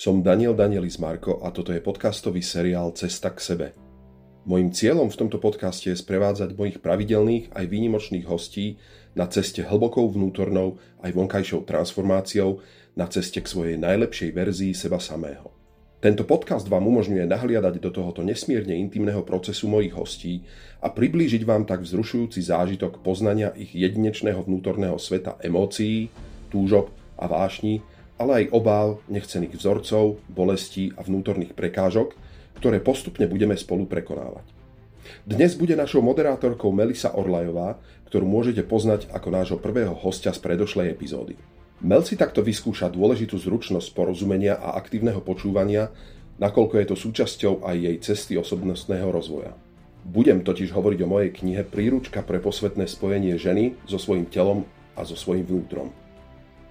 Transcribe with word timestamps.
Som 0.00 0.24
Daniel 0.24 0.56
Danielis 0.56 0.96
Marko 0.96 1.44
a 1.44 1.52
toto 1.52 1.76
je 1.76 1.84
podcastový 1.84 2.40
seriál 2.40 2.96
Cesta 2.96 3.28
k 3.28 3.36
sebe. 3.36 3.66
Mojím 4.48 4.72
cieľom 4.72 5.12
v 5.12 5.18
tomto 5.20 5.36
podcaste 5.36 5.92
je 5.92 6.00
sprevádzať 6.00 6.56
mojich 6.56 6.80
pravidelných 6.80 7.52
aj 7.52 7.68
výnimočných 7.68 8.24
hostí 8.24 8.80
na 9.12 9.28
ceste 9.28 9.60
hlbokou 9.60 10.08
vnútornou 10.08 10.80
aj 11.04 11.12
vonkajšou 11.12 11.68
transformáciou 11.68 12.64
na 12.96 13.12
ceste 13.12 13.44
k 13.44 13.50
svojej 13.52 13.76
najlepšej 13.76 14.32
verzii 14.32 14.72
seba 14.72 14.96
samého. 14.96 15.52
Tento 16.00 16.24
podcast 16.24 16.64
vám 16.64 16.88
umožňuje 16.88 17.28
nahliadať 17.28 17.76
do 17.84 17.92
tohoto 17.92 18.24
nesmierne 18.24 18.72
intimného 18.80 19.20
procesu 19.20 19.68
mojich 19.68 19.92
hostí 19.92 20.48
a 20.80 20.88
priblížiť 20.88 21.44
vám 21.44 21.68
tak 21.68 21.84
vzrušujúci 21.84 22.40
zážitok 22.40 23.04
poznania 23.04 23.52
ich 23.52 23.76
jedinečného 23.76 24.48
vnútorného 24.48 24.96
sveta 24.96 25.36
emócií, 25.44 26.08
túžob 26.48 26.88
a 27.20 27.28
vášní, 27.28 27.84
ale 28.20 28.44
aj 28.44 28.52
obáv, 28.52 29.00
nechcených 29.08 29.56
vzorcov, 29.56 30.20
bolestí 30.28 30.92
a 30.92 31.00
vnútorných 31.00 31.56
prekážok, 31.56 32.12
ktoré 32.60 32.76
postupne 32.84 33.24
budeme 33.24 33.56
spolu 33.56 33.88
prekonávať. 33.88 34.44
Dnes 35.24 35.56
bude 35.56 35.72
našou 35.72 36.04
moderátorkou 36.04 36.68
Melisa 36.68 37.16
Orlajová, 37.16 37.80
ktorú 38.12 38.28
môžete 38.28 38.60
poznať 38.60 39.08
ako 39.08 39.28
nášho 39.32 39.58
prvého 39.58 39.96
hostia 39.96 40.36
z 40.36 40.44
predošlej 40.44 40.92
epizódy. 40.92 41.40
Mel 41.80 42.04
si 42.04 42.20
takto 42.20 42.44
vyskúša 42.44 42.92
dôležitú 42.92 43.40
zručnosť 43.40 43.96
porozumenia 43.96 44.60
a 44.60 44.76
aktívneho 44.76 45.24
počúvania, 45.24 45.88
nakoľko 46.36 46.74
je 46.76 46.86
to 46.92 46.96
súčasťou 47.00 47.64
aj 47.64 47.76
jej 47.80 47.96
cesty 48.04 48.36
osobnostného 48.36 49.08
rozvoja. 49.08 49.56
Budem 50.04 50.44
totiž 50.44 50.76
hovoriť 50.76 51.00
o 51.00 51.08
mojej 51.08 51.32
knihe 51.32 51.64
Príručka 51.64 52.20
pre 52.20 52.36
posvetné 52.36 52.84
spojenie 52.84 53.40
ženy 53.40 53.80
so 53.88 53.96
svojím 53.96 54.28
telom 54.28 54.68
a 54.92 55.08
so 55.08 55.16
svojím 55.16 55.48
vnútrom. 55.48 55.88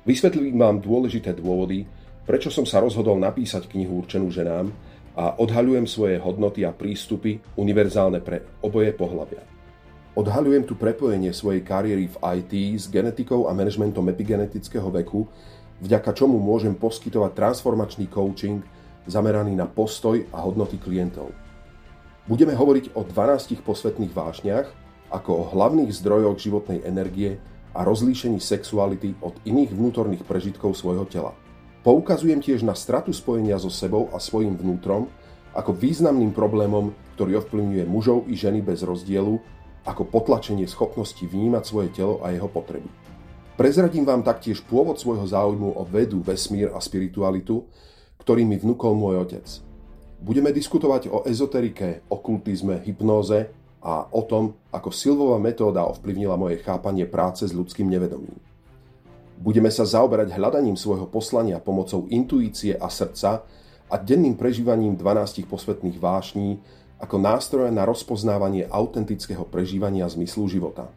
Vysvetlím 0.08 0.56
vám 0.56 0.80
dôležité 0.80 1.36
dôvody, 1.36 1.84
prečo 2.24 2.48
som 2.48 2.64
sa 2.64 2.80
rozhodol 2.80 3.20
napísať 3.20 3.68
knihu 3.68 4.00
určenú 4.00 4.32
ženám 4.32 4.72
a 5.20 5.36
odhaľujem 5.36 5.84
svoje 5.84 6.16
hodnoty 6.24 6.64
a 6.64 6.72
prístupy 6.72 7.44
univerzálne 7.60 8.24
pre 8.24 8.46
oboje 8.64 8.96
pohľavia. 8.96 9.44
Odhaľujem 10.16 10.64
tu 10.64 10.80
prepojenie 10.80 11.36
svojej 11.36 11.64
kariéry 11.64 12.08
v 12.08 12.16
IT 12.40 12.54
s 12.80 12.86
genetikou 12.88 13.48
a 13.48 13.56
manažmentom 13.56 14.08
epigenetického 14.08 14.88
veku, 14.88 15.28
vďaka 15.84 16.16
čomu 16.16 16.40
môžem 16.40 16.76
poskytovať 16.80 17.36
transformačný 17.36 18.08
coaching 18.08 18.64
zameraný 19.04 19.56
na 19.56 19.68
postoj 19.68 20.24
a 20.32 20.44
hodnoty 20.44 20.80
klientov. 20.80 21.32
Budeme 22.30 22.56
hovoriť 22.56 22.96
o 22.96 23.04
12 23.04 23.66
posvetných 23.66 24.14
vášniach, 24.16 24.68
ako 25.10 25.32
o 25.34 25.44
hlavných 25.50 25.90
zdrojoch 25.92 26.38
životnej 26.38 26.86
energie 26.86 27.42
a 27.74 27.86
rozlíšení 27.86 28.42
sexuality 28.42 29.18
od 29.22 29.38
iných 29.46 29.72
vnútorných 29.74 30.24
prežitkov 30.26 30.74
svojho 30.74 31.06
tela. 31.06 31.34
Poukazujem 31.86 32.44
tiež 32.44 32.68
na 32.68 32.76
stratu 32.76 33.16
spojenia 33.16 33.56
so 33.56 33.72
sebou 33.72 34.12
a 34.12 34.20
svojim 34.20 34.58
vnútrom 34.58 35.08
ako 35.56 35.74
významným 35.74 36.36
problémom, 36.36 36.94
ktorý 37.18 37.42
ovplyvňuje 37.42 37.86
mužov 37.90 38.30
i 38.30 38.38
ženy 38.38 38.62
bez 38.62 38.86
rozdielu, 38.86 39.42
ako 39.88 40.06
potlačenie 40.06 40.68
schopnosti 40.70 41.24
vnímať 41.24 41.64
svoje 41.66 41.90
telo 41.96 42.22
a 42.22 42.30
jeho 42.30 42.46
potreby. 42.52 42.88
Prezradím 43.60 44.08
vám 44.08 44.24
taktiež 44.24 44.64
pôvod 44.64 44.96
svojho 45.02 45.28
záujmu 45.28 45.76
o 45.76 45.84
vedu, 45.84 46.24
vesmír 46.24 46.72
a 46.72 46.80
spiritualitu, 46.80 47.68
ktorý 48.22 48.48
mi 48.48 48.56
vnúkol 48.56 48.96
môj 48.96 49.26
otec. 49.28 49.48
Budeme 50.20 50.52
diskutovať 50.52 51.12
o 51.12 51.24
ezoterike, 51.28 52.04
okultizme, 52.12 52.84
hypnóze 52.84 53.52
a 53.80 54.12
o 54.12 54.22
tom, 54.28 54.60
ako 54.76 54.92
Silvová 54.92 55.40
metóda 55.40 55.88
ovplyvnila 55.88 56.36
moje 56.36 56.60
chápanie 56.60 57.08
práce 57.08 57.48
s 57.48 57.56
ľudským 57.56 57.88
nevedomím. 57.88 58.36
Budeme 59.40 59.72
sa 59.72 59.88
zaoberať 59.88 60.36
hľadaním 60.36 60.76
svojho 60.76 61.08
poslania 61.08 61.64
pomocou 61.64 62.04
intuície 62.12 62.76
a 62.76 62.92
srdca 62.92 63.48
a 63.88 63.96
denným 63.96 64.36
prežívaním 64.36 65.00
12 65.00 65.48
posvetných 65.48 65.96
vášní 65.96 66.60
ako 67.00 67.16
nástroje 67.16 67.72
na 67.72 67.88
rozpoznávanie 67.88 68.68
autentického 68.68 69.48
prežívania 69.48 70.04
zmyslu 70.12 70.52
života. 70.52 70.92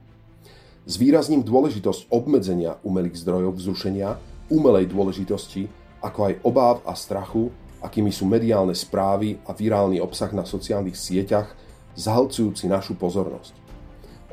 Zvýrazním 0.82 1.46
dôležitosť 1.46 2.10
obmedzenia 2.10 2.82
umelých 2.82 3.22
zdrojov 3.22 3.54
vzrušenia, 3.62 4.18
umelej 4.50 4.90
dôležitosti, 4.90 5.70
ako 6.02 6.18
aj 6.26 6.34
obáv 6.42 6.76
a 6.82 6.98
strachu, 6.98 7.54
akými 7.78 8.10
sú 8.10 8.26
mediálne 8.26 8.74
správy 8.74 9.38
a 9.46 9.54
virálny 9.54 10.02
obsah 10.02 10.34
na 10.34 10.42
sociálnych 10.42 10.98
sieťach 10.98 11.54
zahlcujúci 11.96 12.68
našu 12.68 12.96
pozornosť. 12.96 13.54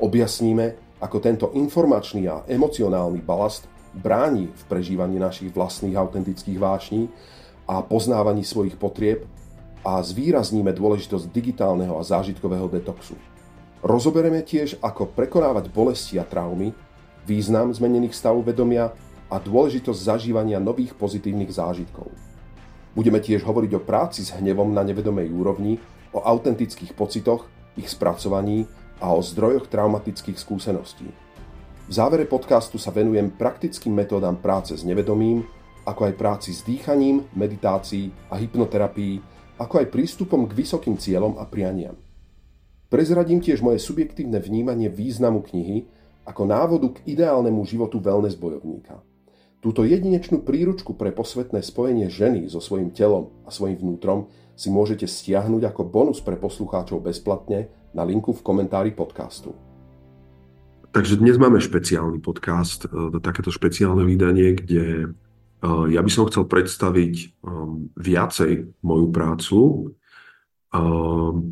Objasníme, 0.00 0.96
ako 1.00 1.16
tento 1.20 1.46
informačný 1.56 2.28
a 2.28 2.44
emocionálny 2.48 3.20
balast 3.24 3.68
bráni 3.96 4.48
v 4.48 4.62
prežívaní 4.68 5.18
našich 5.18 5.50
vlastných 5.52 5.96
autentických 5.96 6.58
vášní 6.60 7.08
a 7.68 7.82
poznávaní 7.82 8.44
svojich 8.44 8.76
potrieb 8.76 9.26
a 9.80 10.00
zvýrazníme 10.04 10.72
dôležitosť 10.76 11.32
digitálneho 11.32 11.96
a 11.96 12.04
zážitkového 12.04 12.68
detoxu. 12.68 13.16
Rozoberieme 13.80 14.44
tiež, 14.44 14.76
ako 14.84 15.08
prekonávať 15.08 15.72
bolesti 15.72 16.20
a 16.20 16.24
traumy, 16.28 16.76
význam 17.24 17.72
zmenených 17.72 18.12
stavov 18.12 18.44
vedomia 18.44 18.92
a 19.32 19.40
dôležitosť 19.40 20.00
zažívania 20.04 20.60
nových 20.60 20.92
pozitívnych 20.92 21.48
zážitkov. 21.48 22.12
Budeme 22.92 23.22
tiež 23.22 23.46
hovoriť 23.46 23.72
o 23.78 23.80
práci 23.80 24.26
s 24.26 24.34
hnevom 24.36 24.74
na 24.74 24.84
nevedomej 24.84 25.30
úrovni 25.32 25.80
o 26.12 26.22
autentických 26.22 26.92
pocitoch, 26.94 27.46
ich 27.78 27.90
spracovaní 27.90 28.66
a 28.98 29.14
o 29.14 29.20
zdrojoch 29.22 29.70
traumatických 29.70 30.36
skúseností. 30.36 31.08
V 31.86 31.92
závere 31.92 32.26
podcastu 32.26 32.78
sa 32.78 32.94
venujem 32.94 33.34
praktickým 33.34 33.90
metódam 33.90 34.38
práce 34.38 34.78
s 34.78 34.86
nevedomím, 34.86 35.42
ako 35.86 36.06
aj 36.06 36.14
práci 36.14 36.50
s 36.54 36.62
dýchaním, 36.62 37.26
meditácií 37.34 38.12
a 38.30 38.38
hypnoterapii, 38.38 39.18
ako 39.58 39.82
aj 39.82 39.86
prístupom 39.90 40.46
k 40.46 40.54
vysokým 40.54 40.94
cieľom 41.00 41.40
a 41.40 41.48
prianiam. 41.48 41.98
Prezradím 42.86 43.42
tiež 43.42 43.62
moje 43.62 43.82
subjektívne 43.82 44.38
vnímanie 44.38 44.90
významu 44.90 45.42
knihy 45.46 45.86
ako 46.26 46.42
návodu 46.46 46.94
k 46.94 47.16
ideálnemu 47.16 47.62
životu 47.66 47.98
wellness 47.98 48.38
bojovníka– 48.38 49.02
Túto 49.60 49.84
jedinečnú 49.84 50.40
príručku 50.40 50.96
pre 50.96 51.12
posvetné 51.12 51.60
spojenie 51.60 52.08
ženy 52.08 52.48
so 52.48 52.64
svojím 52.64 52.96
telom 52.96 53.28
a 53.44 53.52
svojim 53.52 53.76
vnútrom 53.76 54.32
si 54.60 54.68
môžete 54.68 55.08
stiahnuť 55.08 55.72
ako 55.72 55.88
bonus 55.88 56.20
pre 56.20 56.36
poslucháčov 56.36 57.00
bezplatne 57.00 57.72
na 57.96 58.04
linku 58.04 58.36
v 58.36 58.44
komentári 58.44 58.92
podcastu. 58.92 59.56
Takže 60.92 61.16
dnes 61.16 61.40
máme 61.40 61.56
špeciálny 61.64 62.20
podcast, 62.20 62.84
e, 62.84 63.16
takéto 63.24 63.48
špeciálne 63.48 64.04
vydanie, 64.04 64.60
kde 64.60 64.84
e, 64.84 65.08
ja 65.64 66.04
by 66.04 66.10
som 66.12 66.28
chcel 66.28 66.44
predstaviť 66.44 67.14
e, 67.16 67.26
viacej 67.96 68.84
moju 68.84 69.06
prácu, 69.08 69.58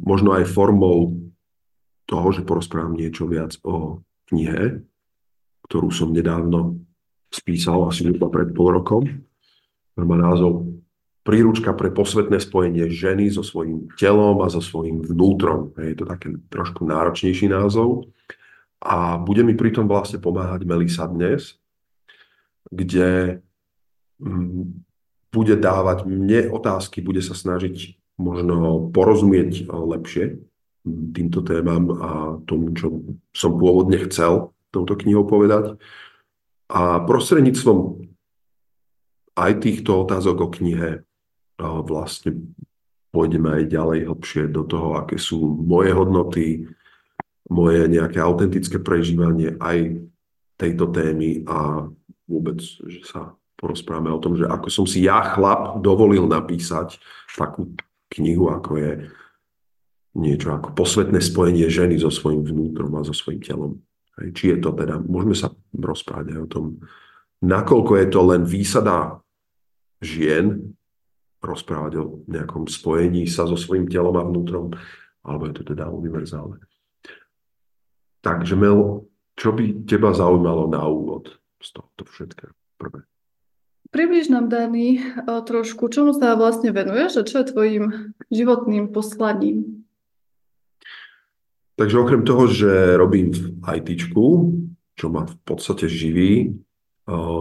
možno 0.06 0.30
aj 0.30 0.46
formou 0.46 1.10
toho, 2.06 2.28
že 2.30 2.46
porozprávam 2.46 2.94
niečo 2.94 3.26
viac 3.26 3.58
o 3.66 3.98
knihe, 4.30 4.78
ktorú 5.66 5.90
som 5.90 6.14
nedávno 6.14 6.78
spísal 7.26 7.90
asi 7.90 8.06
pred 8.14 8.54
pol 8.54 8.78
rokom. 8.78 9.02
Má 9.98 10.14
názov 10.14 10.70
Príručka 11.28 11.76
pre 11.76 11.92
posvetné 11.92 12.40
spojenie 12.40 12.88
ženy 12.88 13.28
so 13.28 13.44
svojím 13.44 13.92
telom 14.00 14.40
a 14.40 14.48
so 14.48 14.64
svojím 14.64 15.04
vnútrom. 15.04 15.76
Je 15.76 15.92
to 15.92 16.08
taký 16.08 16.40
trošku 16.48 16.88
náročnejší 16.88 17.52
názov. 17.52 18.08
A 18.80 19.20
bude 19.20 19.44
mi 19.44 19.52
pritom 19.52 19.84
vlastne 19.84 20.16
pomáhať 20.24 20.64
Melisa 20.64 21.04
dnes, 21.04 21.60
kde 22.72 23.42
mm, 24.24 24.88
bude 25.28 25.54
dávať 25.60 26.08
mne 26.08 26.48
otázky, 26.48 27.04
bude 27.04 27.20
sa 27.20 27.36
snažiť 27.36 28.00
možno 28.16 28.88
porozumieť 28.88 29.68
lepšie 29.68 30.40
týmto 30.88 31.44
témam 31.44 31.84
a 32.00 32.10
tomu, 32.48 32.72
čo 32.72 33.04
som 33.36 33.52
pôvodne 33.60 34.00
chcel 34.08 34.56
touto 34.72 34.96
knihou 34.96 35.28
povedať. 35.28 35.76
A 36.72 37.04
prostredníctvom 37.04 38.08
aj 39.38 39.52
týchto 39.60 40.08
otázok 40.08 40.36
o 40.44 40.48
knihe 40.48 41.07
vlastne 41.58 42.54
pôjdeme 43.10 43.50
aj 43.50 43.72
ďalej 43.74 43.98
hlbšie 44.06 44.42
do 44.54 44.62
toho, 44.62 44.94
aké 44.94 45.18
sú 45.18 45.42
moje 45.58 45.90
hodnoty, 45.90 46.46
moje 47.50 47.88
nejaké 47.90 48.22
autentické 48.22 48.78
prežívanie 48.78 49.56
aj 49.58 49.98
tejto 50.60 50.90
témy 50.92 51.42
a 51.48 51.88
vôbec, 52.28 52.60
že 52.62 53.00
sa 53.08 53.32
porozprávame 53.58 54.14
o 54.14 54.22
tom, 54.22 54.38
že 54.38 54.46
ako 54.46 54.68
som 54.70 54.86
si 54.86 55.02
ja, 55.02 55.34
chlap, 55.34 55.82
dovolil 55.82 56.30
napísať 56.30 57.00
takú 57.34 57.74
knihu, 58.14 58.54
ako 58.54 58.78
je 58.78 58.92
niečo 60.18 60.54
ako 60.54 60.74
posvetné 60.78 61.18
spojenie 61.18 61.66
ženy 61.66 61.98
so 61.98 62.10
svojím 62.10 62.46
vnútrom 62.46 62.94
a 62.98 63.06
so 63.06 63.14
svojím 63.14 63.42
telom. 63.42 63.72
Či 64.18 64.54
je 64.54 64.58
to 64.58 64.74
teda, 64.74 64.98
môžeme 64.98 65.34
sa 65.34 65.54
rozprávať 65.74 66.34
aj 66.34 66.40
o 66.42 66.48
tom, 66.50 66.64
nakoľko 67.42 67.92
je 68.02 68.06
to 68.10 68.20
len 68.26 68.42
výsada 68.42 69.22
žien, 70.02 70.74
rozprávať 71.38 71.92
o 72.02 72.04
nejakom 72.26 72.66
spojení 72.66 73.30
sa 73.30 73.46
so 73.46 73.54
svojím 73.54 73.86
telom 73.86 74.18
a 74.18 74.26
vnútrom, 74.26 74.74
alebo 75.22 75.46
je 75.46 75.54
to 75.58 75.62
teda 75.74 75.86
univerzálne. 75.86 76.58
Takže 78.18 78.58
Mel, 78.58 79.06
čo 79.38 79.54
by 79.54 79.86
teba 79.86 80.10
zaujímalo 80.10 80.66
na 80.66 80.82
úvod 80.86 81.38
z 81.62 81.68
tohto 81.78 82.02
všetkého 82.02 82.54
prvé? 82.74 83.06
Približ 83.88 84.28
nám, 84.28 84.52
Dani, 84.52 85.00
trošku, 85.24 85.88
čomu 85.88 86.12
sa 86.12 86.36
vlastne 86.36 86.76
venuješ 86.76 87.22
a 87.22 87.26
čo 87.26 87.40
je 87.40 87.50
tvojim 87.54 87.84
životným 88.28 88.92
poslaním? 88.92 89.86
Takže 91.78 91.96
okrem 91.96 92.26
toho, 92.26 92.50
že 92.50 92.98
robím 92.98 93.32
v 93.32 93.64
IT, 93.80 94.12
čo 94.98 95.06
ma 95.08 95.24
v 95.24 95.36
podstate 95.46 95.86
živí, 95.86 96.58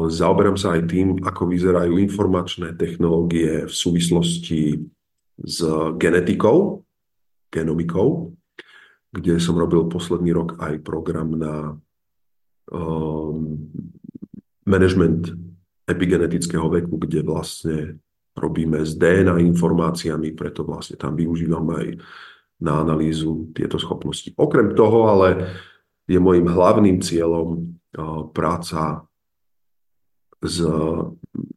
zaoberám 0.07 0.55
sa 0.55 0.79
aj 0.79 0.87
tým, 0.87 1.19
ako 1.27 1.51
vyzerajú 1.51 1.99
informačné 1.99 2.79
technológie 2.79 3.67
v 3.67 3.73
súvislosti 3.73 4.79
s 5.37 5.57
genetikou, 5.99 6.87
genomikou, 7.51 8.31
kde 9.11 9.35
som 9.43 9.59
robil 9.59 9.91
posledný 9.91 10.31
rok 10.31 10.55
aj 10.63 10.79
program 10.87 11.35
na 11.35 11.55
um, 12.71 13.59
management 14.63 15.35
epigenetického 15.87 16.67
veku, 16.67 16.95
kde 16.99 17.23
vlastne 17.23 17.99
robíme 18.35 18.83
s 18.83 18.95
DNA 18.95 19.39
informáciami, 19.51 20.35
preto 20.35 20.63
vlastne 20.63 20.99
tam 20.99 21.15
využívam 21.15 21.65
aj 21.75 21.87
na 22.61 22.83
analýzu 22.83 23.51
tieto 23.51 23.79
schopnosti. 23.79 24.31
Okrem 24.35 24.75
toho 24.75 25.11
ale 25.11 25.59
je 26.07 26.19
môjim 26.19 26.45
hlavným 26.45 27.03
cieľom 27.03 27.77
práca 28.31 29.07
s, 30.43 30.61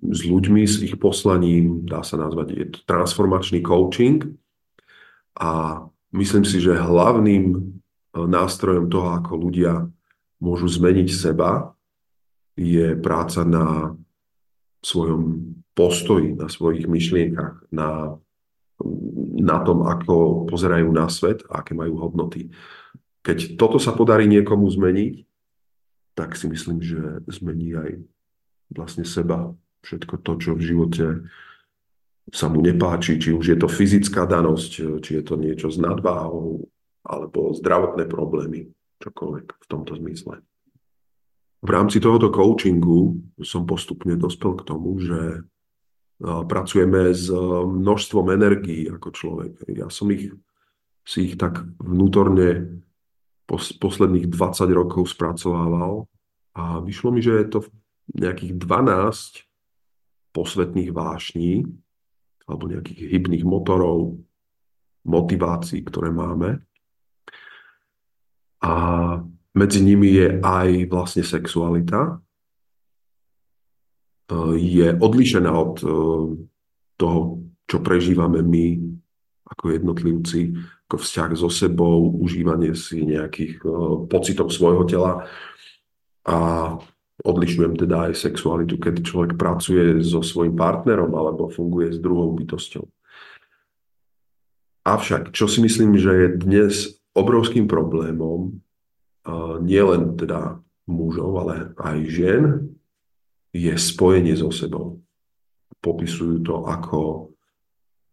s 0.01 0.21
ľuďmi, 0.25 0.63
s 0.65 0.81
ich 0.81 0.97
poslaním, 0.97 1.85
dá 1.85 2.01
sa 2.01 2.17
nazvať, 2.17 2.47
je 2.57 2.67
to 2.73 2.79
transformačný 2.89 3.61
coaching 3.61 4.37
a 5.37 5.85
myslím 6.17 6.45
si, 6.49 6.59
že 6.61 6.81
hlavným 6.81 7.77
nástrojom 8.17 8.91
toho, 8.91 9.15
ako 9.21 9.33
ľudia 9.37 9.87
môžu 10.41 10.67
zmeniť 10.67 11.09
seba, 11.13 11.77
je 12.59 12.99
práca 12.99 13.47
na 13.47 13.95
svojom 14.81 15.55
postoji, 15.77 16.35
na 16.35 16.49
svojich 16.49 16.89
myšlienkach, 16.89 17.69
na, 17.73 18.17
na 19.39 19.59
tom, 19.65 19.87
ako 19.87 20.45
pozerajú 20.49 20.89
na 20.91 21.07
svet 21.09 21.45
a 21.49 21.63
aké 21.63 21.77
majú 21.77 22.01
hodnoty. 22.01 22.51
Keď 23.21 23.61
toto 23.61 23.77
sa 23.77 23.93
podarí 23.93 24.25
niekomu 24.25 24.69
zmeniť, 24.69 25.25
tak 26.17 26.35
si 26.37 26.49
myslím, 26.51 26.85
že 26.85 27.01
zmení 27.29 27.77
aj 27.77 27.91
vlastne 28.73 29.05
seba. 29.05 29.55
Všetko 29.85 30.21
to, 30.23 30.33
čo 30.39 30.51
v 30.57 30.67
živote 30.67 31.07
sa 32.31 32.47
mu 32.47 32.63
nepáči, 32.63 33.19
či 33.19 33.35
už 33.35 33.45
je 33.55 33.59
to 33.59 33.67
fyzická 33.67 34.29
danosť, 34.29 35.01
či 35.03 35.11
je 35.19 35.23
to 35.25 35.35
niečo 35.35 35.73
s 35.73 35.81
nadváhou, 35.81 36.69
alebo 37.03 37.57
zdravotné 37.57 38.07
problémy, 38.07 38.71
čokoľvek 39.03 39.47
v 39.51 39.67
tomto 39.67 39.99
zmysle 39.99 40.45
v 41.61 41.71
rámci 41.71 42.01
tohoto 42.01 42.33
coachingu 42.33 43.21
som 43.45 43.69
postupne 43.69 44.17
dospel 44.17 44.57
k 44.57 44.65
tomu, 44.65 44.97
že 44.97 45.45
pracujeme 46.21 47.13
s 47.13 47.29
množstvom 47.33 48.33
energií 48.33 48.89
ako 48.89 49.09
človek. 49.13 49.53
Ja 49.73 49.93
som 49.93 50.09
ich, 50.13 50.33
si 51.05 51.33
ich 51.33 51.37
tak 51.37 51.65
vnútorne 51.81 52.81
pos, 53.45 53.73
posledných 53.77 54.29
20 54.29 54.73
rokov 54.73 55.13
spracovával 55.13 56.09
a 56.57 56.81
vyšlo 56.81 57.13
mi, 57.13 57.21
že 57.25 57.41
je 57.41 57.47
to 57.49 57.59
nejakých 58.15 58.53
12 58.59 59.47
posvetných 60.35 60.91
vášní 60.91 61.67
alebo 62.51 62.67
nejakých 62.67 63.15
hybných 63.15 63.45
motorov, 63.47 64.19
motivácií, 65.07 65.87
ktoré 65.87 66.11
máme. 66.11 66.61
A 68.61 68.73
medzi 69.55 69.81
nimi 69.81 70.19
je 70.19 70.29
aj 70.43 70.69
vlastne 70.91 71.25
sexualita. 71.25 72.19
E, 74.29 74.59
je 74.59 74.89
odlišená 74.99 75.51
od 75.51 75.75
e, 75.81 75.87
toho, 76.99 77.21
čo 77.65 77.79
prežívame 77.81 78.43
my 78.43 78.67
ako 79.51 79.65
jednotlivci, 79.75 80.55
ako 80.87 80.97
vzťah 81.03 81.31
so 81.35 81.51
sebou, 81.51 82.15
užívanie 82.19 82.75
si 82.75 83.03
nejakých 83.03 83.63
e, 83.63 83.67
pocitov 84.07 84.53
svojho 84.53 84.85
tela. 84.87 85.27
A 86.27 86.37
odlišujem 87.21 87.77
teda 87.77 88.11
aj 88.11 88.19
sexualitu, 88.19 88.81
keď 88.81 89.05
človek 89.05 89.33
pracuje 89.37 90.01
so 90.01 90.25
svojím 90.25 90.57
partnerom 90.57 91.13
alebo 91.13 91.53
funguje 91.53 91.93
s 91.95 91.99
druhou 92.01 92.33
bytosťou. 92.35 92.85
Avšak, 94.81 95.37
čo 95.37 95.45
si 95.45 95.61
myslím, 95.61 96.01
že 96.01 96.11
je 96.11 96.29
dnes 96.41 96.73
obrovským 97.13 97.69
problémom, 97.69 98.61
nielen 99.61 100.17
teda 100.17 100.59
mužov, 100.89 101.31
ale 101.47 101.77
aj 101.77 101.99
žien, 102.09 102.45
je 103.53 103.75
spojenie 103.77 104.35
so 104.39 104.49
sebou. 104.49 105.03
Popisujú 105.85 106.41
to 106.41 106.65
ako 106.65 107.33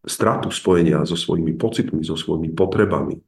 stratu 0.04 0.52
spojenia 0.52 1.04
so 1.08 1.16
svojimi 1.16 1.56
pocitmi, 1.56 2.04
so 2.04 2.16
svojimi 2.16 2.52
potrebami. 2.56 3.20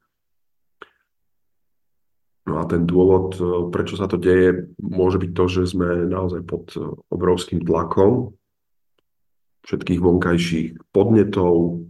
No 2.47 2.53
a 2.59 2.63
ten 2.65 2.87
dôvod, 2.87 3.35
prečo 3.69 3.99
sa 3.99 4.07
to 4.07 4.15
deje, 4.15 4.71
môže 4.79 5.19
byť 5.21 5.31
to, 5.35 5.45
že 5.51 5.61
sme 5.75 6.07
naozaj 6.07 6.41
pod 6.47 6.71
obrovským 7.11 7.61
tlakom 7.61 8.33
všetkých 9.67 9.99
vonkajších 10.01 10.69
podnetov, 10.89 11.83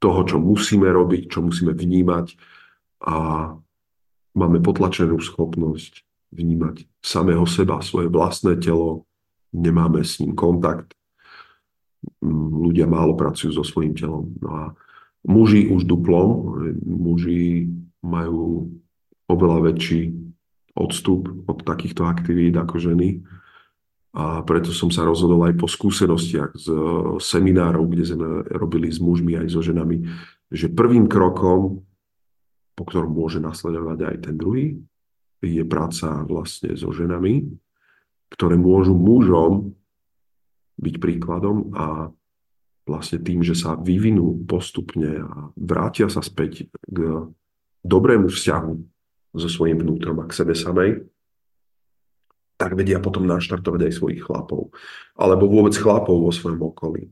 toho, 0.00 0.20
čo 0.24 0.40
musíme 0.40 0.88
robiť, 0.88 1.28
čo 1.28 1.44
musíme 1.44 1.76
vnímať 1.76 2.34
a 3.04 3.16
máme 4.32 4.58
potlačenú 4.64 5.20
schopnosť 5.20 6.02
vnímať 6.32 6.88
samého 7.04 7.44
seba, 7.44 7.84
svoje 7.84 8.08
vlastné 8.08 8.56
telo, 8.56 9.04
nemáme 9.52 10.00
s 10.00 10.18
ním 10.24 10.32
kontakt. 10.32 10.96
Mm, 12.24 12.64
ľudia 12.64 12.88
málo 12.88 13.12
pracujú 13.12 13.52
so 13.52 13.64
svojím 13.64 13.92
telom. 13.92 14.32
No 14.40 14.50
a 14.56 14.64
muži 15.28 15.68
už 15.68 15.84
duplom, 15.84 16.56
muži 16.80 17.68
majú 18.00 18.72
oveľa 19.30 19.72
väčší 19.72 20.10
odstup 20.74 21.30
od 21.46 21.62
takýchto 21.62 22.06
aktivít 22.06 22.58
ako 22.58 22.76
ženy. 22.78 23.22
A 24.10 24.42
preto 24.42 24.74
som 24.74 24.90
sa 24.90 25.06
rozhodol 25.06 25.46
aj 25.46 25.54
po 25.54 25.70
skúsenostiach 25.70 26.58
z 26.58 26.66
seminárov, 27.22 27.86
kde 27.86 28.04
sme 28.10 28.26
robili 28.50 28.90
s 28.90 28.98
mužmi 28.98 29.38
aj 29.38 29.54
so 29.54 29.62
ženami, 29.62 30.02
že 30.50 30.66
prvým 30.66 31.06
krokom 31.06 31.86
po 32.80 32.88
ktorom 32.88 33.12
môže 33.12 33.44
nasledovať 33.44 33.98
aj 34.08 34.16
ten 34.24 34.40
druhý, 34.40 34.80
je 35.44 35.60
práca 35.68 36.24
vlastne 36.24 36.72
so 36.72 36.88
ženami, 36.88 37.44
ktoré 38.32 38.56
môžu 38.56 38.96
mužom 38.96 39.76
byť 40.80 40.94
príkladom 40.96 41.76
a 41.76 42.08
vlastne 42.88 43.20
tým, 43.20 43.44
že 43.44 43.52
sa 43.52 43.76
vyvinú 43.76 44.48
postupne 44.48 45.20
a 45.20 45.52
vrátia 45.60 46.08
sa 46.08 46.24
späť 46.24 46.72
k 46.88 47.28
dobrému 47.84 48.32
vzťahu 48.32 48.72
so 49.34 49.48
svojím 49.48 49.82
vnútrom 49.82 50.18
a 50.22 50.28
k 50.28 50.36
sebe 50.36 50.54
samej, 50.58 51.06
tak 52.60 52.76
vedia 52.76 53.00
potom 53.00 53.24
naštartovať 53.24 53.88
aj 53.88 53.92
svojich 53.96 54.20
chlapov. 54.20 54.68
Alebo 55.16 55.48
vôbec 55.48 55.72
chlapov 55.72 56.20
vo 56.20 56.28
svojom 56.28 56.60
okolí. 56.60 57.08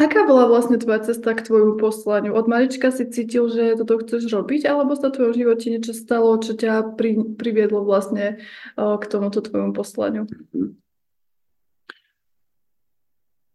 Aká 0.00 0.24
bola 0.24 0.48
vlastne 0.48 0.80
tvoja 0.80 1.04
cesta 1.04 1.36
k 1.36 1.44
tvojmu 1.44 1.76
poslaniu? 1.76 2.32
Od 2.32 2.48
malička 2.48 2.88
si 2.88 3.08
cítil, 3.08 3.52
že 3.52 3.76
toto 3.76 4.00
chceš 4.00 4.32
robiť, 4.32 4.64
alebo 4.64 4.96
sa 4.96 5.12
v 5.12 5.16
tvojom 5.20 5.34
živote 5.36 5.66
niečo 5.68 5.92
stalo, 5.92 6.40
čo 6.40 6.56
ťa 6.56 6.96
pri, 6.96 7.36
priviedlo 7.36 7.84
vlastne 7.84 8.40
k 8.76 9.04
tomuto 9.08 9.44
tvojmu 9.44 9.76
poslaniu? 9.76 10.24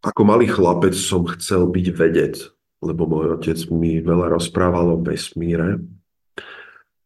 Ako 0.06 0.22
malý 0.22 0.46
chlapec 0.46 0.94
som 0.94 1.26
chcel 1.34 1.66
byť 1.66 1.88
vedec, 1.98 2.38
lebo 2.78 3.10
môj 3.10 3.42
otec 3.42 3.58
mi 3.74 3.98
veľa 3.98 4.38
rozprával 4.38 4.94
o 4.94 5.02
vesmíre 5.02 5.82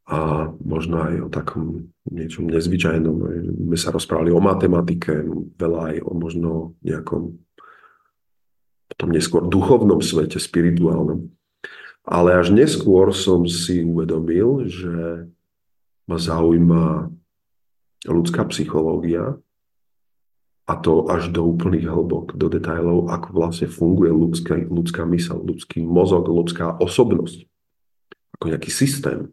a 0.09 0.49
možno 0.57 1.05
aj 1.05 1.15
o 1.21 1.29
takom 1.29 1.93
niečom 2.09 2.49
nezvyčajnom. 2.49 3.15
My 3.69 3.77
sa 3.77 3.93
rozprávali 3.93 4.33
o 4.33 4.41
matematike, 4.41 5.21
veľa 5.53 5.93
aj 5.93 5.95
o 6.01 6.11
možno 6.17 6.51
nejakom 6.81 7.37
potom 8.89 9.15
neskôr 9.15 9.45
duchovnom 9.45 10.01
svete, 10.01 10.41
spirituálnom. 10.41 11.29
Ale 12.03 12.35
až 12.35 12.51
neskôr 12.51 13.13
som 13.13 13.45
si 13.45 13.85
uvedomil, 13.85 14.65
že 14.65 15.29
ma 16.09 16.17
zaujíma 16.17 17.13
ľudská 18.09 18.49
psychológia 18.49 19.37
a 20.65 20.73
to 20.73 21.05
až 21.07 21.29
do 21.29 21.45
úplných 21.45 21.85
hlbok, 21.85 22.33
do 22.33 22.49
detajlov, 22.49 23.13
ako 23.13 23.27
vlastne 23.29 23.69
funguje 23.69 24.09
ľudská, 24.09 24.57
ľudská 24.67 25.05
mysl, 25.05 25.37
ľudský 25.47 25.85
mozog, 25.85 26.25
ľudská 26.25 26.81
osobnosť, 26.81 27.45
ako 28.35 28.45
nejaký 28.51 28.69
systém. 28.73 29.31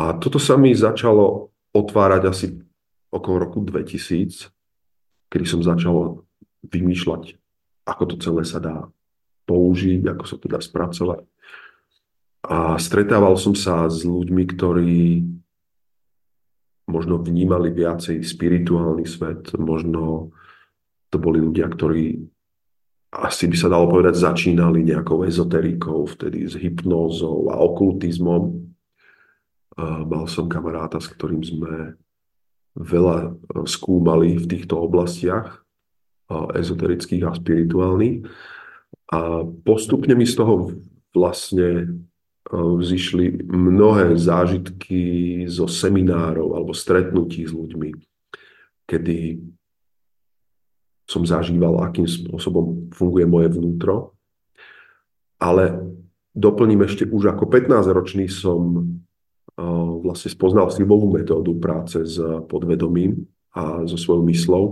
A 0.00 0.16
toto 0.16 0.40
sa 0.40 0.56
mi 0.56 0.72
začalo 0.72 1.52
otvárať 1.76 2.22
asi 2.24 2.46
okolo 3.12 3.36
roku 3.44 3.60
2000, 3.60 4.48
kedy 5.28 5.44
som 5.44 5.60
začal 5.60 6.24
vymýšľať 6.64 7.40
ako 7.90 8.02
to 8.06 8.16
celé 8.22 8.42
sa 8.46 8.62
dá 8.62 8.86
použiť, 9.50 10.06
ako 10.06 10.24
sa 10.24 10.36
to 10.38 10.46
dá 10.46 10.62
spracovať. 10.62 11.26
A 12.46 12.78
stretával 12.78 13.34
som 13.34 13.52
sa 13.52 13.90
s 13.90 14.06
ľuďmi, 14.06 14.44
ktorí 14.54 15.26
možno 16.86 17.18
vnímali 17.22 17.70
viacej 17.70 18.22
spirituálny 18.22 19.06
svet, 19.06 19.54
možno 19.58 20.34
to 21.10 21.18
boli 21.18 21.42
ľudia, 21.42 21.66
ktorí 21.66 22.18
asi 23.10 23.50
by 23.50 23.56
sa 23.58 23.66
dalo 23.66 23.90
povedať, 23.90 24.22
začínali 24.22 24.86
nejakou 24.86 25.26
ezoterikou, 25.26 26.06
vtedy 26.06 26.46
s 26.46 26.54
hypnózou 26.54 27.50
a 27.50 27.58
okultizmom. 27.58 28.69
Mal 29.78 30.24
som 30.26 30.50
kamaráta, 30.50 30.98
s 30.98 31.06
ktorým 31.12 31.42
sme 31.46 31.94
veľa 32.74 33.16
e, 33.22 33.28
skúmali 33.66 34.38
v 34.38 34.46
týchto 34.46 34.78
oblastiach 34.78 35.62
ezoterických 36.30 37.26
a 37.26 37.34
spirituálnych. 37.34 38.22
A 39.10 39.42
postupne 39.66 40.14
mi 40.14 40.22
z 40.22 40.38
toho 40.38 40.70
vlastne 41.10 41.68
e, 41.82 41.84
vzýšli 42.54 43.42
mnohé 43.50 44.14
zážitky 44.14 45.42
zo 45.50 45.66
seminárov 45.66 46.54
alebo 46.54 46.70
stretnutí 46.70 47.42
s 47.42 47.50
ľuďmi, 47.50 47.90
kedy 48.86 49.42
som 51.10 51.26
zažíval, 51.26 51.82
akým 51.82 52.06
spôsobom 52.06 52.94
funguje 52.94 53.26
moje 53.26 53.50
vnútro. 53.50 54.14
Ale 55.42 55.74
doplním 56.30 56.86
ešte 56.86 57.02
už 57.10 57.34
ako 57.34 57.50
15-ročný 57.50 58.30
som 58.30 58.86
vlastne 60.00 60.30
spoznal 60.32 60.72
silovú 60.72 61.12
metódu 61.12 61.52
práce 61.60 62.00
s 62.00 62.16
podvedomím 62.48 63.28
a 63.52 63.84
so 63.84 63.98
svojou 63.98 64.24
myslou. 64.30 64.64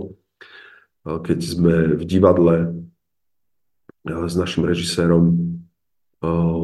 Keď 1.05 1.39
sme 1.39 1.75
v 1.99 2.03
divadle 2.03 2.55
s 4.05 4.33
našim 4.33 4.65
režisérom 4.65 5.35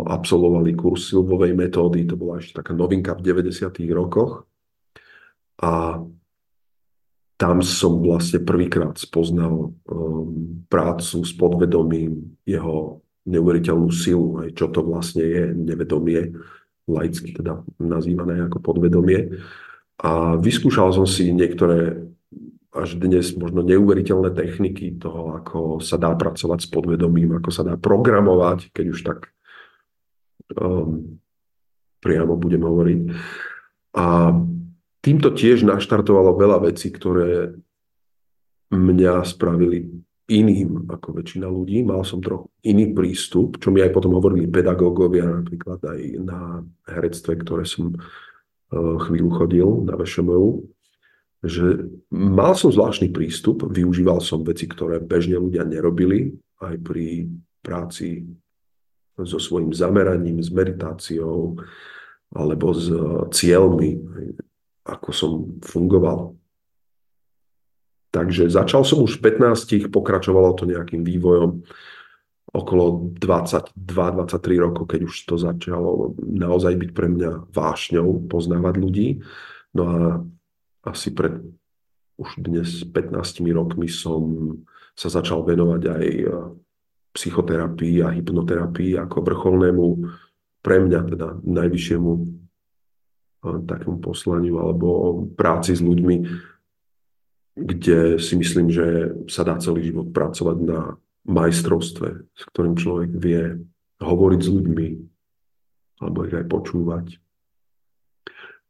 absolvovali 0.05 0.75
kurz 0.75 1.11
silvovej 1.11 1.55
metódy, 1.55 2.03
to 2.03 2.19
bola 2.19 2.43
ešte 2.43 2.59
taká 2.59 2.75
novinka 2.75 3.15
v 3.15 3.23
90. 3.23 3.71
rokoch. 3.95 4.43
A 5.63 6.03
tam 7.35 7.59
som 7.63 7.99
vlastne 7.99 8.43
prvýkrát 8.43 8.95
spoznal 8.95 9.71
um, 9.71 10.63
prácu 10.71 11.23
s 11.23 11.31
podvedomím, 11.35 12.39
jeho 12.47 13.03
neuveriteľnú 13.27 13.91
silu, 13.91 14.39
aj 14.43 14.55
čo 14.55 14.71
to 14.71 14.79
vlastne 14.83 15.23
je 15.23 15.43
nevedomie, 15.51 16.31
laicky 16.85 17.33
teda 17.33 17.65
nazývané 17.81 18.45
ako 18.45 18.61
podvedomie. 18.61 19.41
A 20.01 20.35
vyskúšal 20.37 20.91
som 20.93 21.07
si 21.09 21.31
niektoré 21.33 22.05
až 22.75 22.99
dnes 22.99 23.31
možno 23.39 23.63
neuveriteľné 23.63 24.35
techniky 24.35 24.99
toho, 24.99 25.39
ako 25.39 25.79
sa 25.79 25.95
dá 25.95 26.11
pracovať 26.11 26.67
s 26.67 26.67
podvedomím, 26.67 27.39
ako 27.39 27.49
sa 27.49 27.63
dá 27.63 27.79
programovať, 27.79 28.75
keď 28.75 28.85
už 28.91 28.99
tak 29.07 29.31
um, 30.59 31.15
priamo 32.03 32.35
budem 32.35 32.67
hovoriť. 32.67 32.99
A 33.95 34.35
týmto 34.99 35.31
tiež 35.31 35.63
naštartovalo 35.63 36.35
veľa 36.35 36.67
vecí, 36.67 36.91
ktoré 36.91 37.55
mňa 38.75 39.23
spravili 39.23 40.04
iným 40.25 40.89
ako 40.89 41.21
väčšina 41.21 41.45
ľudí. 41.45 41.85
Mal 41.85 42.01
som 42.01 42.21
trochu 42.21 42.49
iný 42.65 42.91
prístup, 42.93 43.61
čo 43.61 43.69
mi 43.69 43.81
aj 43.81 43.93
potom 43.93 44.17
hovorili 44.17 44.49
pedagógovia, 44.49 45.41
napríklad 45.41 45.79
aj 45.85 46.01
na 46.21 46.65
herectve, 46.89 47.37
ktoré 47.45 47.63
som 47.65 47.93
e, 47.93 47.97
chvíľu 48.75 49.29
chodil 49.37 49.67
na 49.85 49.93
VŠMU, 49.93 50.65
že 51.45 51.85
mal 52.09 52.57
som 52.57 52.73
zvláštny 52.73 53.13
prístup, 53.13 53.69
využíval 53.69 54.17
som 54.17 54.41
veci, 54.41 54.65
ktoré 54.65 54.97
bežne 54.97 55.37
ľudia 55.37 55.61
nerobili, 55.61 56.33
aj 56.57 56.75
pri 56.81 57.29
práci 57.61 58.25
so 59.15 59.37
svojím 59.37 59.71
zameraním, 59.71 60.41
s 60.41 60.49
meditáciou 60.49 61.55
alebo 62.33 62.73
s 62.73 62.89
cieľmi 63.31 64.01
ako 64.85 65.09
som 65.09 65.31
fungoval. 65.65 66.37
Takže 68.15 68.47
začal 68.47 68.87
som 68.87 69.03
už 69.03 69.19
v 69.19 69.27
15, 69.27 69.91
pokračovalo 69.91 70.55
to 70.55 70.63
nejakým 70.63 71.03
vývojom 71.03 71.67
okolo 72.55 73.11
22-23 73.19 74.63
rokov, 74.63 74.95
keď 74.95 75.11
už 75.11 75.15
to 75.27 75.35
začalo 75.35 76.15
naozaj 76.23 76.79
byť 76.79 76.91
pre 76.95 77.11
mňa 77.11 77.51
vášňou 77.51 78.31
poznávať 78.31 78.75
ľudí. 78.79 79.07
No 79.75 79.83
a 79.83 79.99
asi 80.87 81.11
pred 81.11 81.43
už 82.15 82.39
dnes 82.39 82.87
15 82.87 83.43
rokmi 83.51 83.91
som 83.91 84.55
sa 84.95 85.11
začal 85.11 85.43
venovať 85.43 85.81
aj 85.83 86.05
e, 86.07 86.27
psychoterapii 87.11 87.99
a 87.99 88.15
hypnoterapii 88.15 88.95
ako 88.95 89.19
vrcholnému 89.19 89.85
pre 90.63 90.79
mňa 90.79 90.99
teda 91.11 91.27
najvyššiemu 91.43 92.11
takému 93.45 94.01
poslaniu 94.01 94.57
alebo 94.57 95.21
práci 95.37 95.77
s 95.77 95.81
ľuďmi, 95.83 96.15
kde 97.55 98.19
si 98.19 98.35
myslím, 98.35 98.67
že 98.67 99.15
sa 99.31 99.47
dá 99.47 99.55
celý 99.57 99.87
život 99.87 100.11
pracovať 100.11 100.57
na 100.59 100.99
majstrovstve, 101.25 102.27
s 102.35 102.41
ktorým 102.51 102.75
človek 102.75 103.11
vie 103.15 103.63
hovoriť 104.03 104.39
s 104.43 104.49
ľuďmi 104.51 104.87
alebo 106.03 106.27
ich 106.27 106.35
aj 106.35 106.45
počúvať 106.51 107.05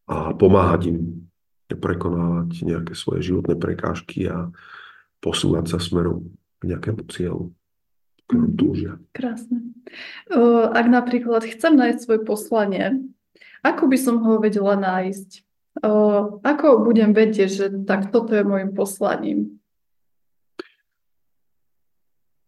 a 0.06 0.38
pomáhať 0.38 0.94
im 0.94 1.26
prekonávať 1.66 2.62
nejaké 2.62 2.94
svoje 2.94 3.26
životné 3.26 3.58
prekážky 3.58 4.30
a 4.30 4.54
posúvať 5.18 5.76
sa 5.76 5.78
smerom 5.82 6.30
k 6.62 6.70
nejakému 6.70 7.02
cieľu, 7.10 7.50
ktorom 8.30 8.54
mhm. 8.54 8.58
túžia. 8.58 8.94
Krásne. 9.18 9.74
Ak 10.74 10.86
napríklad 10.86 11.46
chcem 11.46 11.74
nájsť 11.74 12.00
svoje 12.02 12.22
poslanie, 12.22 13.10
ako 13.66 13.90
by 13.90 13.98
som 13.98 14.22
ho 14.22 14.38
vedela 14.38 14.78
nájsť? 14.78 15.45
Ako 16.42 16.82
budem 16.82 17.14
vedieť, 17.14 17.50
že 17.50 17.66
tak 17.86 18.10
toto 18.10 18.34
je 18.34 18.42
môjim 18.42 18.74
poslaním? 18.74 19.62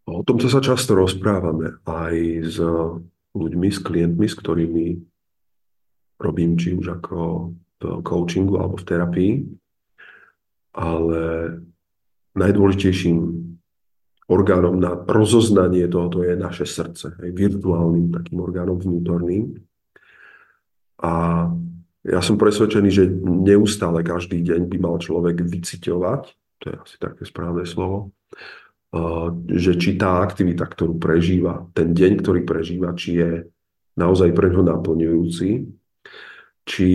O 0.08 0.24
tomto 0.26 0.50
sa 0.50 0.64
často 0.64 0.96
rozprávame 0.96 1.78
aj 1.86 2.16
s 2.48 2.58
ľuďmi, 3.36 3.68
s 3.70 3.80
klientmi, 3.84 4.26
s 4.26 4.36
ktorými 4.40 4.88
robím 6.18 6.58
či 6.58 6.74
už 6.74 6.98
ako 6.98 7.52
v 7.78 8.02
coachingu 8.02 8.58
alebo 8.58 8.80
v 8.82 8.88
terapii. 8.88 9.34
Ale 10.74 11.22
najdôležitejším 12.34 13.18
orgánom 14.32 14.80
na 14.82 14.96
rozoznanie 14.96 15.86
tohoto 15.92 16.24
je 16.26 16.34
naše 16.40 16.66
srdce, 16.66 17.14
aj 17.14 17.32
virtuálnym 17.36 18.10
takým 18.10 18.40
orgánom 18.42 18.80
vnútorným. 18.80 19.60
A 21.04 21.46
ja 22.08 22.24
som 22.24 22.40
presvedčený, 22.40 22.90
že 22.90 23.04
neustále 23.22 24.00
každý 24.02 24.40
deň 24.40 24.72
by 24.72 24.78
mal 24.80 24.96
človek 24.96 25.44
vyciťovať, 25.44 26.22
to 26.64 26.66
je 26.72 26.76
asi 26.80 26.96
také 26.98 27.28
správne 27.28 27.68
slovo, 27.68 28.16
že 29.52 29.76
či 29.76 30.00
tá 30.00 30.24
aktivita, 30.24 30.64
ktorú 30.64 30.96
prežíva, 30.96 31.68
ten 31.76 31.92
deň, 31.92 32.12
ktorý 32.24 32.42
prežíva, 32.48 32.96
či 32.96 33.20
je 33.20 33.32
naozaj 34.00 34.32
pre 34.32 34.48
ňo 34.48 34.64
naplňujúci, 34.64 35.68
či 36.64 36.88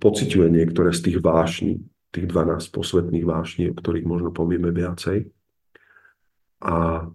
pociťuje 0.00 0.48
niektoré 0.48 0.96
z 0.96 1.00
tých 1.12 1.18
vášní, 1.20 1.84
tých 2.14 2.26
12 2.28 2.72
posvetných 2.72 3.26
vášní, 3.28 3.64
o 3.72 3.76
ktorých 3.76 4.06
možno 4.08 4.30
povieme 4.32 4.72
viacej. 4.72 5.28
A 6.64 7.08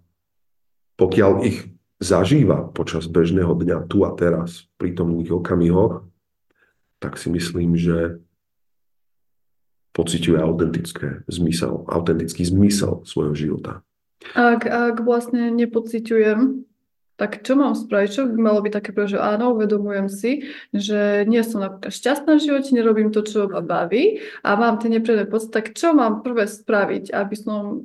pokiaľ 1.00 1.32
ich 1.48 1.72
zažíva 1.98 2.70
počas 2.70 3.10
bežného 3.10 3.56
dňa 3.58 3.89
tu 3.89 4.06
a 4.06 4.13
teraz, 4.13 4.70
pri 4.77 4.94
tomých 4.94 5.34
okamihoch, 5.34 6.06
tak 7.00 7.15
si 7.15 7.32
myslím, 7.32 7.79
že 7.79 8.20
pociťuje 9.96 10.38
autentické 10.39 11.24
zmysel, 11.27 11.84
autentický 11.89 12.46
zmysel 12.48 13.03
svojho 13.03 13.36
života. 13.36 13.84
Ak, 14.36 14.68
ak 14.68 15.03
vlastne 15.03 15.51
nepociťujem, 15.51 16.68
tak 17.20 17.44
čo 17.44 17.60
mám 17.60 17.75
spraviť? 17.75 18.08
Čo 18.12 18.22
by 18.32 18.38
malo 18.39 18.63
byť 18.63 18.74
také, 18.79 18.96
že 19.08 19.20
áno, 19.20 19.51
uvedomujem 19.51 20.08
si, 20.08 20.48
že 20.72 21.27
nie 21.27 21.44
som 21.44 21.60
napríklad 21.60 21.91
šťastná 21.91 22.39
v 22.39 22.44
živote, 22.48 22.72
nerobím 22.72 23.12
to, 23.12 23.27
čo 23.27 23.51
ma 23.51 23.60
baví 23.60 24.24
a 24.39 24.56
mám 24.56 24.79
tie 24.79 24.88
nepríjemné 24.88 25.27
pocity, 25.27 25.51
tak 25.51 25.75
čo 25.75 25.91
mám 25.91 26.24
prvé 26.24 26.48
spraviť, 26.48 27.12
aby 27.12 27.36
som 27.36 27.84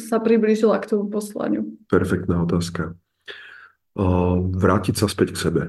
sa 0.00 0.20
priblížila 0.20 0.80
k 0.80 0.96
tomu 0.96 1.12
poslaniu? 1.12 1.76
Perfektná 1.92 2.40
otázka. 2.40 2.96
Vrátiť 4.56 4.96
sa 4.96 5.08
späť 5.08 5.36
k 5.36 5.42
sebe. 5.48 5.62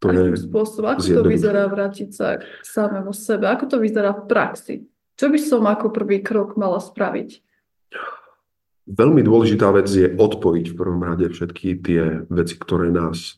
To 0.00 0.08
Akým 0.08 0.32
je 0.32 0.48
spôsobom? 0.48 0.96
Ako 0.96 1.04
to 1.04 1.22
vyzerá 1.28 1.68
vrátiť 1.68 2.08
sa 2.08 2.40
k 2.40 2.64
samému 2.64 3.12
sebe? 3.12 3.44
Ako 3.52 3.68
to 3.68 3.76
vyzerá 3.76 4.16
v 4.16 4.24
praxi? 4.24 4.74
Čo 5.20 5.28
by 5.28 5.38
som 5.38 5.68
ako 5.68 5.92
prvý 5.92 6.24
krok 6.24 6.56
mala 6.56 6.80
spraviť? 6.80 7.44
Veľmi 8.88 9.20
dôležitá 9.20 9.68
vec 9.76 9.92
je 9.92 10.08
odpojiť 10.08 10.66
v 10.72 10.76
prvom 10.80 11.04
rade 11.04 11.28
všetky 11.28 11.78
tie 11.84 12.24
veci, 12.32 12.56
ktoré 12.56 12.88
nás 12.88 13.36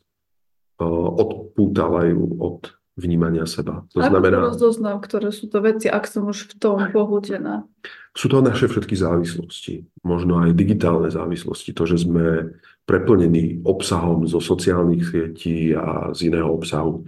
odpútavajú 0.83 2.39
od 2.39 2.73
vnímania 2.95 3.49
seba. 3.49 3.89
To 3.97 4.05
Ako 4.05 4.09
znamená, 4.13 4.39
rozoznám, 4.53 5.01
ktoré 5.03 5.33
sú 5.33 5.49
to 5.51 5.65
veci, 5.65 5.89
ak 5.91 6.05
som 6.07 6.29
už 6.29 6.53
v 6.53 6.55
tom 6.61 6.79
pohltená? 6.93 7.67
Sú 8.13 8.29
to 8.29 8.45
naše 8.45 8.69
všetky 8.69 8.93
závislosti, 8.95 9.89
možno 10.05 10.45
aj 10.45 10.53
digitálne 10.53 11.09
závislosti, 11.09 11.73
to, 11.73 11.89
že 11.89 12.05
sme 12.05 12.53
preplnený 12.83 13.63
obsahom 13.63 14.27
zo 14.27 14.43
sociálnych 14.43 15.07
sietí 15.07 15.71
a 15.73 16.11
z 16.11 16.33
iného 16.33 16.51
obsahu. 16.51 17.07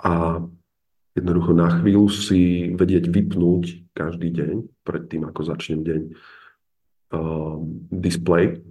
A 0.00 0.44
jednoducho 1.16 1.52
na 1.56 1.80
chvíľu 1.80 2.08
si 2.12 2.72
vedieť 2.76 3.08
vypnúť 3.08 3.90
každý 3.96 4.28
deň, 4.30 4.54
pred 4.84 5.02
tým, 5.08 5.28
ako 5.28 5.40
začnem 5.44 5.80
deň, 5.82 6.00
display 7.90 8.62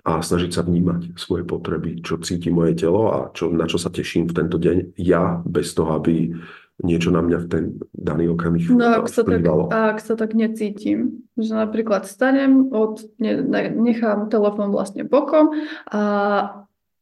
a 0.00 0.24
snažiť 0.24 0.50
sa 0.56 0.64
vnímať 0.64 1.12
svoje 1.20 1.44
potreby, 1.44 2.00
čo 2.00 2.16
cíti 2.24 2.48
moje 2.48 2.72
telo 2.80 3.12
a 3.12 3.18
čo, 3.36 3.52
na 3.52 3.68
čo 3.68 3.76
sa 3.76 3.92
teším 3.92 4.32
v 4.32 4.36
tento 4.36 4.56
deň. 4.56 4.96
Ja 4.96 5.44
bez 5.44 5.76
toho, 5.76 6.00
aby 6.00 6.32
niečo 6.80 7.12
na 7.12 7.20
mňa 7.20 7.38
v 7.44 7.46
ten 7.46 7.64
daný 7.92 8.32
okamih 8.32 8.72
No 8.72 9.04
ak 9.04 9.12
sa, 9.12 9.22
tak, 9.22 9.44
ak 9.70 9.98
sa 10.00 10.14
tak 10.16 10.32
necítim, 10.32 11.24
že 11.36 11.52
napríklad 11.52 12.08
stanem, 12.08 12.72
od, 12.72 13.04
ne, 13.20 13.44
nechám 13.68 14.32
telefón 14.32 14.72
vlastne 14.72 15.04
bokom 15.04 15.54
a 15.88 16.02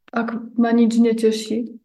ak 0.09 0.27
ma 0.57 0.71
nič 0.73 0.99
neteší, 0.99 1.79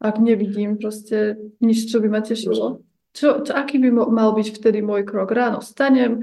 ak 0.00 0.16
nevidím 0.20 0.80
proste 0.80 1.36
nič, 1.60 1.90
čo 1.90 2.00
by 2.00 2.08
ma 2.08 2.20
tešilo, 2.24 2.84
čo, 3.10 3.42
čo, 3.42 3.52
aký 3.52 3.82
by 3.82 3.90
mal 3.90 4.30
byť 4.32 4.48
vtedy 4.54 4.80
môj 4.80 5.02
krok? 5.02 5.34
Ráno 5.34 5.58
stanem, 5.60 6.22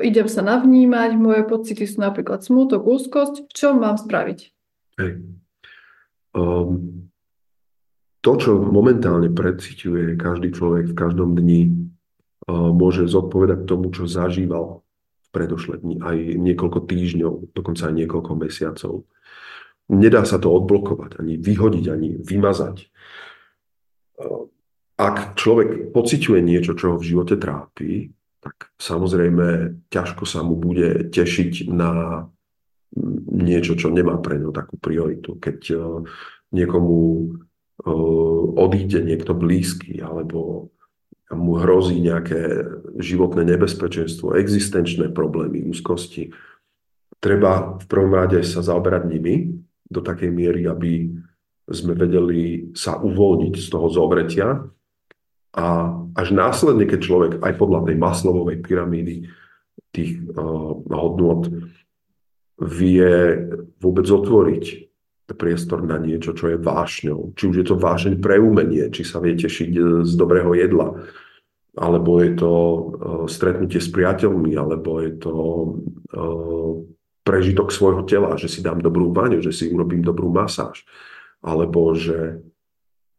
idem 0.00 0.30
sa 0.30 0.40
navnímať, 0.46 1.18
moje 1.18 1.42
pocity 1.44 1.84
sú 1.84 1.98
napríklad 1.98 2.46
smútok, 2.46 2.86
úzkosť, 2.86 3.50
čo 3.50 3.74
mám 3.74 3.98
spraviť? 3.98 4.38
Hej. 5.02 5.12
Um, 6.32 7.11
to, 8.22 8.32
čo 8.38 8.50
momentálne 8.54 9.28
preciťuje 9.28 10.14
každý 10.14 10.54
človek 10.54 10.94
v 10.94 10.98
každom 10.98 11.34
dni, 11.34 11.90
uh, 12.46 12.70
môže 12.70 13.10
zodpovedať 13.10 13.66
tomu, 13.66 13.90
čo 13.90 14.06
zažíval 14.06 14.80
v 15.26 15.28
predošlé 15.34 15.82
dni, 15.82 15.96
aj 16.00 16.16
niekoľko 16.38 16.86
týždňov, 16.86 17.32
dokonca 17.52 17.90
aj 17.90 17.94
niekoľko 17.98 18.32
mesiacov. 18.38 18.94
Nedá 19.90 20.22
sa 20.22 20.38
to 20.38 20.54
odblokovať, 20.54 21.18
ani 21.18 21.36
vyhodiť, 21.36 21.84
ani 21.90 22.08
vymazať. 22.22 22.76
Uh, 24.22 24.46
ak 24.96 25.34
človek 25.34 25.90
pociťuje 25.90 26.40
niečo, 26.40 26.78
čo 26.78 26.94
ho 26.94 26.96
v 26.96 27.08
živote 27.10 27.34
trápi, 27.34 28.14
tak 28.42 28.74
samozrejme 28.78 29.78
ťažko 29.90 30.22
sa 30.26 30.42
mu 30.42 30.58
bude 30.58 31.10
tešiť 31.14 31.70
na 31.70 32.22
niečo, 33.32 33.78
čo 33.78 33.88
nemá 33.88 34.18
pre 34.18 34.36
ňo 34.36 34.50
takú 34.50 34.76
prioritu. 34.76 35.38
Keď 35.38 35.58
e, 35.72 35.76
niekomu 36.52 36.96
odíde 38.56 39.00
niekto 39.02 39.32
blízky 39.34 39.98
alebo 39.98 40.70
mu 41.32 41.56
hrozí 41.56 41.96
nejaké 41.96 42.68
životné 43.00 43.48
nebezpečenstvo, 43.56 44.36
existenčné 44.36 45.08
problémy, 45.16 45.64
úzkosti, 45.64 46.28
treba 47.22 47.80
v 47.80 47.86
prvom 47.88 48.12
rade 48.12 48.44
sa 48.44 48.60
zaoberať 48.60 49.08
nimi 49.08 49.56
do 49.88 50.04
takej 50.04 50.28
miery, 50.28 50.68
aby 50.68 51.08
sme 51.72 51.96
vedeli 51.96 52.74
sa 52.76 53.00
uvoľniť 53.00 53.54
z 53.56 53.66
toho 53.72 53.88
zovretia. 53.88 54.68
A 55.52 55.66
až 56.16 56.28
následne, 56.32 56.84
keď 56.84 57.00
človek 57.00 57.32
aj 57.40 57.52
podľa 57.56 57.80
tej 57.88 57.96
maslovovej 57.96 58.58
pyramídy 58.64 59.28
tých 59.92 60.20
uh, 60.32 60.80
hodnot 60.88 61.48
vie 62.60 63.12
vôbec 63.80 64.06
otvoriť 64.08 64.91
priestor 65.34 65.84
na 65.84 65.98
niečo, 65.98 66.32
čo 66.32 66.52
je 66.52 66.58
vášňou. 66.60 67.34
Či 67.36 67.44
už 67.48 67.56
je 67.62 67.66
to 67.66 67.76
vášeň 67.76 68.20
pre 68.20 68.38
umenie, 68.38 68.88
či 68.92 69.02
sa 69.02 69.18
vie 69.18 69.34
tešiť 69.34 69.70
e, 69.72 69.82
z 70.06 70.12
dobrého 70.14 70.52
jedla, 70.54 71.02
alebo 71.72 72.20
je 72.20 72.36
to 72.36 72.52
uh, 72.52 72.80
stretnutie 73.24 73.80
s 73.80 73.88
priateľmi, 73.88 74.52
alebo 74.60 75.00
je 75.00 75.12
to 75.16 75.34
uh, 76.12 76.72
prežitok 77.24 77.72
svojho 77.72 78.04
tela, 78.04 78.36
že 78.36 78.52
si 78.52 78.60
dám 78.60 78.84
dobrú 78.84 79.08
vaňu, 79.08 79.40
že 79.40 79.56
si 79.56 79.72
urobím 79.72 80.04
dobrú 80.04 80.28
masáž, 80.28 80.84
alebo 81.40 81.96
že 81.96 82.44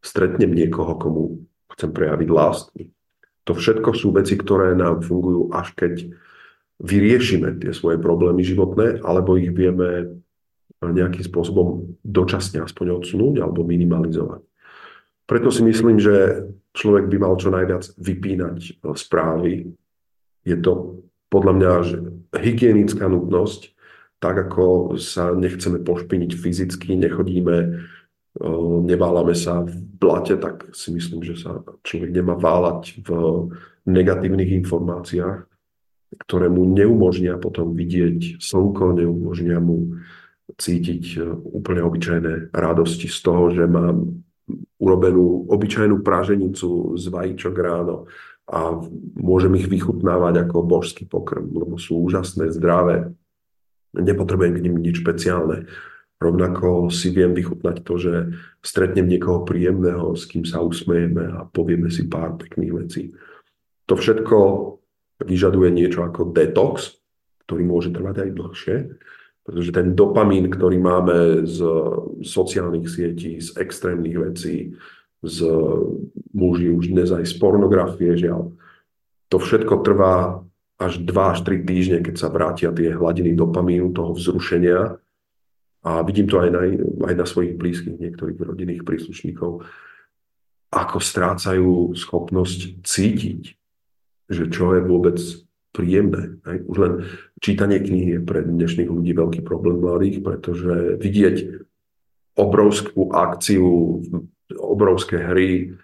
stretnem 0.06 0.54
niekoho, 0.54 0.94
komu 1.00 1.42
chcem 1.74 1.90
prejaviť 1.90 2.28
lásku. 2.30 2.78
To 3.44 3.52
všetko 3.58 3.90
sú 3.90 4.14
veci, 4.14 4.38
ktoré 4.38 4.78
nám 4.78 5.02
fungujú 5.02 5.50
až 5.50 5.74
keď 5.74 6.14
vyriešime 6.78 7.58
tie 7.58 7.74
svoje 7.74 7.98
problémy 7.98 8.44
životné, 8.46 9.02
alebo 9.02 9.34
ich 9.34 9.50
vieme 9.50 10.20
nejakým 10.92 11.24
spôsobom 11.24 11.96
dočasne 12.04 12.60
aspoň 12.60 13.00
odsunúť 13.00 13.40
alebo 13.40 13.64
minimalizovať. 13.64 14.44
Preto 15.24 15.48
si 15.48 15.64
myslím, 15.64 15.96
že 15.96 16.44
človek 16.76 17.08
by 17.08 17.16
mal 17.16 17.34
čo 17.40 17.48
najviac 17.48 17.96
vypínať 17.96 18.56
e, 18.60 18.72
správy. 18.92 19.72
Je 20.44 20.56
to 20.60 21.00
podľa 21.32 21.52
mňa 21.56 21.70
že 21.88 21.96
hygienická 22.36 23.08
nutnosť, 23.08 23.72
tak 24.20 24.36
ako 24.50 24.96
sa 25.00 25.32
nechceme 25.32 25.80
pošpiniť 25.80 26.30
fyzicky, 26.36 26.92
nechodíme 27.00 27.56
neváľame 28.82 29.34
sa 29.34 29.62
v 29.62 29.78
blate, 29.78 30.34
tak 30.34 30.74
si 30.74 30.90
myslím, 30.90 31.22
že 31.22 31.38
sa 31.38 31.62
človek 31.86 32.10
nemá 32.10 32.34
váľať 32.34 33.06
v 33.06 33.08
negatívnych 33.86 34.50
informáciách, 34.64 35.46
ktoré 36.26 36.46
mu 36.50 36.66
neumožnia 36.66 37.38
potom 37.38 37.74
vidieť 37.74 38.42
slnko, 38.42 38.98
neumožnia 38.98 39.62
mu 39.62 40.02
cítiť 40.48 41.04
e, 41.16 41.20
úplne 41.56 41.80
obyčajné 41.84 42.52
radosti 42.52 43.08
z 43.08 43.18
toho, 43.24 43.52
že 43.52 43.64
mám 43.64 44.24
urobenú 44.76 45.48
obyčajnú 45.48 46.04
praženicu 46.04 47.00
z 47.00 47.04
vajíčok 47.08 47.54
ráno 47.56 48.04
a 48.44 48.76
môžem 49.16 49.56
ich 49.56 49.68
vychutnávať 49.68 50.44
ako 50.44 50.68
božský 50.68 51.08
pokrm, 51.08 51.48
lebo 51.48 51.80
sú 51.80 51.96
úžasné, 52.04 52.52
zdravé. 52.52 53.08
Nepotrebujem 53.96 54.52
k 54.60 54.64
nim 54.68 54.76
nič 54.84 55.00
špeciálne 55.00 55.64
Rovnako 56.24 56.88
si 56.88 57.12
viem 57.12 57.36
vychutnať 57.36 57.76
to, 57.84 57.94
že 58.00 58.12
stretnem 58.64 59.04
niekoho 59.04 59.44
príjemného, 59.44 60.16
s 60.16 60.24
kým 60.24 60.48
sa 60.48 60.64
usmejeme 60.64 61.20
a 61.20 61.44
povieme 61.44 61.92
si 61.92 62.08
pár 62.08 62.40
pekných 62.40 62.72
vecí. 62.72 63.02
To 63.84 63.98
všetko 63.98 64.38
vyžaduje 65.20 65.68
niečo 65.68 66.00
ako 66.00 66.32
detox, 66.32 67.02
ktorý 67.44 67.62
môže 67.68 67.92
trvať 67.92 68.24
aj 68.24 68.30
dlhšie, 68.40 68.76
pretože 69.44 69.76
ten 69.76 69.92
dopamín, 69.92 70.48
ktorý 70.48 70.80
máme 70.80 71.44
z 71.44 71.60
sociálnych 72.24 72.88
sietí, 72.88 73.36
z 73.44 73.52
extrémnych 73.60 74.16
vecí, 74.16 74.72
z 75.20 75.38
muži 76.32 76.72
už 76.72 76.88
dnes 76.92 77.12
aj 77.12 77.28
z 77.28 77.34
pornografie, 77.36 78.16
žiaľ, 78.16 78.56
to 79.28 79.36
všetko 79.36 79.84
trvá 79.84 80.40
až 80.80 81.00
2 81.00 81.12
až 81.12 81.38
3 81.44 81.64
týždne, 81.64 81.98
keď 82.00 82.14
sa 82.18 82.32
vrátia 82.32 82.72
tie 82.72 82.92
hladiny 82.92 83.36
dopamínu, 83.36 83.92
toho 83.92 84.16
vzrušenia 84.16 84.98
a 85.84 85.90
vidím 86.02 86.24
to 86.24 86.40
aj 86.40 86.48
na, 86.50 86.60
aj 87.08 87.14
na 87.14 87.26
svojich 87.28 87.54
blízkych, 87.60 88.00
niektorých 88.00 88.40
rodinných 88.40 88.82
príslušníkov, 88.82 89.64
ako 90.72 90.98
strácajú 90.98 91.94
schopnosť 91.94 92.80
cítiť, 92.82 93.42
že 94.32 94.44
čo 94.48 94.74
je 94.74 94.80
vôbec 94.82 95.20
príjemné. 95.70 96.40
Už 96.66 96.76
len 96.78 96.92
čítanie 97.44 97.76
knihy 97.76 98.16
je 98.16 98.20
pre 98.24 98.40
dnešných 98.40 98.88
ľudí 98.88 99.12
veľký 99.12 99.40
problém 99.44 99.84
mladých, 99.84 100.24
pretože 100.24 100.96
vidieť 100.96 101.36
obrovskú 102.40 103.12
akciu, 103.12 104.00
obrovské 104.56 105.20
hry, 105.20 105.76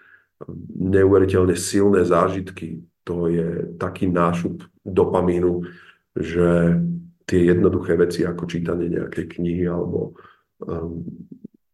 neuveriteľne 0.72 1.52
silné 1.52 2.08
zážitky, 2.08 2.80
to 3.04 3.28
je 3.28 3.76
taký 3.76 4.08
nášup 4.08 4.64
dopamínu, 4.88 5.68
že 6.16 6.80
tie 7.28 7.52
jednoduché 7.52 8.00
veci 8.00 8.24
ako 8.24 8.48
čítanie 8.48 8.88
nejakej 8.88 9.36
knihy 9.36 9.68
alebo 9.68 10.16
um, 10.64 11.04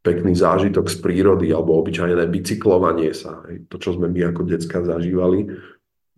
pekný 0.03 0.35
zážitok 0.35 0.90
z 0.90 0.96
prírody 0.99 1.55
alebo 1.55 1.79
obyčajné 1.79 2.27
bicyklovanie 2.27 3.14
sa. 3.14 3.46
To, 3.70 3.77
čo 3.79 3.94
sme 3.94 4.11
my 4.11 4.35
ako 4.35 4.42
decka 4.51 4.83
zažívali, 4.83 5.46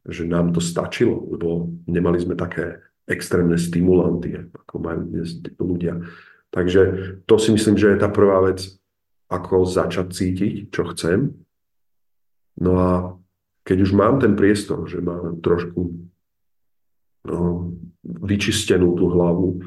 že 0.09 0.25
nám 0.25 0.57
to 0.57 0.61
stačilo, 0.65 1.21
lebo 1.37 1.69
nemali 1.85 2.17
sme 2.17 2.33
také 2.33 2.88
extrémne 3.09 3.57
stimulanty, 3.57 4.53
ako 4.53 4.75
majú 4.79 5.01
dnes 5.09 5.41
ľudia. 5.57 6.05
Takže 6.53 6.83
to 7.25 7.35
si 7.41 7.53
myslím, 7.53 7.77
že 7.77 7.97
je 7.97 7.99
tá 8.01 8.09
prvá 8.09 8.45
vec, 8.45 8.69
ako 9.29 9.69
začať 9.69 10.13
cítiť, 10.13 10.53
čo 10.73 10.89
chcem. 10.93 11.37
No 12.61 12.73
a 12.81 12.93
keď 13.69 13.85
už 13.85 13.93
mám 13.93 14.17
ten 14.17 14.33
priestor, 14.33 14.89
že 14.89 15.05
mám 15.05 15.45
trošku 15.45 16.09
no, 17.29 17.39
vyčistenú 18.01 18.97
tú 18.97 19.13
hlavu 19.13 19.61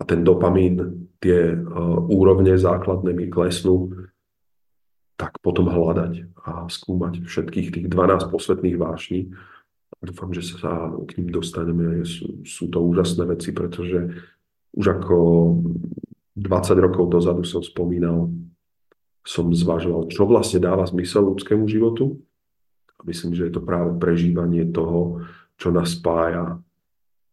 a 0.00 0.02
ten 0.08 0.24
dopamín, 0.24 1.04
tie 1.20 1.52
uh, 1.52 2.00
úrovne 2.08 2.56
základné 2.56 3.12
mi 3.12 3.28
klesnú, 3.28 4.08
tak 5.20 5.38
potom 5.44 5.68
hľadať 5.70 6.34
a 6.42 6.66
skúmať 6.66 7.28
všetkých 7.28 7.68
tých 7.70 7.86
12 7.86 8.32
posvetných 8.32 8.74
vášní. 8.80 9.30
Dúfam, 10.00 10.32
že 10.32 10.42
sa 10.56 10.88
k 11.04 11.20
ním 11.20 11.28
dostaneme. 11.34 12.06
Sú, 12.08 12.46
sú 12.46 12.70
to 12.72 12.80
úžasné 12.80 13.28
veci, 13.28 13.52
pretože 13.52 14.24
už 14.72 14.86
ako 14.98 15.16
20 16.38 16.84
rokov 16.84 17.04
dozadu 17.12 17.44
som 17.44 17.60
spomínal, 17.60 18.32
som 19.22 19.52
zvažoval, 19.52 20.08
čo 20.08 20.24
vlastne 20.24 20.64
dáva 20.64 20.88
zmysel 20.88 21.28
ľudskému 21.28 21.68
životu. 21.68 22.18
A 22.98 23.04
myslím, 23.04 23.36
že 23.36 23.50
je 23.50 23.54
to 23.54 23.62
práve 23.62 23.94
prežívanie 24.00 24.64
toho, 24.72 25.22
čo 25.60 25.68
nás 25.70 25.94
spája 25.94 26.58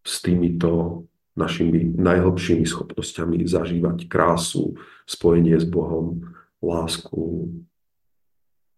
s 0.04 0.19
týmito 0.19 1.06
našimi 1.39 1.95
najhlbšími 1.95 2.67
schopnosťami 2.67 3.48
zažívať 3.48 4.12
krásu, 4.12 4.76
spojenie 5.08 5.56
s 5.56 5.63
Bohom, 5.63 6.28
lásku 6.60 7.48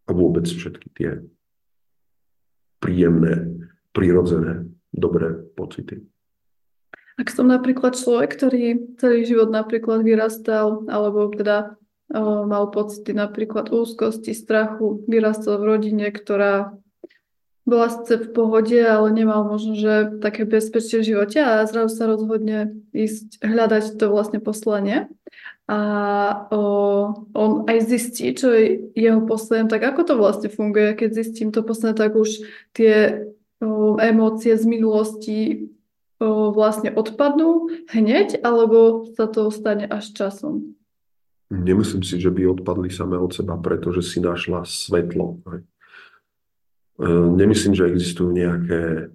a 0.05 0.13
vôbec 0.13 0.45
všetky 0.45 0.87
tie 0.93 1.11
príjemné, 2.77 3.69
prirodzené, 3.91 4.67
dobré 4.91 5.35
pocity. 5.55 6.03
Ak 7.19 7.29
som 7.29 7.45
napríklad 7.45 7.93
človek, 7.93 8.33
ktorý 8.33 8.97
celý 8.97 9.27
život 9.27 9.51
napríklad 9.51 10.01
vyrastal, 10.01 10.87
alebo 10.89 11.29
teda 11.29 11.77
o, 12.09 12.47
mal 12.49 12.71
pocity 12.71 13.13
napríklad 13.13 13.69
úzkosti, 13.69 14.33
strachu, 14.33 15.05
vyrastal 15.05 15.61
v 15.61 15.67
rodine, 15.75 16.07
ktorá 16.09 16.73
bola 17.61 17.93
sice 17.93 18.17
v 18.17 18.27
pohode, 18.33 18.79
ale 18.81 19.13
nemal 19.13 19.45
možno, 19.45 19.77
že 19.77 20.17
také 20.17 20.49
bezpečie 20.49 21.05
v 21.05 21.13
živote 21.13 21.37
a 21.37 21.61
zrazu 21.69 21.93
sa 21.93 22.09
rozhodne 22.09 22.73
ísť 22.89 23.37
hľadať 23.37 24.01
to 24.01 24.09
vlastne 24.09 24.41
poslanie. 24.41 25.05
A 25.69 25.79
o, 26.49 26.61
on 27.31 27.51
aj 27.69 27.85
zistí, 27.85 28.33
čo 28.33 28.49
je 28.51 28.91
jeho 28.97 29.21
poslanie, 29.23 29.69
tak 29.69 29.85
ako 29.85 30.01
to 30.03 30.13
vlastne 30.17 30.49
funguje, 30.49 30.97
keď 30.97 31.09
zistím 31.15 31.53
to 31.53 31.61
poslanie, 31.61 31.95
tak 31.95 32.17
už 32.17 32.43
tie 32.73 33.23
emócie 34.01 34.57
z 34.57 34.65
minulosti 34.65 35.39
vlastne 36.21 36.93
odpadnú 36.93 37.69
hneď, 37.89 38.45
alebo 38.45 39.09
sa 39.17 39.25
to 39.25 39.49
stane 39.49 39.89
až 39.89 40.13
časom? 40.13 40.77
Nemyslím 41.51 42.05
si, 42.05 42.15
že 42.21 42.31
by 42.31 42.47
odpadli 42.47 42.87
samé 42.93 43.19
od 43.19 43.33
seba, 43.33 43.59
pretože 43.59 44.05
si 44.07 44.23
našla 44.23 44.63
svetlo. 44.63 45.43
E, 45.43 45.59
nemyslím, 47.11 47.75
že 47.75 47.91
existujú 47.91 48.31
nejaké 48.31 49.11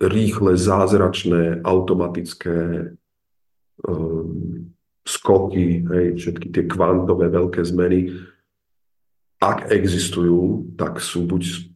rýchle, 0.00 0.56
zázračné, 0.56 1.60
automatické 1.60 2.88
um, 3.84 4.72
skoky, 5.04 5.84
hej, 5.84 6.06
všetky 6.16 6.48
tie 6.48 6.64
kvantové 6.64 7.28
veľké 7.28 7.60
zmeny. 7.66 8.16
Ak 9.40 9.68
existujú, 9.68 10.72
tak 10.80 11.04
sú 11.04 11.28
buď 11.28 11.69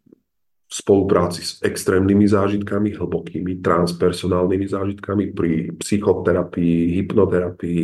spolupráci 0.68 1.40
s 1.44 1.53
extrémnymi 1.62 2.27
zážitkami, 2.27 2.96
hlbokými 2.98 3.62
transpersonálnymi 3.62 4.66
zážitkami 4.66 5.24
pri 5.31 5.70
psychoterapii, 5.79 6.98
hypnoterapii, 6.98 7.83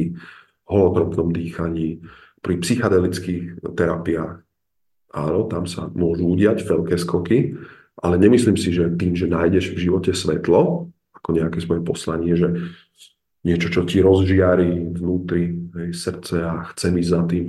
holotropnom 0.67 1.31
dýchaní, 1.31 2.03
pri 2.41 2.55
psychedelických 2.57 3.61
terapiách. 3.77 4.43
Áno, 5.11 5.41
tam 5.51 5.67
sa 5.67 5.91
môžu 5.93 6.25
udiať 6.33 6.65
veľké 6.65 6.97
skoky, 6.97 7.59
ale 8.01 8.17
nemyslím 8.17 8.57
si, 8.57 8.73
že 8.73 8.89
tým, 8.97 9.13
že 9.13 9.29
nájdeš 9.29 9.77
v 9.77 9.83
živote 9.91 10.17
svetlo, 10.17 10.89
ako 11.13 11.29
nejaké 11.37 11.59
svoje 11.61 11.83
poslanie, 11.85 12.33
že 12.33 12.49
niečo, 13.45 13.69
čo 13.69 13.85
ti 13.85 14.01
rozžiari 14.01 14.97
vnútri 14.97 15.53
hej, 15.77 15.91
srdce 15.93 16.37
a 16.41 16.65
chce 16.73 16.87
ísť 16.97 17.11
za 17.13 17.23
tým, 17.29 17.45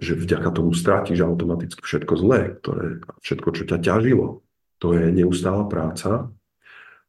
že 0.00 0.16
vďaka 0.16 0.48
tomu 0.56 0.72
strátiš 0.72 1.20
automaticky 1.20 1.84
všetko 1.84 2.14
zlé, 2.16 2.56
ktoré, 2.62 3.04
všetko, 3.20 3.48
čo 3.52 3.62
ťa 3.68 3.78
ťažilo 3.84 4.40
to 4.82 4.98
je 4.98 5.14
neustála 5.14 5.62
práca, 5.70 6.26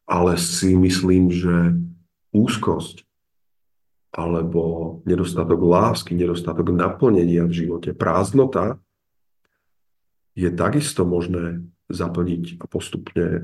ale 0.06 0.38
si 0.38 0.78
myslím, 0.78 1.34
že 1.34 1.74
úzkosť 2.30 3.02
alebo 4.14 5.02
nedostatok 5.02 5.58
lásky, 5.58 6.14
nedostatok 6.14 6.70
naplnenia 6.70 7.42
v 7.50 7.66
živote, 7.66 7.90
prázdnota 7.90 8.78
je 10.38 10.46
takisto 10.54 11.02
možné 11.02 11.66
zaplniť 11.90 12.62
a 12.62 12.64
postupne 12.70 13.26
e, 13.26 13.40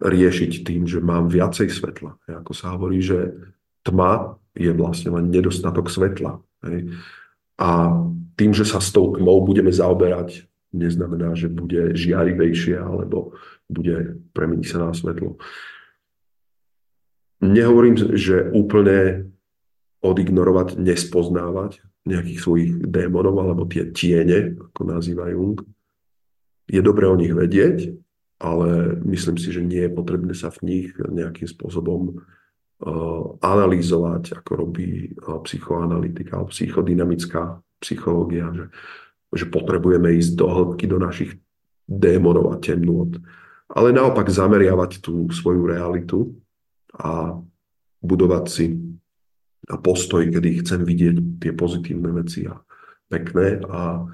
riešiť 0.00 0.64
tým, 0.64 0.88
že 0.88 1.04
mám 1.04 1.28
viacej 1.28 1.68
svetla. 1.68 2.16
Ako 2.44 2.56
sa 2.56 2.72
hovorí, 2.72 3.04
že 3.04 3.36
tma 3.84 4.40
je 4.56 4.72
vlastne 4.72 5.12
len 5.12 5.28
nedostatok 5.28 5.92
svetla. 5.92 6.40
Hej. 6.64 6.96
A 7.60 7.92
tým, 8.40 8.56
že 8.56 8.64
sa 8.64 8.80
s 8.80 8.88
tou 8.88 9.12
tmou 9.12 9.44
budeme 9.44 9.70
zaoberať 9.70 10.48
neznamená, 10.74 11.38
že 11.38 11.46
bude 11.46 11.94
žiarivejšie 11.94 12.76
alebo 12.76 13.38
bude 13.70 14.18
premeniť 14.34 14.66
sa 14.66 14.90
na 14.90 14.92
svetlo. 14.92 15.38
Nehovorím, 17.44 17.94
že 18.18 18.50
úplne 18.50 19.30
odignorovať, 20.04 20.76
nespoznávať 20.76 21.80
nejakých 22.04 22.40
svojich 22.40 22.72
démonov 22.84 23.40
alebo 23.40 23.64
tie 23.64 23.88
tiene, 23.94 24.58
ako 24.60 24.80
nazýva 24.84 25.32
Jung. 25.32 25.56
Je 26.68 26.80
dobré 26.84 27.08
o 27.08 27.16
nich 27.16 27.32
vedieť, 27.32 27.96
ale 28.40 29.00
myslím 29.08 29.40
si, 29.40 29.48
že 29.52 29.64
nie 29.64 29.88
je 29.88 29.92
potrebné 29.92 30.36
sa 30.36 30.52
v 30.52 30.60
nich 30.68 30.88
nejakým 30.96 31.48
spôsobom 31.48 32.12
uh, 32.12 33.24
analýzovať, 33.40 34.36
ako 34.36 34.50
robí 34.68 35.16
uh, 35.16 35.40
psychoanalytika 35.48 36.36
alebo 36.36 36.52
psychodynamická 36.52 37.60
psychológia, 37.80 38.52
že 38.52 38.64
že 39.34 39.50
potrebujeme 39.50 40.14
ísť 40.16 40.32
do 40.38 40.46
hĺbky, 40.48 40.84
do 40.86 40.98
našich 40.98 41.34
démonov 41.84 42.54
a 42.54 42.56
temnôt. 42.62 43.12
Ale 43.68 43.92
naopak 43.92 44.30
zameriavať 44.30 45.02
tú 45.02 45.28
svoju 45.28 45.66
realitu 45.68 46.32
a 46.94 47.36
budovať 48.00 48.44
si 48.46 48.66
a 49.64 49.80
postoj, 49.80 50.28
kedy 50.28 50.60
chcem 50.60 50.80
vidieť 50.84 51.16
tie 51.40 51.52
pozitívne 51.56 52.12
veci 52.12 52.44
a 52.44 52.60
pekné 53.08 53.64
a 53.64 54.04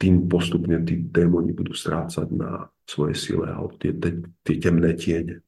tým 0.00 0.28
postupne 0.28 0.80
tí 0.84 1.00
démoni 1.08 1.52
budú 1.52 1.72
strácať 1.72 2.28
na 2.32 2.68
svoje 2.84 3.16
sile 3.16 3.48
alebo 3.48 3.76
tie, 3.80 3.92
tie, 3.96 4.20
tie 4.44 4.56
temné 4.60 4.96
tiene. 4.96 5.44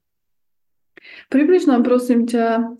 Približ 1.32 1.66
nám 1.66 1.82
prosím 1.82 2.28
ťa 2.28 2.78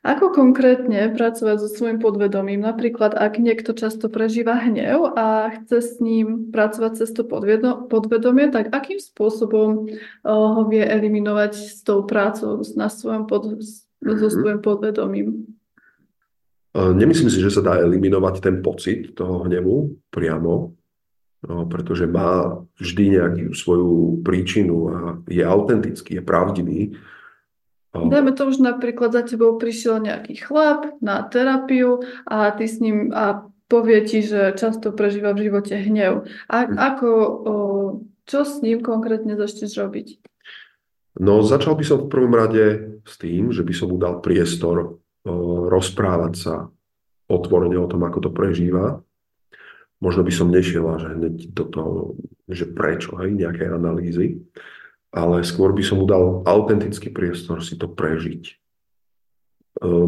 ako 0.00 0.32
konkrétne 0.32 1.12
pracovať 1.12 1.56
so 1.60 1.68
svojím 1.68 2.00
podvedomím? 2.00 2.64
Napríklad, 2.64 3.12
ak 3.12 3.36
niekto 3.36 3.76
často 3.76 4.08
prežíva 4.08 4.56
hnev 4.56 5.12
a 5.12 5.52
chce 5.52 5.76
s 5.84 5.92
ním 6.00 6.48
pracovať 6.48 7.04
cez 7.04 7.12
to 7.12 7.20
podvedomie, 7.84 8.48
tak 8.48 8.72
akým 8.72 8.96
spôsobom 8.96 9.92
ho 10.24 10.62
vie 10.72 10.80
eliminovať 10.80 11.52
s 11.52 11.84
tou 11.84 12.08
prácou 12.08 12.64
na 12.80 12.88
svojom 12.88 13.28
pod, 13.28 13.60
so 14.00 14.28
mhm. 14.28 14.32
svojím 14.32 14.60
podvedomím? 14.64 15.28
Nemyslím 16.72 17.28
si, 17.28 17.42
že 17.42 17.52
sa 17.52 17.60
dá 17.60 17.76
eliminovať 17.82 18.40
ten 18.40 18.64
pocit 18.64 19.12
toho 19.12 19.44
hnevu 19.44 20.00
priamo, 20.08 20.72
no, 21.44 21.56
pretože 21.68 22.08
má 22.08 22.62
vždy 22.78 23.20
nejakú 23.20 23.52
svoju 23.52 24.22
príčinu 24.24 24.76
a 24.88 24.96
je 25.28 25.44
autentický, 25.44 26.16
je 26.16 26.24
pravdivý 26.24 26.80
Dajme 27.90 28.30
to 28.38 28.46
už 28.46 28.62
napríklad 28.62 29.10
za 29.10 29.26
tebou 29.26 29.58
prišiel 29.58 29.98
nejaký 29.98 30.38
chlap 30.38 30.94
na 31.02 31.26
terapiu 31.26 32.06
a 32.22 32.54
ty 32.54 32.70
s 32.70 32.78
ním 32.78 33.10
a 33.10 33.50
povie 33.66 34.06
ti, 34.06 34.22
že 34.22 34.54
často 34.54 34.94
prežíva 34.94 35.34
v 35.34 35.50
živote 35.50 35.74
hnev. 35.74 36.30
A, 36.46 36.56
hm. 36.66 36.74
ako, 36.78 37.08
o, 37.10 37.54
čo 38.30 38.46
s 38.46 38.62
ním 38.62 38.82
konkrétne 38.82 39.34
začneš 39.34 39.74
robiť? 39.78 40.22
No 41.18 41.42
začal 41.42 41.74
by 41.74 41.84
som 41.86 41.98
v 42.06 42.10
prvom 42.10 42.34
rade 42.34 42.94
s 43.02 43.14
tým, 43.18 43.50
že 43.50 43.66
by 43.66 43.74
som 43.74 43.90
mu 43.90 43.98
dal 43.98 44.22
priestor 44.22 44.76
o, 44.78 44.86
rozprávať 45.66 46.32
sa 46.38 46.54
otvorene 47.26 47.74
o 47.74 47.90
tom, 47.90 48.06
ako 48.06 48.26
to 48.26 48.30
prežíva. 48.30 49.02
Možno 49.98 50.22
by 50.22 50.32
som 50.32 50.54
nešiel 50.54 50.86
až 50.94 51.10
hneď 51.18 51.50
do 51.50 51.64
toho, 51.66 51.94
že 52.46 52.70
prečo, 52.70 53.18
hej, 53.18 53.34
nejaké 53.34 53.66
analýzy 53.66 54.46
ale 55.10 55.42
skôr 55.42 55.74
by 55.74 55.82
som 55.82 55.98
mu 55.98 56.06
dal 56.06 56.46
autentický 56.46 57.10
priestor 57.10 57.62
si 57.66 57.74
to 57.74 57.90
prežiť. 57.90 58.42
E, 58.46 58.54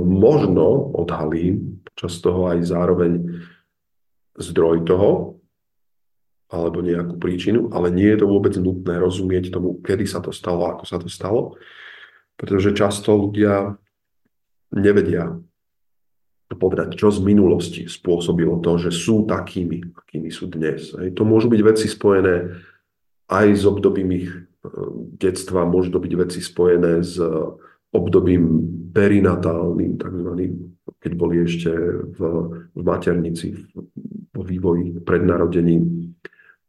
možno 0.03 0.95
odhalím 0.95 1.83
počas 1.87 2.23
toho 2.23 2.51
aj 2.51 2.59
zároveň 2.71 3.43
zdroj 4.39 4.87
toho, 4.87 5.11
alebo 6.53 6.85
nejakú 6.85 7.17
príčinu, 7.17 7.73
ale 7.73 7.89
nie 7.89 8.07
je 8.13 8.23
to 8.23 8.27
vôbec 8.29 8.55
nutné 8.61 9.01
rozumieť 9.01 9.51
tomu, 9.51 9.81
kedy 9.81 10.05
sa 10.05 10.21
to 10.21 10.31
stalo, 10.31 10.69
ako 10.69 10.85
sa 10.85 11.01
to 11.01 11.09
stalo, 11.09 11.57
pretože 12.37 12.77
často 12.77 13.17
ľudia 13.17 13.81
nevedia 14.73 15.41
povedať, 16.53 17.01
čo 17.01 17.09
z 17.09 17.25
minulosti 17.25 17.89
spôsobilo 17.89 18.61
to, 18.61 18.77
že 18.77 18.93
sú 18.93 19.25
takými, 19.25 19.97
akými 19.97 20.29
sú 20.29 20.53
dnes. 20.53 20.93
To 20.93 21.23
môžu 21.25 21.49
byť 21.49 21.61
veci 21.65 21.89
spojené 21.89 22.61
aj 23.33 23.47
s 23.57 23.65
obdobím 23.65 24.11
ich 24.13 24.33
detstva 25.19 25.67
môžu 25.67 25.91
to 25.95 25.99
byť 25.99 26.13
veci 26.15 26.39
spojené 26.39 27.03
s 27.03 27.19
obdobím 27.93 28.45
perinatálnym, 28.95 30.01
takzvaným, 30.01 30.55
keď 31.03 31.13
boli 31.19 31.45
ešte 31.45 31.71
v, 32.15 32.21
v 32.73 32.81
maternici, 32.81 33.53
vo 34.33 34.43
vývoji 34.43 35.03
pred 35.03 35.23
narodením. 35.27 36.15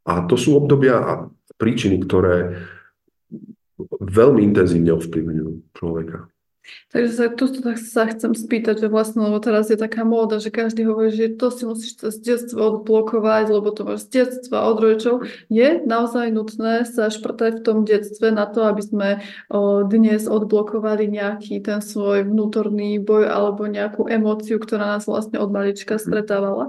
A 0.03 0.27
to 0.27 0.35
sú 0.35 0.59
obdobia 0.59 0.99
a 0.99 1.13
príčiny, 1.55 2.01
ktoré 2.03 2.59
veľmi 4.03 4.43
intenzívne 4.43 4.91
ovplyvňujú 4.99 5.49
človeka. 5.77 6.27
Takže 6.95 7.11
sa, 7.11 7.25
tu 7.27 7.51
sa 7.75 8.03
chcem 8.07 8.31
spýtať, 8.31 8.85
že 8.85 8.87
vlastne, 8.87 9.25
lebo 9.27 9.35
teraz 9.43 9.67
je 9.67 9.75
taká 9.75 10.07
móda, 10.07 10.39
že 10.39 10.47
každý 10.47 10.87
hovorí, 10.87 11.11
že 11.11 11.35
to 11.35 11.51
si 11.51 11.67
musíš 11.67 11.99
z 11.99 12.17
detstva 12.23 12.71
odblokovať, 12.71 13.45
lebo 13.51 13.67
to 13.75 13.83
máš 13.83 14.07
z 14.07 14.23
detstva 14.23 14.71
od 14.71 14.77
rodičov. 14.79 15.15
Je 15.51 15.83
naozaj 15.83 16.31
nutné 16.31 16.87
sa 16.87 17.11
šprtať 17.11 17.59
v 17.59 17.65
tom 17.65 17.77
detstve 17.83 18.31
na 18.31 18.47
to, 18.47 18.63
aby 18.63 18.79
sme 18.79 19.09
o, 19.51 19.83
dnes 19.83 20.23
odblokovali 20.23 21.11
nejaký 21.11 21.59
ten 21.59 21.83
svoj 21.83 22.23
vnútorný 22.29 23.01
boj 23.03 23.27
alebo 23.27 23.67
nejakú 23.67 24.07
emóciu, 24.07 24.55
ktorá 24.55 24.95
nás 24.95 25.03
vlastne 25.03 25.43
od 25.43 25.51
malička 25.51 25.99
mhm. 25.99 26.01
stretávala? 26.01 26.65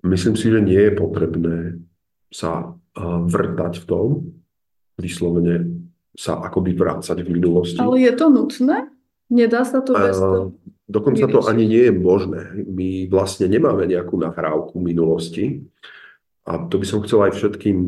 Myslím 0.00 0.38
si, 0.38 0.48
že 0.48 0.64
nie 0.64 0.80
je 0.80 0.92
potrebné 0.96 1.56
sa 2.30 2.78
vrtať 3.26 3.82
v 3.82 3.84
tom, 3.84 4.08
vyslovene 5.00 5.79
sa 6.16 6.42
akoby 6.42 6.74
vrácať 6.74 7.22
v 7.22 7.32
minulosti. 7.38 7.78
Ale 7.78 8.02
je 8.02 8.12
to 8.14 8.26
nutné? 8.28 8.90
Nedá 9.30 9.62
sa 9.62 9.78
to 9.78 9.94
bez 9.94 10.18
toho? 10.18 10.58
Dokonca 10.90 11.30
to 11.30 11.46
ani 11.46 11.70
nie 11.70 11.86
je 11.86 11.94
možné. 11.94 12.50
My 12.66 13.06
vlastne 13.06 13.46
nemáme 13.46 13.86
nejakú 13.86 14.18
nahrávku 14.18 14.82
minulosti. 14.82 15.70
A 16.42 16.66
to 16.66 16.82
by 16.82 16.86
som 16.86 16.98
chcel 17.06 17.22
aj 17.22 17.38
všetkým 17.38 17.78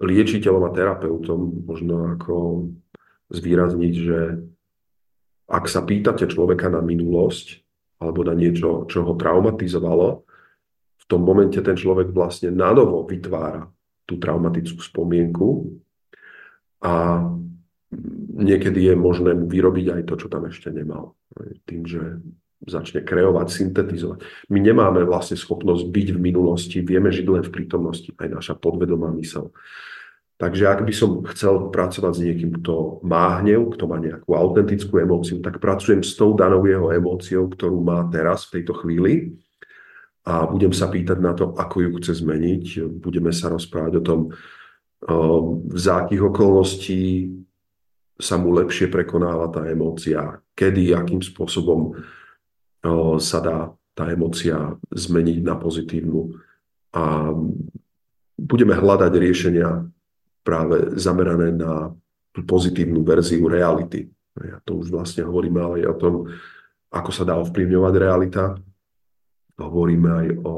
liečiteľom 0.00 0.64
a 0.64 0.72
terapeutom 0.72 1.68
možno 1.68 2.16
ako 2.16 2.36
zvýrazniť, 3.28 3.94
že 4.00 4.40
ak 5.44 5.68
sa 5.68 5.84
pýtate 5.84 6.24
človeka 6.24 6.72
na 6.72 6.80
minulosť 6.80 7.60
alebo 8.00 8.24
na 8.24 8.32
niečo, 8.32 8.88
čo 8.88 9.04
ho 9.04 9.12
traumatizovalo, 9.12 10.24
v 10.96 11.04
tom 11.04 11.20
momente 11.20 11.60
ten 11.60 11.76
človek 11.76 12.16
vlastne 12.16 12.48
nanovo 12.48 13.04
vytvára 13.04 13.68
tú 14.08 14.16
traumatickú 14.16 14.80
spomienku 14.80 15.68
a 16.80 17.24
niekedy 18.40 18.92
je 18.92 18.94
možné 18.96 19.36
mu 19.36 19.44
vyrobiť 19.48 19.86
aj 20.00 20.02
to, 20.08 20.14
čo 20.16 20.26
tam 20.32 20.48
ešte 20.48 20.72
nemal. 20.72 21.16
Tým, 21.68 21.84
že 21.84 22.20
začne 22.64 23.00
kreovať, 23.00 23.46
syntetizovať. 23.48 24.18
My 24.52 24.60
nemáme 24.60 25.04
vlastne 25.08 25.36
schopnosť 25.36 25.88
byť 25.88 26.08
v 26.12 26.20
minulosti, 26.20 26.84
vieme 26.84 27.08
žiť 27.08 27.26
len 27.28 27.44
v 27.44 27.54
prítomnosti, 27.54 28.12
aj 28.12 28.28
naša 28.28 28.54
podvedomá 28.60 29.08
mysel. 29.16 29.56
Takže 30.40 30.72
ak 30.72 30.80
by 30.88 30.92
som 30.96 31.20
chcel 31.36 31.68
pracovať 31.68 32.12
s 32.16 32.24
niekým, 32.24 32.50
kto 32.60 33.04
má 33.04 33.44
hnev, 33.44 33.76
kto 33.76 33.84
má 33.84 34.00
nejakú 34.00 34.32
autentickú 34.32 34.96
emóciu, 34.96 35.44
tak 35.44 35.60
pracujem 35.60 36.00
s 36.00 36.16
tou 36.16 36.32
danou 36.32 36.64
jeho 36.64 36.88
emóciou, 36.88 37.44
ktorú 37.44 37.84
má 37.84 38.08
teraz 38.08 38.48
v 38.48 38.60
tejto 38.60 38.72
chvíli 38.80 39.36
a 40.24 40.48
budem 40.48 40.72
sa 40.72 40.88
pýtať 40.88 41.20
na 41.20 41.36
to, 41.36 41.52
ako 41.56 41.84
ju 41.84 41.90
chce 42.00 42.24
zmeniť. 42.24 42.64
Budeme 43.04 43.36
sa 43.36 43.52
rozprávať 43.52 43.92
o 44.00 44.02
tom, 44.04 44.20
za 45.74 45.92
akých 46.04 46.22
okolností 46.28 47.32
sa 48.20 48.36
mu 48.36 48.52
lepšie 48.52 48.92
prekonáva 48.92 49.48
tá 49.48 49.64
emócia, 49.64 50.44
kedy, 50.52 50.92
akým 50.92 51.24
spôsobom 51.24 51.96
sa 53.16 53.38
dá 53.40 53.72
tá 53.96 54.04
emócia 54.12 54.76
zmeniť 54.92 55.38
na 55.40 55.56
pozitívnu. 55.56 56.36
A 56.92 57.32
budeme 58.36 58.76
hľadať 58.76 59.12
riešenia 59.16 59.88
práve 60.44 60.96
zamerané 61.00 61.52
na 61.52 61.92
tú 62.32 62.44
pozitívnu 62.44 63.00
verziu 63.00 63.48
reality. 63.48 64.08
Ja 64.36 64.60
to 64.64 64.80
už 64.80 64.92
vlastne 64.92 65.24
hovoríme 65.24 65.60
aj 65.60 65.82
o 65.90 65.96
tom, 65.96 66.14
ako 66.92 67.10
sa 67.12 67.24
dá 67.24 67.36
ovplyvňovať 67.40 67.94
realita. 67.96 68.56
Hovoríme 69.60 70.08
aj 70.08 70.28
o 70.44 70.54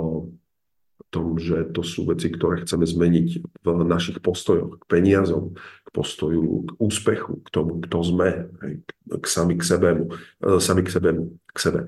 tom, 1.13 1.37
že 1.37 1.69
to 1.77 1.85
sú 1.85 2.09
veci, 2.09 2.33
ktoré 2.33 2.65
chceme 2.65 2.89
zmeniť 2.89 3.29
v 3.61 3.67
našich 3.85 4.25
postojoch 4.25 4.81
k 4.81 4.85
peniazom, 4.89 5.53
k 5.85 5.89
postoju, 5.93 6.65
k 6.65 6.71
úspechu, 6.81 7.45
k 7.45 7.49
tomu, 7.53 7.85
kto 7.85 7.99
sme, 8.01 8.49
hej, 8.65 8.75
k 9.13 9.27
sami 9.29 9.61
k 9.61 9.63
sebe, 9.63 10.09
e, 10.41 10.57
sami 10.57 10.81
k 10.81 10.89
sebe, 10.89 11.11
k 11.53 11.59
sebe. 11.61 11.81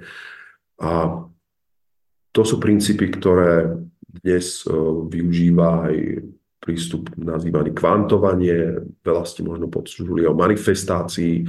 A 0.84 1.24
to 2.36 2.42
sú 2.44 2.60
princípy, 2.60 3.08
ktoré 3.08 3.72
dnes 4.04 4.68
e, 4.68 4.70
využíva 5.08 5.88
aj 5.88 5.96
prístup 6.60 7.08
nazývaný 7.16 7.72
kvantovanie, 7.72 8.84
veľa 9.00 9.24
ste 9.24 9.40
možno 9.44 9.72
počuli 9.72 10.28
o 10.28 10.36
manifestácii, 10.36 11.48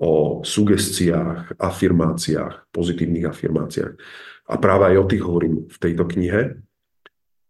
o 0.00 0.44
sugestiách, 0.44 1.56
afirmáciách, 1.56 2.68
pozitívnych 2.68 3.28
afirmáciách. 3.28 3.92
A 4.44 4.54
práve 4.60 4.92
aj 4.92 4.96
o 5.00 5.08
tých 5.08 5.22
hovorím 5.24 5.64
v 5.68 5.78
tejto 5.80 6.04
knihe, 6.04 6.60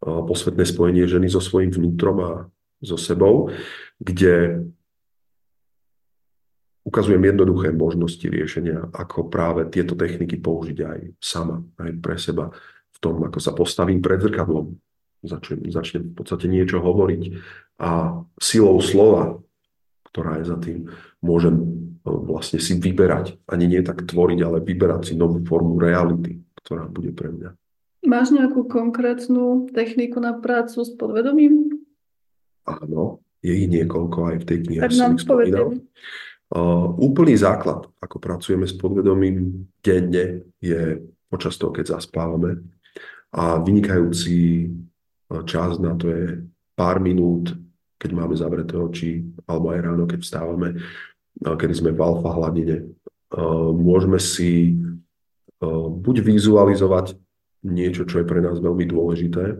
posvetné 0.04 0.64
spojenie 0.68 1.08
ženy 1.08 1.32
so 1.32 1.40
svojím 1.40 1.72
vnútrom 1.72 2.16
a 2.20 2.30
so 2.84 3.00
sebou, 3.00 3.48
kde 3.96 4.60
ukazujem 6.84 7.24
jednoduché 7.24 7.72
možnosti 7.72 8.22
riešenia, 8.28 8.92
ako 8.92 9.32
práve 9.32 9.64
tieto 9.72 9.96
techniky 9.96 10.36
použiť 10.36 10.78
aj 10.84 10.98
sama, 11.16 11.64
aj 11.80 11.90
pre 12.04 12.16
seba 12.20 12.52
v 12.92 12.98
tom, 13.00 13.24
ako 13.24 13.38
sa 13.40 13.56
postavím 13.56 14.04
pred 14.04 14.20
zrkadlom. 14.20 14.76
Začnem, 15.24 15.72
začnem 15.72 16.12
v 16.12 16.14
podstate 16.20 16.52
niečo 16.52 16.84
hovoriť 16.84 17.22
a 17.80 18.20
silou 18.36 18.76
slova, 18.84 19.40
ktorá 20.12 20.38
je 20.38 20.44
za 20.44 20.60
tým, 20.60 20.92
môžem 21.24 21.56
e, 21.56 21.64
vlastne 22.04 22.60
si 22.60 22.76
vyberať, 22.76 23.40
ani 23.48 23.64
nie 23.64 23.80
tak 23.80 24.04
tvoriť, 24.04 24.38
ale 24.44 24.60
vyberať 24.60 25.10
si 25.10 25.14
novú 25.16 25.40
formu 25.48 25.80
reality, 25.80 26.44
ktorá 26.60 26.84
bude 26.84 27.16
pre 27.16 27.32
mňa. 27.32 27.50
Máš 28.14 28.30
nejakú 28.30 28.70
konkrétnu 28.70 29.66
techniku 29.74 30.22
na 30.22 30.38
prácu 30.38 30.86
s 30.86 30.94
podvedomím? 30.94 31.82
Áno, 32.62 33.18
je 33.42 33.50
ich 33.50 33.66
niekoľko 33.66 34.18
aj 34.30 34.36
v 34.38 34.44
tej 34.46 34.58
knihe. 34.62 34.80
Tak 34.86 34.94
nám 34.94 35.18
spomínal. 35.18 35.82
Uh, 36.54 36.94
úplný 37.02 37.34
základ, 37.34 37.90
ako 37.98 38.22
pracujeme 38.22 38.70
s 38.70 38.78
podvedomím 38.78 39.66
denne, 39.82 40.46
je 40.62 41.02
počas 41.26 41.58
toho, 41.58 41.74
keď 41.74 41.98
zaspávame. 41.98 42.62
A 43.34 43.58
vynikajúci 43.58 44.70
čas 45.50 45.82
na 45.82 45.98
to 45.98 46.06
je 46.06 46.38
pár 46.78 47.02
minút, 47.02 47.50
keď 47.98 48.10
máme 48.14 48.38
zavreté 48.38 48.78
oči, 48.78 49.26
alebo 49.50 49.74
aj 49.74 49.90
ráno, 49.90 50.06
keď 50.06 50.22
vstávame, 50.22 50.78
kedy 51.42 51.74
sme 51.74 51.90
v 51.90 51.98
alfa 51.98 52.30
hladine. 52.30 52.94
Môžeme 53.74 54.22
si 54.22 54.78
buď 55.90 56.22
vizualizovať 56.22 57.18
niečo, 57.64 58.04
čo 58.04 58.20
je 58.22 58.28
pre 58.28 58.44
nás 58.44 58.60
veľmi 58.60 58.84
dôležité, 58.84 59.58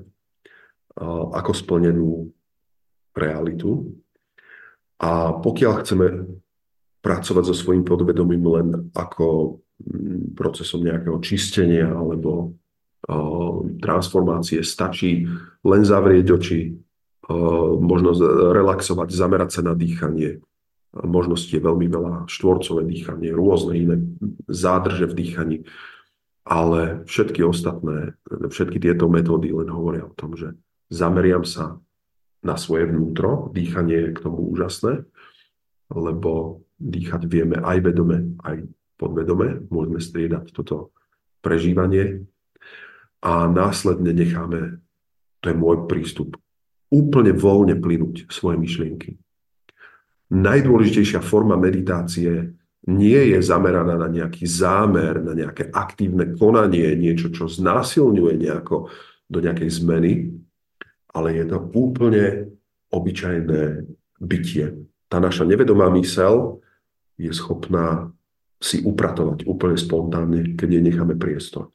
ako 1.35 1.51
splnenú 1.51 2.31
realitu. 3.17 3.99
A 5.03 5.35
pokiaľ 5.35 5.73
chceme 5.83 6.07
pracovať 7.03 7.45
so 7.51 7.55
svojím 7.57 7.85
podvedomím 7.85 8.45
len 8.49 8.69
ako 8.95 9.59
mm, 9.83 10.39
procesom 10.39 10.81
nejakého 10.87 11.19
čistenia 11.21 11.91
alebo 11.93 12.57
transformácie, 13.85 14.65
stačí 14.65 15.29
len 15.61 15.83
zavrieť 15.85 16.27
oči, 16.33 16.73
možno 17.81 18.17
relaxovať, 18.53 19.09
zamerať 19.13 19.61
sa 19.61 19.63
na 19.65 19.77
dýchanie. 19.77 20.41
Možností 20.95 21.59
je 21.59 21.67
veľmi 21.69 21.91
veľa, 21.91 22.15
štvorcové 22.31 22.87
dýchanie, 22.87 23.35
rôzne 23.35 23.75
iné 23.77 23.97
zádrže 24.49 25.11
v 25.11 25.17
dýchaní 25.21 25.57
ale 26.45 27.09
všetky 27.09 27.41
ostatné, 27.41 28.15
všetky 28.29 28.77
tieto 28.77 29.09
metódy 29.09 29.49
len 29.49 29.73
hovoria 29.73 30.05
o 30.05 30.13
tom, 30.13 30.37
že 30.37 30.53
zameriam 30.93 31.43
sa 31.43 31.81
na 32.45 32.61
svoje 32.61 32.93
vnútro, 32.93 33.49
dýchanie 33.57 34.09
je 34.09 34.11
k 34.13 34.23
tomu 34.23 34.53
úžasné, 34.53 35.09
lebo 35.89 36.61
dýchať 36.77 37.25
vieme 37.25 37.57
aj 37.65 37.79
vedome, 37.81 38.37
aj 38.45 38.69
podvedome, 39.01 39.65
môžeme 39.73 39.99
striedať 40.05 40.53
toto 40.53 40.93
prežívanie 41.41 42.29
a 43.25 43.49
následne 43.49 44.13
necháme, 44.13 44.85
to 45.41 45.49
je 45.49 45.57
môj 45.57 45.89
prístup, 45.89 46.37
úplne 46.93 47.33
voľne 47.33 47.81
plynúť 47.81 48.29
svoje 48.29 48.61
myšlienky. 48.61 49.17
Najdôležitejšia 50.29 51.25
forma 51.25 51.57
meditácie 51.57 52.53
nie 52.85 53.33
je 53.33 53.39
zameraná 53.41 53.97
na 53.97 54.09
nejaký 54.13 54.45
zámer, 54.45 55.17
na 55.25 55.33
nejaké 55.33 55.73
aktívne 55.73 56.37
konanie, 56.37 56.93
niečo, 56.97 57.33
čo 57.33 57.49
znásilňuje 57.49 58.35
nejako 58.37 58.93
do 59.25 59.39
nejakej 59.41 59.71
zmeny, 59.73 60.13
ale 61.17 61.29
je 61.33 61.45
to 61.49 61.59
úplne 61.73 62.53
obyčajné 62.93 63.89
bytie. 64.21 64.85
Tá 65.09 65.17
naša 65.17 65.49
nevedomá 65.49 65.89
mysel 65.97 66.61
je 67.17 67.33
schopná 67.33 68.13
si 68.61 68.81
upratovať 68.81 69.45
úplne 69.45 69.77
spontánne, 69.77 70.57
keď 70.57 70.69
jej 70.79 70.85
necháme 70.85 71.15
priestor. 71.17 71.69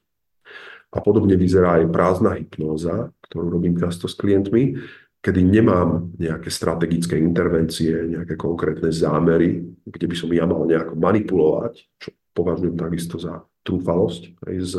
A 0.90 0.98
podobne 0.98 1.38
vyzerá 1.38 1.78
aj 1.78 1.94
prázdna 1.94 2.34
hypnóza, 2.34 3.14
ktorú 3.30 3.46
robím 3.46 3.78
často 3.78 4.10
s 4.10 4.18
klientmi, 4.18 4.74
kedy 5.20 5.40
nemám 5.44 6.16
nejaké 6.16 6.48
strategické 6.48 7.20
intervencie, 7.20 7.92
nejaké 7.92 8.40
konkrétne 8.40 8.88
zámery, 8.88 9.60
kde 9.84 10.06
by 10.08 10.16
som 10.16 10.32
ja 10.32 10.48
mal 10.48 10.64
nejako 10.64 10.96
manipulovať, 10.96 11.74
čo 12.00 12.08
považujem 12.32 12.76
takisto 12.80 13.20
za 13.20 13.44
trúfalosť 13.60 14.22
aj 14.48 14.54
s 14.64 14.72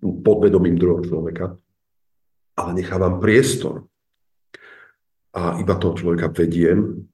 podvedomím 0.00 0.80
druhého 0.80 1.04
človeka, 1.04 1.52
ale 2.56 2.70
nechávam 2.72 3.20
priestor. 3.20 3.84
A 5.36 5.60
iba 5.60 5.76
toho 5.76 5.94
človeka 5.94 6.32
vediem 6.32 7.04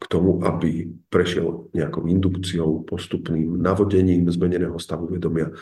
k 0.00 0.04
tomu, 0.08 0.40
aby 0.44 0.88
prešiel 1.12 1.68
nejakou 1.76 2.08
indukciou, 2.08 2.88
postupným 2.88 3.60
navodením 3.60 4.24
zmeneného 4.32 4.76
stavu 4.80 5.12
vedomia 5.12 5.52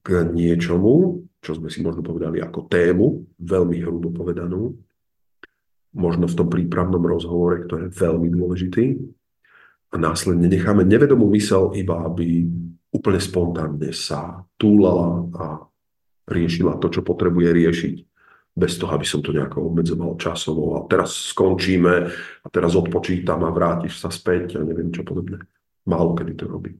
k 0.00 0.24
niečomu, 0.24 1.24
čo 1.44 1.56
sme 1.56 1.68
si 1.68 1.84
možno 1.84 2.00
povedali 2.00 2.40
ako 2.40 2.64
tému, 2.68 3.28
veľmi 3.40 3.76
hrubo 3.84 4.08
povedanú, 4.12 4.72
možno 5.94 6.28
v 6.28 6.36
tom 6.36 6.48
prípravnom 6.48 7.00
rozhovore, 7.00 7.64
ktorý 7.64 7.88
je 7.88 7.96
veľmi 7.96 8.28
dôležitý. 8.32 8.84
A 9.88 9.96
následne 9.96 10.48
necháme 10.52 10.84
nevedomú 10.84 11.32
mysel 11.32 11.72
iba, 11.72 12.04
aby 12.04 12.44
úplne 12.92 13.20
spontánne 13.20 13.92
sa 13.96 14.44
túlala 14.60 15.24
a 15.32 15.44
riešila 16.28 16.76
to, 16.76 16.92
čo 16.92 17.00
potrebuje 17.00 17.48
riešiť. 17.52 17.96
bez 18.58 18.74
toho, 18.74 18.90
aby 18.90 19.06
som 19.06 19.22
to 19.22 19.30
nejako 19.30 19.70
obmedzoval 19.70 20.18
časovo 20.18 20.74
a 20.74 20.90
teraz 20.90 21.30
skončíme 21.30 21.94
a 22.42 22.46
teraz 22.50 22.74
odpočítam 22.74 23.46
a 23.46 23.54
vrátiš 23.54 24.02
sa 24.02 24.10
späť 24.10 24.58
a 24.58 24.66
neviem 24.66 24.90
čo 24.90 25.06
podobné. 25.06 25.38
Málo 25.86 26.18
kedy 26.18 26.34
to 26.34 26.50
robí. 26.50 26.74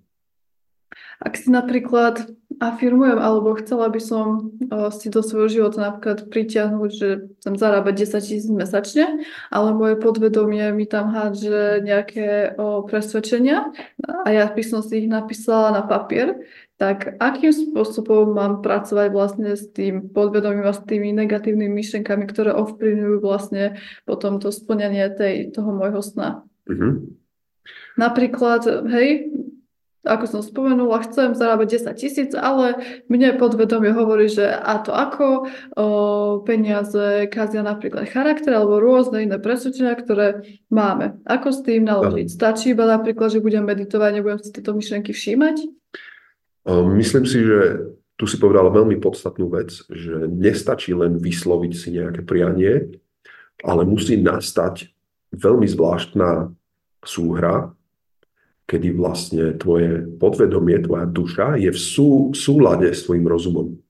Ak 1.18 1.34
si 1.34 1.50
napríklad 1.50 2.30
afirmujem, 2.58 3.18
alebo 3.18 3.54
chcela 3.58 3.86
by 3.90 4.00
som 4.02 4.50
uh, 4.70 4.90
si 4.90 5.10
do 5.10 5.22
svojho 5.22 5.48
života 5.50 5.78
napríklad 5.78 6.26
pritiahnuť, 6.26 6.90
že 6.90 7.08
chcem 7.38 7.54
zarábať 7.54 7.94
10 8.06 8.18
tisíc 8.18 8.46
mesačne, 8.50 9.22
ale 9.50 9.68
moje 9.74 9.94
podvedomie 9.98 10.70
mi 10.74 10.86
tam 10.86 11.14
hádže 11.14 11.82
nejaké 11.86 12.54
uh, 12.54 12.82
presvedčenia 12.86 13.70
a 14.02 14.28
ja 14.30 14.50
by 14.50 14.62
som 14.66 14.82
si 14.82 15.06
ich 15.06 15.08
napísala 15.10 15.70
na 15.70 15.82
papier, 15.86 16.42
tak 16.78 17.18
akým 17.18 17.50
spôsobom 17.50 18.34
mám 18.34 18.62
pracovať 18.62 19.10
vlastne 19.10 19.58
s 19.58 19.66
tým 19.74 20.14
podvedomím 20.14 20.66
a 20.66 20.74
s 20.74 20.82
tými 20.86 21.10
negatívnymi 21.14 21.74
myšlenkami, 21.74 22.30
ktoré 22.30 22.54
ovplyvňujú 22.54 23.16
vlastne 23.18 23.82
potom 24.06 24.38
to 24.38 24.54
splňanie 24.54 25.10
tej, 25.14 25.50
toho 25.50 25.74
môjho 25.74 25.98
sna. 25.98 26.46
Mm-hmm. 26.70 26.92
Napríklad, 27.98 28.62
hej, 28.94 29.26
ako 30.06 30.24
som 30.30 30.40
spomenula, 30.44 31.02
chcem 31.10 31.34
zarábať 31.34 31.82
10 31.82 31.98
tisíc, 31.98 32.30
ale 32.36 32.78
mne 33.10 33.34
podvedomie 33.34 33.90
hovorí, 33.90 34.30
že 34.30 34.46
a 34.46 34.78
to 34.78 34.94
ako 34.94 35.50
o, 35.74 35.86
peniaze 36.46 37.26
kazia 37.32 37.66
napríklad 37.66 38.06
charakter 38.06 38.54
alebo 38.54 38.78
rôzne 38.78 39.26
iné 39.26 39.42
presvedčenia, 39.42 39.98
ktoré 39.98 40.46
máme. 40.70 41.18
Ako 41.26 41.50
s 41.50 41.66
tým 41.66 41.86
naložiť? 41.86 42.30
Stačí 42.30 42.72
iba 42.72 42.86
napríklad, 42.86 43.34
že 43.34 43.42
budem 43.42 43.66
meditovať, 43.66 44.10
nebudem 44.18 44.40
si 44.40 44.50
tieto 44.54 44.70
myšlenky 44.74 45.10
všímať? 45.10 45.56
Myslím 46.68 47.24
si, 47.24 47.42
že 47.42 47.90
tu 48.18 48.26
si 48.26 48.36
povedala 48.36 48.74
veľmi 48.74 48.98
podstatnú 48.98 49.46
vec, 49.46 49.72
že 49.88 50.26
nestačí 50.26 50.90
len 50.90 51.16
vysloviť 51.22 51.72
si 51.72 51.88
nejaké 51.94 52.26
prianie, 52.26 52.98
ale 53.62 53.82
musí 53.86 54.18
nastať 54.18 54.90
veľmi 55.34 55.70
zvláštna 55.70 56.50
súhra 57.06 57.77
kedy 58.68 58.92
vlastne 58.92 59.56
tvoje 59.56 60.04
podvedomie, 60.20 60.76
tvoja 60.84 61.08
duša 61.08 61.56
je 61.56 61.72
v 61.72 61.80
sú, 61.80 62.36
súlade 62.36 62.92
s 62.92 63.08
tvojim 63.08 63.24
rozumom. 63.24 63.80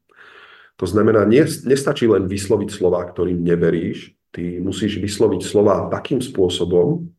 To 0.79 0.87
znamená, 0.87 1.27
nestačí 1.67 2.07
len 2.07 2.31
vysloviť 2.31 2.71
slova, 2.71 3.03
ktorým 3.03 3.43
neveríš, 3.43 4.15
ty 4.31 4.63
musíš 4.63 5.03
vysloviť 5.03 5.43
slova 5.43 5.91
takým 5.91 6.23
spôsobom 6.23 7.11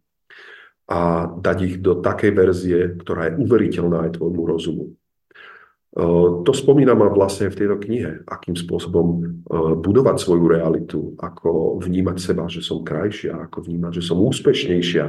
a 0.87 1.27
dať 1.27 1.57
ich 1.67 1.75
do 1.83 1.99
takej 1.99 2.31
verzie, 2.31 2.79
ktorá 2.95 3.27
je 3.27 3.37
uveriteľná 3.43 4.07
aj 4.07 4.15
tvojmu 4.15 4.41
rozumu. 4.47 4.85
E, 4.87 4.91
to 6.47 6.51
spomínam 6.55 7.03
vlastne 7.11 7.51
v 7.51 7.59
tejto 7.59 7.77
knihe, 7.83 8.23
akým 8.23 8.55
spôsobom 8.55 9.07
e, 9.19 9.23
budovať 9.83 10.15
svoju 10.17 10.45
realitu, 10.47 10.99
ako 11.19 11.83
vnímať 11.83 12.17
seba, 12.17 12.47
že 12.47 12.63
som 12.63 12.81
krajšia, 12.81 13.51
ako 13.51 13.67
vnímať, 13.67 13.99
že 13.99 14.03
som 14.07 14.23
úspešnejšia, 14.23 15.05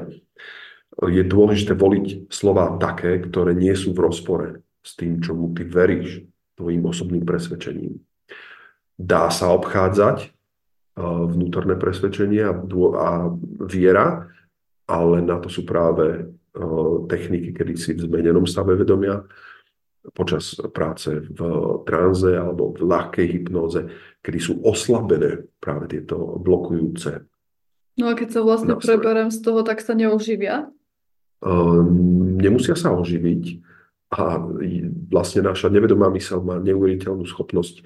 je 0.98 1.22
dôležité 1.22 1.79
voliť 1.79 2.33
slova 2.33 2.74
také, 2.83 3.22
ktoré 3.22 3.55
nie 3.55 3.72
sú 3.79 3.94
v 3.94 4.03
rozpore 4.11 4.48
s 4.83 4.98
tým, 4.98 5.22
čomu 5.22 5.55
ty 5.55 5.62
veríš, 5.62 6.26
tvojim 6.59 6.83
osobným 6.85 7.24
presvedčením. 7.24 7.96
Dá 9.00 9.33
sa 9.33 9.55
obchádzať 9.57 10.18
e, 10.20 10.29
vnútorné 11.00 11.81
presvedčenie 11.81 12.44
a 12.44 13.11
viera, 13.64 14.29
ale 14.85 15.16
na 15.24 15.40
to 15.40 15.48
sú 15.48 15.64
práve 15.64 16.20
e, 16.20 16.22
techniky, 17.09 17.57
kedy 17.57 17.72
si 17.81 17.90
v 17.96 18.05
zmenenom 18.05 18.44
stave 18.44 18.76
vedomia, 18.76 19.24
počas 20.12 20.57
práce 20.72 21.12
v 21.12 21.40
tranze 21.85 22.33
alebo 22.33 22.72
v 22.72 22.88
ľahkej 22.88 23.26
hypnóze, 23.40 23.81
kedy 24.24 24.38
sú 24.40 24.53
oslabené 24.64 25.44
práve 25.61 25.96
tieto 25.96 26.40
blokujúce. 26.40 27.24
No 28.00 28.09
a 28.09 28.16
keď 28.16 28.29
sa 28.33 28.40
vlastne 28.40 28.76
nástroje. 28.76 28.96
preberem 28.96 29.29
z 29.29 29.38
toho, 29.44 29.61
tak 29.61 29.85
sa 29.85 29.92
neoživia? 29.92 30.72
Ehm, 31.40 32.37
nemusia 32.37 32.76
sa 32.76 32.92
oživiť 32.92 33.64
a 34.12 34.37
vlastne 35.09 35.40
naša 35.40 35.72
nevedomá 35.72 36.12
mysel 36.12 36.44
má 36.44 36.61
neuveriteľnú 36.61 37.24
schopnosť 37.24 37.81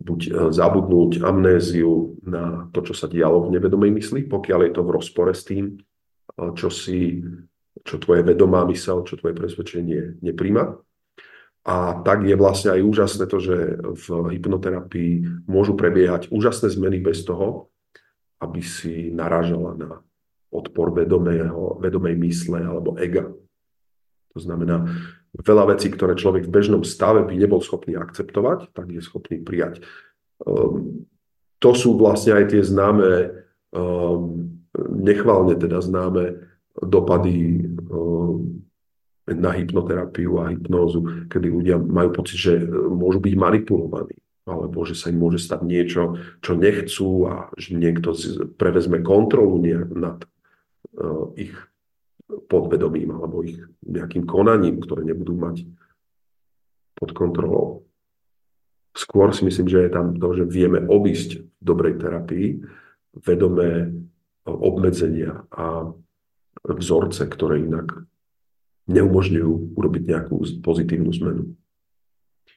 buď 0.00 0.20
e, 0.24 0.30
zabudnúť 0.50 1.20
amnéziu 1.20 2.16
na 2.24 2.66
to, 2.72 2.80
čo 2.80 2.94
sa 2.96 3.06
dialo 3.06 3.44
v 3.44 3.60
nevedomej 3.60 3.92
mysli, 4.00 4.24
pokiaľ 4.24 4.60
je 4.64 4.72
to 4.72 4.82
v 4.82 4.94
rozpore 4.94 5.32
s 5.36 5.44
tým, 5.44 5.76
e, 5.76 5.76
čo, 6.56 6.72
si, 6.72 7.20
čo 7.84 8.00
tvoje 8.00 8.24
vedomá 8.24 8.64
mysel, 8.72 9.04
čo 9.04 9.20
tvoje 9.20 9.36
presvedčenie 9.36 10.24
nepríjma. 10.24 10.80
A 11.64 12.04
tak 12.04 12.24
je 12.28 12.36
vlastne 12.36 12.76
aj 12.76 12.80
úžasné 12.84 13.24
to, 13.24 13.38
že 13.40 13.56
v 13.80 14.06
hypnoterapii 14.36 15.44
môžu 15.48 15.72
prebiehať 15.76 16.28
úžasné 16.28 16.68
zmeny 16.72 17.00
bez 17.00 17.24
toho, 17.24 17.72
aby 18.40 18.60
si 18.60 19.08
narážala 19.08 19.72
na 19.76 20.04
odpor 20.54 20.94
vedomého, 20.94 21.82
vedomej 21.82 22.14
mysle 22.22 22.62
alebo 22.62 22.94
ega. 22.94 23.26
To 24.34 24.38
znamená, 24.38 24.86
veľa 25.34 25.74
vecí, 25.74 25.90
ktoré 25.90 26.14
človek 26.14 26.46
v 26.46 26.54
bežnom 26.54 26.82
stave 26.86 27.26
by 27.26 27.34
nebol 27.34 27.58
schopný 27.58 27.98
akceptovať, 27.98 28.70
tak 28.70 28.90
je 28.90 29.02
schopný 29.02 29.42
prijať. 29.42 29.82
Um, 30.42 31.06
to 31.58 31.74
sú 31.74 31.98
vlastne 31.98 32.38
aj 32.38 32.54
tie 32.54 32.62
známe, 32.62 33.34
um, 33.74 34.54
nechválne 34.78 35.58
teda 35.58 35.82
známe 35.82 36.50
dopady 36.78 37.66
um, 37.90 38.62
na 39.26 39.54
hypnoterapiu 39.54 40.38
a 40.42 40.50
hypnózu, 40.50 41.30
kedy 41.30 41.46
ľudia 41.50 41.76
majú 41.78 42.14
pocit, 42.14 42.38
že 42.38 42.54
môžu 42.90 43.18
byť 43.22 43.34
manipulovaní 43.34 44.18
alebo 44.44 44.84
že 44.84 44.92
sa 44.92 45.08
im 45.08 45.24
môže 45.24 45.40
stať 45.40 45.64
niečo, 45.64 46.20
čo 46.44 46.52
nechcú 46.52 47.24
a 47.24 47.48
že 47.56 47.80
niekto 47.80 48.12
prevezme 48.60 49.00
kontrolu 49.00 49.56
nad 49.96 50.20
ich 51.34 51.54
podvedomím 52.48 53.14
alebo 53.14 53.44
ich 53.44 53.60
nejakým 53.84 54.24
konaním, 54.24 54.80
ktoré 54.80 55.04
nebudú 55.04 55.36
mať 55.36 55.66
pod 56.96 57.10
kontrolou. 57.12 57.84
Skôr 58.94 59.34
si 59.34 59.42
myslím, 59.42 59.66
že 59.66 59.82
je 59.84 59.90
tam 59.90 60.14
to, 60.14 60.28
že 60.38 60.46
vieme 60.46 60.78
obísť 60.86 61.42
v 61.42 61.62
dobrej 61.62 61.98
terapii 61.98 62.62
vedomé 63.26 63.90
obmedzenia 64.46 65.50
a 65.50 65.90
vzorce, 66.62 67.26
ktoré 67.26 67.66
inak 67.66 68.06
neumožňujú 68.86 69.74
urobiť 69.74 70.02
nejakú 70.06 70.36
pozitívnu 70.62 71.10
zmenu. 71.10 71.58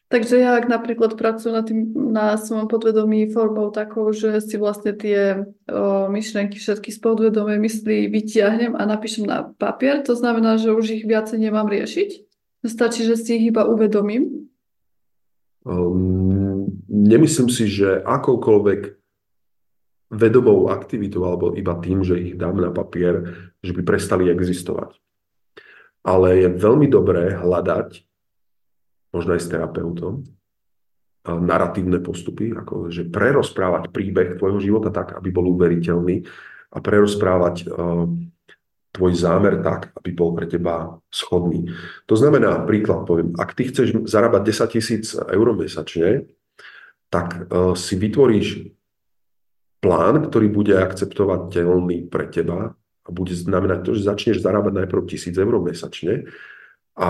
Takže 0.07 0.39
ja 0.39 0.55
ak 0.55 0.71
napríklad 0.71 1.19
pracujem 1.19 1.51
na, 1.51 1.63
tým, 1.67 1.79
na 2.15 2.25
svojom 2.39 2.71
podvedomí 2.71 3.27
formou 3.27 3.75
takou, 3.75 4.07
že 4.15 4.39
si 4.39 4.55
vlastne 4.55 4.95
tie 4.95 5.43
o, 5.67 6.07
myšlenky 6.07 6.55
všetky 6.55 6.95
z 6.95 6.99
podvedomej 7.03 7.59
mysli 7.59 8.07
vytiahnem 8.07 8.71
a 8.79 8.87
napíšem 8.87 9.27
na 9.27 9.51
papier, 9.59 9.99
to 10.07 10.15
znamená, 10.15 10.55
že 10.55 10.71
už 10.71 10.95
ich 10.95 11.03
viacej 11.03 11.43
nemám 11.43 11.67
riešiť? 11.67 12.23
Stačí, 12.63 13.03
že 13.03 13.19
si 13.19 13.35
ich 13.35 13.51
iba 13.51 13.67
uvedomím? 13.67 14.47
Um, 15.67 16.71
nemyslím 16.87 17.51
si, 17.51 17.67
že 17.67 17.99
akoukoľvek 17.99 18.95
vedomou 20.07 20.71
aktivitou 20.71 21.27
alebo 21.27 21.51
iba 21.51 21.75
tým, 21.83 22.07
že 22.07 22.15
ich 22.15 22.39
dám 22.39 22.63
na 22.63 22.71
papier, 22.71 23.51
že 23.59 23.75
by 23.75 23.83
prestali 23.83 24.31
existovať. 24.31 24.95
Ale 26.07 26.47
je 26.47 26.47
veľmi 26.55 26.87
dobré 26.87 27.35
hľadať 27.35 28.06
možno 29.11 29.35
aj 29.35 29.41
s 29.41 29.51
terapeutom, 29.51 30.27
narratívne 31.27 31.99
postupy, 31.99 32.55
ako 32.55 32.87
že 32.87 33.11
prerozprávať 33.11 33.91
príbeh 33.91 34.39
tvojho 34.39 34.59
života 34.63 34.89
tak, 34.95 35.19
aby 35.19 35.29
bol 35.29 35.51
uveriteľný 35.51 36.23
a 36.71 36.77
prerozprávať 36.79 37.67
uh, 37.67 38.07
tvoj 38.95 39.13
zámer 39.13 39.59
tak, 39.59 39.91
aby 39.99 40.09
bol 40.15 40.31
pre 40.33 40.47
teba 40.47 40.97
schodný. 41.11 41.69
To 42.07 42.15
znamená, 42.15 42.63
príklad 42.63 43.03
poviem, 43.03 43.35
ak 43.35 43.53
ty 43.53 43.67
chceš 43.67 44.07
zarábať 44.07 44.41
10 44.55 44.73
tisíc 44.73 45.05
eur 45.13 45.47
mesačne, 45.53 46.31
tak 47.11 47.51
uh, 47.51 47.75
si 47.75 47.99
vytvoríš 47.99 48.71
plán, 49.83 50.27
ktorý 50.27 50.47
bude 50.49 50.73
akceptovateľný 50.79 52.07
pre 52.07 52.27
teba 52.31 52.73
a 53.03 53.09
bude 53.11 53.31
znamenať 53.31 53.79
to, 53.87 53.91
že 53.95 54.07
začneš 54.07 54.43
zarábať 54.43 54.83
najprv 54.83 55.01
1000 55.07 55.43
eur 55.43 55.55
mesačne 55.63 56.13
a 56.97 57.09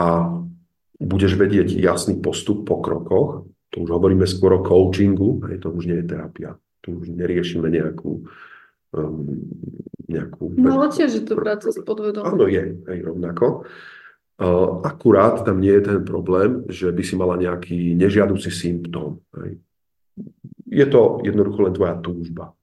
budeš 0.97 1.37
vedieť 1.37 1.73
jasný 1.77 2.17
postup 2.17 2.65
po 2.65 2.81
krokoch, 2.81 3.45
to 3.69 3.85
už 3.85 3.89
hovoríme 3.93 4.25
skôr 4.25 4.57
o 4.57 4.65
coachingu, 4.65 5.45
aj 5.45 5.61
to 5.61 5.69
už 5.69 5.89
nie 5.89 5.97
je 6.01 6.09
terapia. 6.09 6.55
Tu 6.81 6.95
už 6.95 7.11
neriešime 7.13 7.67
nejakú 7.69 8.25
um, 8.95 9.27
nejakú... 10.07 10.55
No 10.55 10.79
ale 10.79 10.87
tiež 10.95 11.11
je 11.19 11.23
to 11.27 11.35
práca 11.35 11.67
s 11.67 11.77
podvedomím. 11.83 12.27
Áno, 12.31 12.45
je, 12.47 12.79
aj 12.87 12.97
rovnako. 13.03 13.67
Uh, 14.37 14.85
akurát 14.85 15.41
tam 15.43 15.59
nie 15.59 15.73
je 15.73 15.83
ten 15.83 15.99
problém, 16.05 16.63
že 16.69 16.93
by 16.93 17.03
si 17.03 17.17
mala 17.17 17.35
nejaký 17.35 17.97
nežiaducí 17.97 18.53
symptóm. 18.53 19.19
Hej. 19.33 19.59
Je 20.69 20.85
to 20.87 21.21
jednoducho 21.25 21.65
len 21.65 21.73
tvoja 21.73 21.95
túžba, 21.99 22.53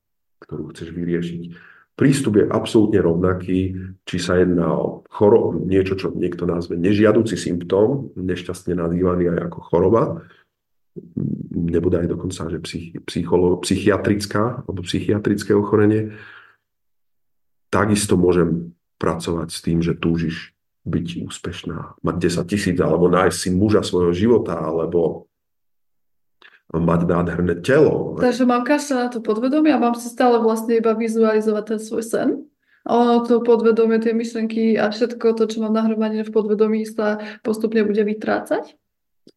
ktorú 0.42 0.70
chceš 0.70 0.94
vyriešiť 0.94 1.73
prístup 1.94 2.42
je 2.42 2.44
absolútne 2.50 2.98
rovnaký, 2.98 3.74
či 4.02 4.16
sa 4.18 4.38
jedná 4.38 4.70
o 4.74 5.06
choro- 5.10 5.54
niečo, 5.54 5.94
čo 5.94 6.10
niekto 6.10 6.46
nazve 6.46 6.74
nežiaduci 6.74 7.38
symptóm, 7.38 8.10
nešťastne 8.18 8.74
nazývaný 8.74 9.30
aj 9.30 9.40
ako 9.50 9.58
choroba, 9.70 10.02
nebude 11.54 11.98
aj 11.98 12.08
dokonca, 12.10 12.50
že 12.50 12.58
psych, 12.62 13.02
psycholo, 13.06 13.58
psychiatrická 13.62 14.62
alebo 14.66 14.86
psychiatrické 14.86 15.54
ochorenie, 15.54 16.14
takisto 17.70 18.14
môžem 18.14 18.74
pracovať 19.02 19.48
s 19.50 19.58
tým, 19.62 19.82
že 19.82 19.98
túžiš 19.98 20.54
byť 20.84 21.06
úspešná, 21.26 21.98
mať 22.04 22.16
10 22.20 22.50
tisíc, 22.50 22.76
alebo 22.78 23.08
nájsť 23.08 23.38
si 23.38 23.48
muža 23.50 23.82
svojho 23.82 24.12
života, 24.12 24.60
alebo 24.60 25.26
mať 26.72 27.00
nádherné 27.04 27.60
telo. 27.60 28.16
Takže 28.16 28.48
mám 28.48 28.64
kaša 28.64 28.94
na 28.94 29.08
to 29.12 29.20
podvedomie 29.20 29.70
a 29.74 29.82
mám 29.82 29.94
si 29.94 30.08
stále 30.08 30.40
vlastne 30.40 30.80
iba 30.80 30.96
vizualizovať 30.96 31.64
ten 31.76 31.80
svoj 31.80 32.04
sen. 32.04 32.28
A 32.84 32.90
ono 33.00 33.24
to 33.24 33.40
podvedomie, 33.40 33.96
tie 33.96 34.12
myšlenky 34.12 34.76
a 34.76 34.92
všetko 34.92 35.40
to, 35.40 35.48
čo 35.48 35.64
mám 35.64 35.72
nahromadené 35.72 36.20
v 36.20 36.34
podvedomí 36.34 36.84
sa 36.84 37.16
postupne 37.40 37.80
bude 37.80 38.04
vytrácať? 38.04 38.76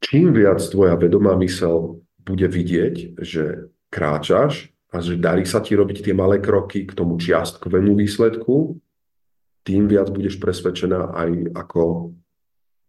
Čím 0.03 0.35
viac 0.35 0.59
tvoja 0.67 0.99
vedomá 0.99 1.39
mysel 1.39 2.03
bude 2.19 2.43
vidieť, 2.43 3.23
že 3.23 3.71
kráčaš 3.87 4.67
a 4.91 4.99
že 4.99 5.15
darí 5.15 5.47
sa 5.47 5.63
ti 5.63 5.79
robiť 5.79 6.03
tie 6.03 6.13
malé 6.15 6.43
kroky 6.43 6.83
k 6.83 6.91
tomu 6.91 7.15
čiastkovému 7.15 7.95
výsledku, 7.95 8.75
tým 9.63 9.87
viac 9.87 10.11
budeš 10.11 10.39
presvedčená 10.43 11.15
aj 11.15 11.31
ako 11.55 12.11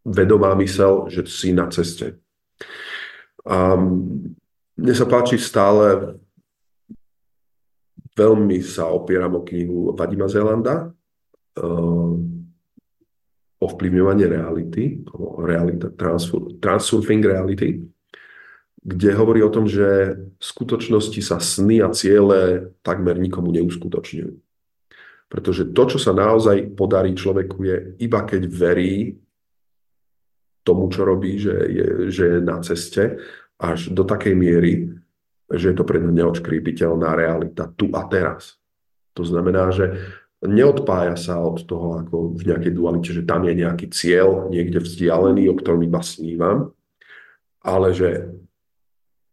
vedomá 0.07 0.59
mysel, 0.59 1.07
že 1.07 1.27
si 1.27 1.55
na 1.55 1.71
ceste. 1.71 2.19
A 3.49 3.81
mne 4.77 4.95
sa 4.95 5.09
páči 5.09 5.41
stále 5.41 6.17
Veľmi 8.19 8.59
sa 8.67 8.91
opieram 8.91 9.39
o 9.39 9.47
knihu 9.47 9.95
Vadima 9.95 10.27
Zelanda, 10.27 10.91
uh, 10.91 12.13
ovplyvňovanie 13.63 14.27
reality, 14.27 15.07
realita, 15.39 15.95
transfer, 15.95 16.59
transurfing 16.59 17.23
reality, 17.23 17.79
kde 18.83 19.11
hovorí 19.15 19.39
o 19.43 19.55
tom, 19.55 19.71
že 19.71 20.19
v 20.19 20.43
skutočnosti 20.43 21.21
sa 21.23 21.39
sny 21.39 21.79
a 21.83 21.95
ciele 21.95 22.71
takmer 22.83 23.19
nikomu 23.23 23.55
neuskutočňujú. 23.55 24.35
Pretože 25.29 25.71
to, 25.71 25.83
čo 25.95 25.99
sa 26.03 26.11
naozaj 26.11 26.75
podarí 26.75 27.15
človeku, 27.15 27.59
je 27.63 27.77
iba 28.03 28.25
keď 28.27 28.43
verí 28.51 29.15
tomu, 30.69 30.93
čo 30.93 31.09
robí, 31.09 31.41
že 31.41 31.57
je, 31.73 31.87
že 32.13 32.25
je 32.37 32.39
na 32.45 32.61
ceste, 32.61 33.17
až 33.57 33.89
do 33.89 34.05
takej 34.05 34.37
miery, 34.37 34.93
že 35.49 35.73
je 35.73 35.77
to 35.81 35.89
pre 35.89 35.97
ňu 35.97 36.13
neodškrípiteľná 36.13 37.17
realita 37.17 37.73
tu 37.73 37.89
a 37.97 38.05
teraz. 38.05 38.61
To 39.17 39.25
znamená, 39.25 39.73
že 39.73 39.97
neodpája 40.45 41.17
sa 41.19 41.41
od 41.41 41.65
toho 41.65 42.05
ako 42.05 42.39
v 42.39 42.43
nejakej 42.47 42.73
dualite, 42.77 43.11
že 43.11 43.27
tam 43.27 43.49
je 43.49 43.57
nejaký 43.57 43.91
cieľ 43.91 44.47
niekde 44.53 44.79
vzdialený, 44.79 45.51
o 45.51 45.59
ktorom 45.59 45.83
iba 45.83 46.05
snívam, 46.05 46.71
ale 47.65 47.91
že 47.97 48.31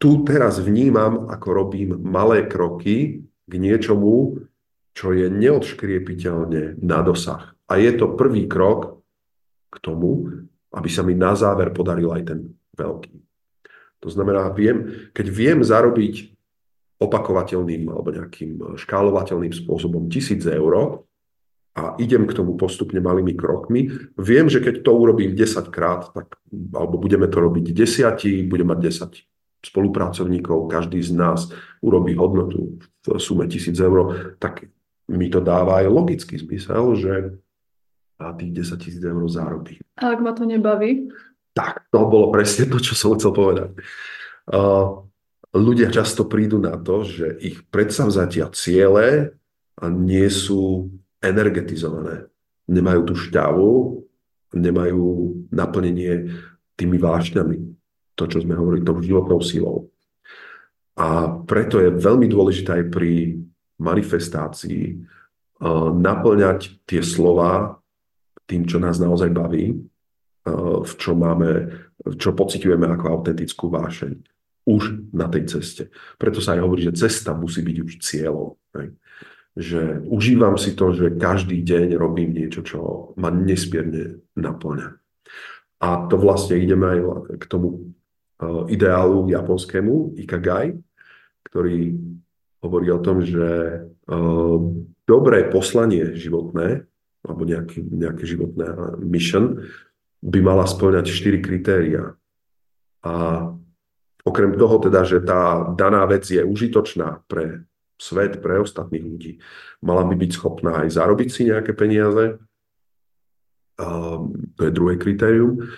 tu 0.02 0.26
teraz 0.26 0.58
vnímam, 0.58 1.30
ako 1.30 1.48
robím 1.52 1.90
malé 2.02 2.44
kroky 2.44 3.22
k 3.46 3.52
niečomu, 3.54 4.42
čo 4.96 5.12
je 5.12 5.28
neodškriepiteľne 5.28 6.80
na 6.80 6.98
dosah. 7.04 7.54
A 7.68 7.78
je 7.78 7.92
to 7.94 8.16
prvý 8.16 8.48
krok 8.48 9.00
k 9.70 9.76
tomu, 9.80 10.42
aby 10.76 10.88
sa 10.92 11.00
mi 11.00 11.16
na 11.16 11.32
záver 11.32 11.72
podaril 11.72 12.12
aj 12.12 12.22
ten 12.28 12.38
veľký. 12.76 13.16
To 14.04 14.08
znamená, 14.12 14.52
viem, 14.52 15.08
keď 15.16 15.26
viem 15.32 15.58
zarobiť 15.64 16.36
opakovateľným 17.00 17.88
alebo 17.88 18.12
nejakým 18.12 18.76
škálovateľným 18.76 19.52
spôsobom 19.52 20.08
tisíc 20.12 20.44
eur 20.44 21.04
a 21.76 21.92
idem 22.00 22.24
k 22.24 22.36
tomu 22.36 22.56
postupne 22.56 23.00
malými 23.00 23.36
krokmi, 23.36 23.92
viem, 24.16 24.48
že 24.48 24.64
keď 24.64 24.80
to 24.80 24.92
urobím 24.96 25.36
10 25.36 25.68
krát, 25.68 26.08
tak, 26.12 26.40
alebo 26.72 26.96
budeme 26.96 27.28
to 27.28 27.36
robiť 27.40 27.72
desiatí, 27.72 28.44
budem 28.48 28.72
mať 28.72 28.80
10 28.80 29.68
spolupracovníkov, 29.72 30.72
každý 30.72 31.00
z 31.04 31.12
nás 31.12 31.52
urobí 31.84 32.16
hodnotu 32.16 32.80
v 32.80 33.06
sume 33.20 33.44
tisíc 33.48 33.76
eur, 33.76 34.36
tak 34.40 34.68
mi 35.10 35.28
to 35.28 35.44
dáva 35.44 35.84
aj 35.84 35.86
logický 35.92 36.40
zmysel, 36.40 36.84
že 36.96 37.12
a 38.16 38.32
tých 38.32 38.52
10 38.52 38.80
tisíc 38.80 39.02
eur 39.04 39.20
zarobí. 39.28 39.80
A 40.00 40.16
ak 40.16 40.20
ma 40.24 40.32
to 40.32 40.48
nebaví? 40.48 41.12
Tak, 41.56 41.88
to 41.88 42.04
bolo 42.08 42.28
presne 42.32 42.68
to, 42.68 42.80
čo 42.80 42.92
som 42.92 43.16
chcel 43.16 43.32
povedať. 43.32 43.76
Uh, 44.48 45.04
ľudia 45.56 45.88
často 45.88 46.28
prídu 46.28 46.60
na 46.60 46.76
to, 46.76 47.04
že 47.04 47.36
ich 47.40 47.64
predsavzatia 47.68 48.52
ciele 48.52 49.36
nie 49.80 50.28
sú 50.28 50.92
energetizované. 51.20 52.28
Nemajú 52.68 53.00
tú 53.08 53.14
šťavu, 53.16 53.72
nemajú 54.56 55.04
naplnenie 55.52 56.32
tými 56.76 56.96
vášňami. 57.00 57.58
To, 58.16 58.24
čo 58.24 58.40
sme 58.40 58.56
hovorili, 58.56 58.84
tou 58.84 58.96
životnou 59.00 59.40
silou. 59.44 59.92
A 60.96 61.28
preto 61.44 61.76
je 61.76 61.92
veľmi 61.92 62.24
dôležité 62.24 62.80
aj 62.80 62.84
pri 62.88 63.36
manifestácii 63.76 64.96
uh, 65.60 65.92
naplňať 65.92 66.80
tie 66.88 67.04
slova 67.04 67.76
tým, 68.46 68.64
čo 68.64 68.78
nás 68.78 69.02
naozaj 69.02 69.30
baví, 69.34 69.74
v 70.86 70.92
čo 70.94 71.18
máme, 71.18 71.74
čo 72.16 72.30
pociťujeme 72.30 72.86
ako 72.86 73.06
autentickú 73.10 73.66
vášeň 73.66 74.14
už 74.66 75.10
na 75.14 75.26
tej 75.30 75.46
ceste. 75.46 75.90
Preto 76.18 76.42
sa 76.42 76.58
aj 76.58 76.62
hovorí, 76.62 76.86
že 76.86 76.94
cesta 76.94 77.34
musí 77.34 77.62
byť 77.62 77.76
už 77.82 77.92
cieľom. 78.02 78.58
Že 79.56 80.06
užívam 80.10 80.58
si 80.58 80.74
to, 80.74 80.90
že 80.94 81.18
každý 81.18 81.62
deň 81.62 81.98
robím 81.98 82.34
niečo, 82.34 82.66
čo 82.66 83.10
ma 83.18 83.30
nesmierne 83.30 84.22
naplňa. 84.34 84.88
A 85.82 85.88
to 86.10 86.18
vlastne 86.18 86.58
ideme 86.58 86.86
aj 86.86 86.98
k 87.38 87.44
tomu 87.46 87.68
uh, 88.42 88.66
ideálu 88.66 89.30
japonskému, 89.30 90.18
Ikagai, 90.18 90.76
ktorý 91.46 91.94
hovorí 92.62 92.88
o 92.90 93.02
tom, 93.02 93.22
že 93.22 93.80
uh, 93.86 94.58
dobré 95.06 95.46
poslanie 95.46 96.14
životné, 96.18 96.86
alebo 97.26 97.42
nejaký, 97.42 97.82
nejaké 97.82 98.24
životné 98.24 98.66
mission, 99.02 99.66
by 100.22 100.38
mala 100.40 100.64
splňať 100.64 101.10
štyri 101.10 101.42
kritéria. 101.42 102.14
A 103.02 103.46
okrem 104.26 104.54
toho 104.58 104.78
teda, 104.82 105.06
že 105.06 105.22
tá 105.22 105.66
daná 105.74 106.06
vec 106.06 106.26
je 106.26 106.42
užitočná 106.42 107.22
pre 107.30 107.66
svet, 107.96 108.42
pre 108.42 108.60
ostatných 108.60 109.04
ľudí, 109.04 109.32
mala 109.80 110.04
by 110.04 110.14
byť 110.14 110.30
schopná 110.32 110.84
aj 110.84 111.00
zarobiť 111.00 111.28
si 111.32 111.48
nejaké 111.48 111.72
peniaze. 111.72 112.36
A 113.76 113.86
to 114.56 114.60
je 114.64 114.72
druhé 114.72 114.96
kritérium. 114.96 115.68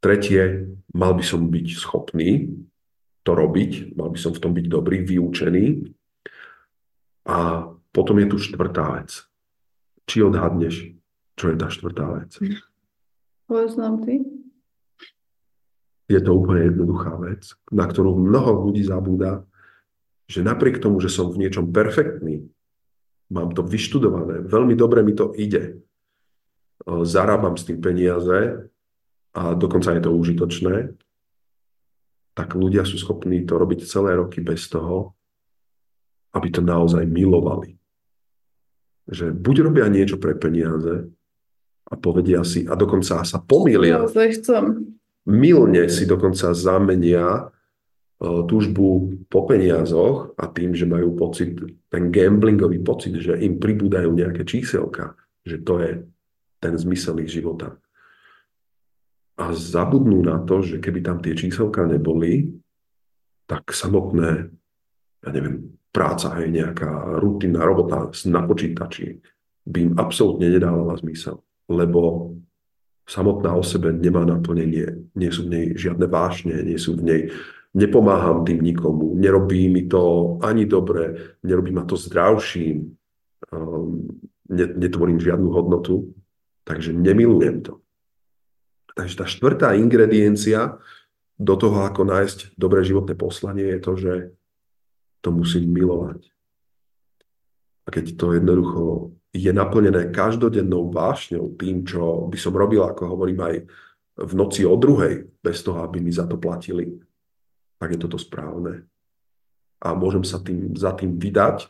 Tretie, 0.00 0.72
mal 0.92 1.12
by 1.16 1.24
som 1.24 1.48
byť 1.48 1.66
schopný 1.76 2.48
to 3.26 3.34
robiť, 3.34 3.98
mal 3.98 4.14
by 4.14 4.18
som 4.22 4.30
v 4.30 4.40
tom 4.40 4.52
byť 4.54 4.66
dobrý, 4.70 5.02
vyučený. 5.02 5.90
A 7.26 7.66
potom 7.90 8.16
je 8.22 8.26
tu 8.30 8.38
štvrtá 8.38 9.02
vec. 9.02 9.26
Či 10.06 10.22
odhadneš, 10.22 10.94
čo 11.34 11.50
je 11.50 11.56
tá 11.58 11.66
štvrtá 11.66 12.06
vec? 12.22 12.30
Povedz 13.50 13.74
nám 13.74 14.06
ty. 14.06 14.22
Je 16.06 16.22
to 16.22 16.38
úplne 16.38 16.70
jednoduchá 16.70 17.18
vec, 17.18 17.50
na 17.74 17.82
ktorú 17.90 18.14
mnoho 18.14 18.70
ľudí 18.70 18.86
zabúda, 18.86 19.42
že 20.30 20.46
napriek 20.46 20.78
tomu, 20.78 21.02
že 21.02 21.10
som 21.10 21.30
v 21.30 21.42
niečom 21.42 21.74
perfektný, 21.74 22.46
mám 23.26 23.50
to 23.50 23.66
vyštudované, 23.66 24.46
veľmi 24.46 24.78
dobre 24.78 25.02
mi 25.02 25.18
to 25.18 25.34
ide, 25.34 25.82
zarábam 26.86 27.58
s 27.58 27.66
tým 27.66 27.82
peniaze 27.82 28.70
a 29.34 29.42
dokonca 29.58 29.98
je 29.98 30.02
to 30.06 30.14
užitočné, 30.14 30.94
tak 32.38 32.54
ľudia 32.54 32.86
sú 32.86 33.02
schopní 33.02 33.42
to 33.42 33.58
robiť 33.58 33.82
celé 33.82 34.14
roky 34.14 34.38
bez 34.38 34.70
toho, 34.70 35.10
aby 36.38 36.54
to 36.54 36.62
naozaj 36.62 37.02
milovali. 37.02 37.74
Že 39.06 39.34
buď 39.34 39.56
robia 39.70 39.86
niečo 39.86 40.18
pre 40.18 40.34
peniaze, 40.34 41.06
a 41.86 41.94
povedia 41.94 42.42
si, 42.42 42.66
a 42.66 42.74
dokonca 42.74 43.22
sa 43.22 43.38
pomýlia. 43.38 44.02
chcem. 44.10 44.90
Milne 45.26 45.86
si 45.90 46.06
dokonca 46.06 46.54
zamenia 46.54 47.50
uh, 47.50 48.42
túžbu 48.46 49.14
po 49.26 49.46
peniazoch 49.46 50.34
a 50.38 50.50
tým, 50.50 50.74
že 50.74 50.86
majú 50.86 51.14
pocit, 51.18 51.58
ten 51.90 52.10
gamblingový 52.10 52.82
pocit, 52.82 53.18
že 53.18 53.38
im 53.38 53.58
pribúdajú 53.58 54.14
nejaké 54.14 54.46
číselka, 54.46 55.18
že 55.42 55.62
to 55.62 55.82
je 55.82 55.90
ten 56.62 56.74
zmysel 56.78 57.18
ich 57.22 57.30
života. 57.30 57.78
A 59.36 59.52
zabudnú 59.52 60.24
na 60.24 60.40
to, 60.42 60.62
že 60.64 60.80
keby 60.80 61.04
tam 61.04 61.18
tie 61.20 61.36
číselka 61.36 61.84
neboli, 61.84 62.56
tak 63.46 63.70
samotné, 63.70 64.50
ja 65.22 65.30
neviem, 65.30 65.76
práca, 65.96 66.36
hej, 66.36 66.52
nejaká 66.52 67.16
rutinná 67.16 67.64
robota 67.64 68.12
na 68.28 68.44
počítači 68.44 69.16
by 69.64 69.78
im 69.80 69.92
absolútne 69.96 70.52
nedávala 70.52 71.00
zmysel 71.00 71.40
lebo 71.68 72.32
samotná 73.06 73.54
o 73.54 73.62
sebe 73.62 73.94
nemá 73.94 74.26
naplnenie, 74.26 75.10
nie 75.14 75.30
sú 75.30 75.46
v 75.46 75.52
nej 75.52 75.66
žiadne 75.78 76.06
vášne, 76.10 76.58
nie 76.62 76.78
sú 76.78 76.98
v 76.98 77.02
nej, 77.02 77.22
nepomáham 77.74 78.42
tým 78.42 78.62
nikomu, 78.62 79.14
nerobí 79.14 79.70
mi 79.70 79.86
to 79.86 80.36
ani 80.42 80.66
dobre, 80.66 81.36
nerobí 81.46 81.70
ma 81.70 81.86
to 81.86 81.94
zdravším, 81.94 82.96
um, 83.54 84.10
netvorím 84.50 85.22
žiadnu 85.22 85.48
hodnotu, 85.50 86.14
takže 86.66 86.94
nemilujem 86.94 87.62
to. 87.62 87.78
Takže 88.96 89.14
tá 89.22 89.26
štvrtá 89.28 89.68
ingrediencia 89.76 90.80
do 91.36 91.54
toho, 91.54 91.84
ako 91.84 92.08
nájsť 92.08 92.56
dobré 92.56 92.80
životné 92.80 93.12
poslanie, 93.12 93.76
je 93.76 93.80
to, 93.82 93.92
že 93.94 94.12
to 95.20 95.28
musím 95.32 95.72
milovať. 95.72 96.30
A 97.86 97.94
keď 97.94 98.18
to 98.18 98.34
jednoducho 98.34 98.82
je 99.30 99.52
naplnené 99.52 100.10
každodennou 100.10 100.90
vášňou, 100.90 101.54
tým, 101.54 101.84
čo 101.84 102.26
by 102.26 102.38
som 102.40 102.56
robil, 102.56 102.82
ako 102.82 103.14
hovorím 103.14 103.40
aj 103.44 103.56
v 104.16 104.32
noci 104.32 104.64
o 104.64 104.74
druhej, 104.80 105.28
bez 105.44 105.60
toho, 105.60 105.84
aby 105.84 106.00
mi 106.00 106.08
za 106.08 106.24
to 106.24 106.40
platili, 106.40 106.98
tak 107.76 107.92
je 107.92 108.00
toto 108.00 108.16
správne. 108.16 108.88
A 109.84 109.92
môžem 109.92 110.24
sa 110.24 110.40
tým, 110.40 110.72
za 110.72 110.96
tým 110.96 111.20
vydať, 111.20 111.68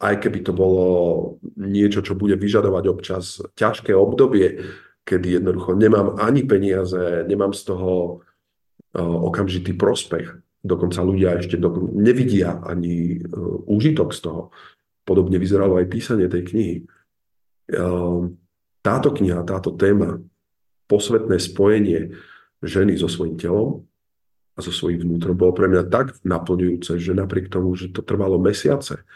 aj 0.00 0.16
keby 0.16 0.40
to 0.40 0.56
bolo 0.56 0.86
niečo, 1.60 2.00
čo 2.00 2.16
bude 2.16 2.32
vyžadovať 2.40 2.84
občas 2.88 3.44
ťažké 3.52 3.92
obdobie, 3.92 4.64
kedy 5.04 5.36
jednoducho 5.36 5.76
nemám 5.76 6.16
ani 6.16 6.48
peniaze, 6.48 7.28
nemám 7.28 7.52
z 7.52 7.62
toho 7.68 8.24
okamžitý 8.96 9.76
prospech. 9.76 10.40
Dokonca 10.60 11.00
ľudia 11.00 11.40
ešte 11.40 11.56
do, 11.56 11.88
nevidia 11.96 12.60
ani 12.60 13.20
uh, 13.20 13.64
úžitok 13.64 14.12
z 14.12 14.20
toho. 14.28 14.42
Podobne 15.08 15.40
vyzeralo 15.40 15.80
aj 15.80 15.88
písanie 15.88 16.28
tej 16.28 16.42
knihy. 16.52 16.76
Uh, 17.72 18.28
táto 18.84 19.12
kniha, 19.12 19.44
táto 19.48 19.72
téma, 19.76 20.20
posvetné 20.90 21.38
spojenie 21.38 22.18
ženy 22.60 22.98
so 22.98 23.08
svojím 23.08 23.40
telom 23.40 23.88
a 24.56 24.60
so 24.60 24.74
svojím 24.74 25.06
vnútrom 25.06 25.38
bolo 25.38 25.56
pre 25.56 25.70
mňa 25.70 25.88
tak 25.88 26.18
naplňujúce, 26.26 26.98
že 27.00 27.16
napriek 27.16 27.48
tomu, 27.48 27.72
že 27.78 27.88
to 27.94 28.04
trvalo 28.04 28.36
mesiace, 28.36 29.06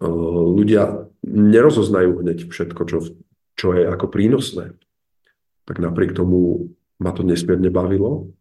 ľudia 0.00 1.08
nerozoznajú 1.26 2.24
hneď 2.24 2.48
všetko, 2.48 2.82
čo, 2.88 2.98
čo 3.58 3.66
je 3.76 3.84
ako 3.84 4.08
prínosné. 4.08 4.72
Tak 5.68 5.82
napriek 5.82 6.16
tomu 6.16 6.72
ma 6.96 7.12
to 7.12 7.26
nesmierne 7.26 7.68
bavilo, 7.68 8.32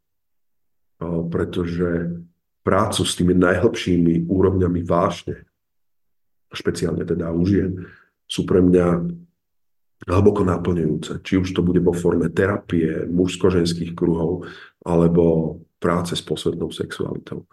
pretože 1.02 2.22
prácu 2.62 3.02
s 3.02 3.18
tými 3.18 3.34
najhlbšími 3.34 4.30
úrovňami 4.30 4.82
vášne, 4.86 5.46
špeciálne 6.54 7.02
teda 7.02 7.34
u 7.34 7.42
žien, 7.42 7.90
sú 8.30 8.46
pre 8.46 8.62
mňa 8.62 8.88
hlboko 10.08 10.42
naplňujúce. 10.46 11.22
Či 11.22 11.42
už 11.42 11.50
to 11.54 11.62
bude 11.62 11.82
vo 11.82 11.94
forme 11.94 12.30
terapie, 12.30 13.06
mužsko-ženských 13.10 13.94
kruhov, 13.94 14.46
alebo 14.82 15.58
práce 15.82 16.14
s 16.14 16.22
posvetnou 16.22 16.70
sexualitou. 16.70 17.46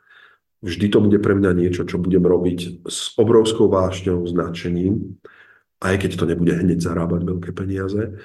Vždy 0.61 0.87
to 0.91 0.99
bude 0.99 1.19
pre 1.23 1.39
mňa 1.39 1.53
niečo, 1.55 1.87
čo 1.87 2.03
budem 2.03 2.25
robiť 2.25 2.85
s 2.89 3.15
obrovskou 3.15 3.71
vášňou, 3.71 4.27
značením, 4.27 5.17
aj 5.79 5.95
keď 6.03 6.11
to 6.19 6.25
nebude 6.27 6.51
hneď 6.51 6.83
zarábať 6.83 7.21
veľké 7.23 7.51
peniaze, 7.55 8.19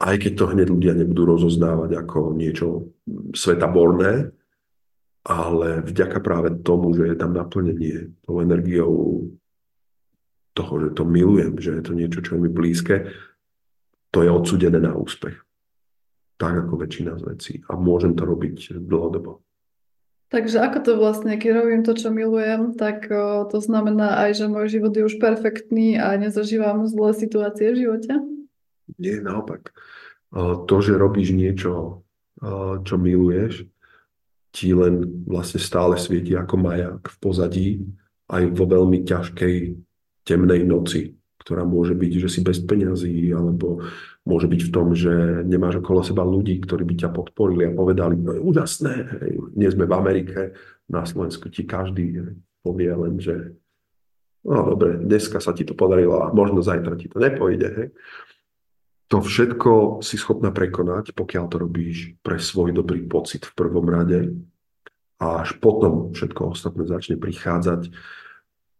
aj 0.00 0.16
keď 0.16 0.32
to 0.38 0.44
hneď 0.54 0.68
ľudia 0.72 0.94
nebudú 0.96 1.28
rozoznávať 1.28 1.90
ako 2.00 2.32
niečo 2.32 2.88
svetaborné, 3.36 4.32
ale 5.28 5.84
vďaka 5.84 6.24
práve 6.24 6.56
tomu, 6.64 6.96
že 6.96 7.12
je 7.12 7.16
tam 7.20 7.36
naplnenie 7.36 8.16
tou 8.24 8.40
energiou 8.40 9.28
toho, 10.56 10.72
že 10.80 10.88
to 10.96 11.04
milujem, 11.04 11.60
že 11.60 11.76
je 11.78 11.82
to 11.84 11.92
niečo, 11.92 12.24
čo 12.24 12.34
je 12.34 12.40
mi 12.40 12.50
blízke, 12.50 13.12
to 14.08 14.24
je 14.24 14.30
odsudené 14.32 14.80
na 14.80 14.96
úspech. 14.96 15.36
Tak 16.40 16.66
ako 16.66 16.80
väčšina 16.80 17.20
z 17.20 17.22
vecí. 17.28 17.54
A 17.68 17.76
môžem 17.76 18.16
to 18.16 18.24
robiť 18.24 18.80
dlhodobo. 18.80 19.44
Takže 20.28 20.60
ako 20.60 20.78
to 20.84 20.92
vlastne, 20.96 21.36
keď 21.40 21.50
robím 21.56 21.82
to, 21.84 21.92
čo 21.96 22.12
milujem, 22.12 22.76
tak 22.76 23.08
o, 23.08 23.48
to 23.48 23.60
znamená 23.64 24.28
aj, 24.28 24.44
že 24.44 24.44
môj 24.48 24.68
život 24.68 24.92
je 24.92 25.08
už 25.08 25.16
perfektný 25.20 25.96
a 25.96 26.16
nezažívam 26.20 26.84
zlé 26.84 27.16
situácie 27.16 27.72
v 27.72 27.80
živote? 27.84 28.12
Nie, 28.96 29.20
naopak. 29.20 29.72
To, 30.68 30.74
že 30.84 31.00
robíš 31.00 31.32
niečo, 31.32 32.04
čo 32.84 32.94
miluješ, 33.00 33.64
ti 34.52 34.72
len 34.72 35.24
vlastne 35.28 35.60
stále 35.60 36.00
svieti 36.00 36.32
ako 36.34 36.54
majak 36.56 37.00
v 37.04 37.16
pozadí 37.20 37.68
aj 38.28 38.42
vo 38.52 38.64
veľmi 38.68 39.04
ťažkej 39.04 39.56
temnej 40.24 40.64
noci, 40.68 41.16
ktorá 41.40 41.64
môže 41.64 41.96
byť, 41.96 42.12
že 42.20 42.28
si 42.28 42.40
bez 42.44 42.60
peňazí, 42.60 43.32
alebo 43.32 43.80
môže 44.28 44.44
byť 44.44 44.60
v 44.68 44.72
tom, 44.72 44.92
že 44.92 45.44
nemáš 45.48 45.80
okolo 45.80 46.04
seba 46.04 46.20
ľudí, 46.20 46.60
ktorí 46.60 46.84
by 46.84 46.94
ťa 47.00 47.10
podporili 47.12 47.64
a 47.68 47.72
povedali, 47.72 48.20
no 48.20 48.36
je 48.36 48.44
úžasné, 48.44 48.94
hej, 49.24 49.32
nie 49.56 49.68
sme 49.72 49.88
v 49.88 49.96
Amerike, 49.96 50.40
na 50.88 51.08
Slovensku 51.08 51.48
ti 51.48 51.64
každý 51.64 52.36
povie 52.60 52.92
len, 52.92 53.16
že 53.16 53.56
no 54.44 54.76
dobre, 54.76 55.00
dneska 55.00 55.40
sa 55.40 55.56
ti 55.56 55.64
to 55.64 55.72
podarilo 55.72 56.24
a 56.24 56.32
možno 56.32 56.60
zajtra 56.60 56.96
ti 56.96 57.08
to 57.08 57.20
nepojde. 57.20 57.68
Hej. 57.68 57.88
To 59.08 59.24
všetko 59.24 60.04
si 60.04 60.20
schopná 60.20 60.52
prekonať, 60.52 61.16
pokiaľ 61.16 61.44
to 61.48 61.56
robíš 61.56 62.12
pre 62.20 62.36
svoj 62.36 62.76
dobrý 62.76 63.08
pocit 63.08 63.48
v 63.48 63.56
prvom 63.56 63.88
rade 63.88 64.36
a 65.16 65.42
až 65.42 65.56
potom 65.58 66.12
všetko 66.12 66.52
ostatné 66.52 66.84
začne 66.84 67.16
prichádzať. 67.16 67.88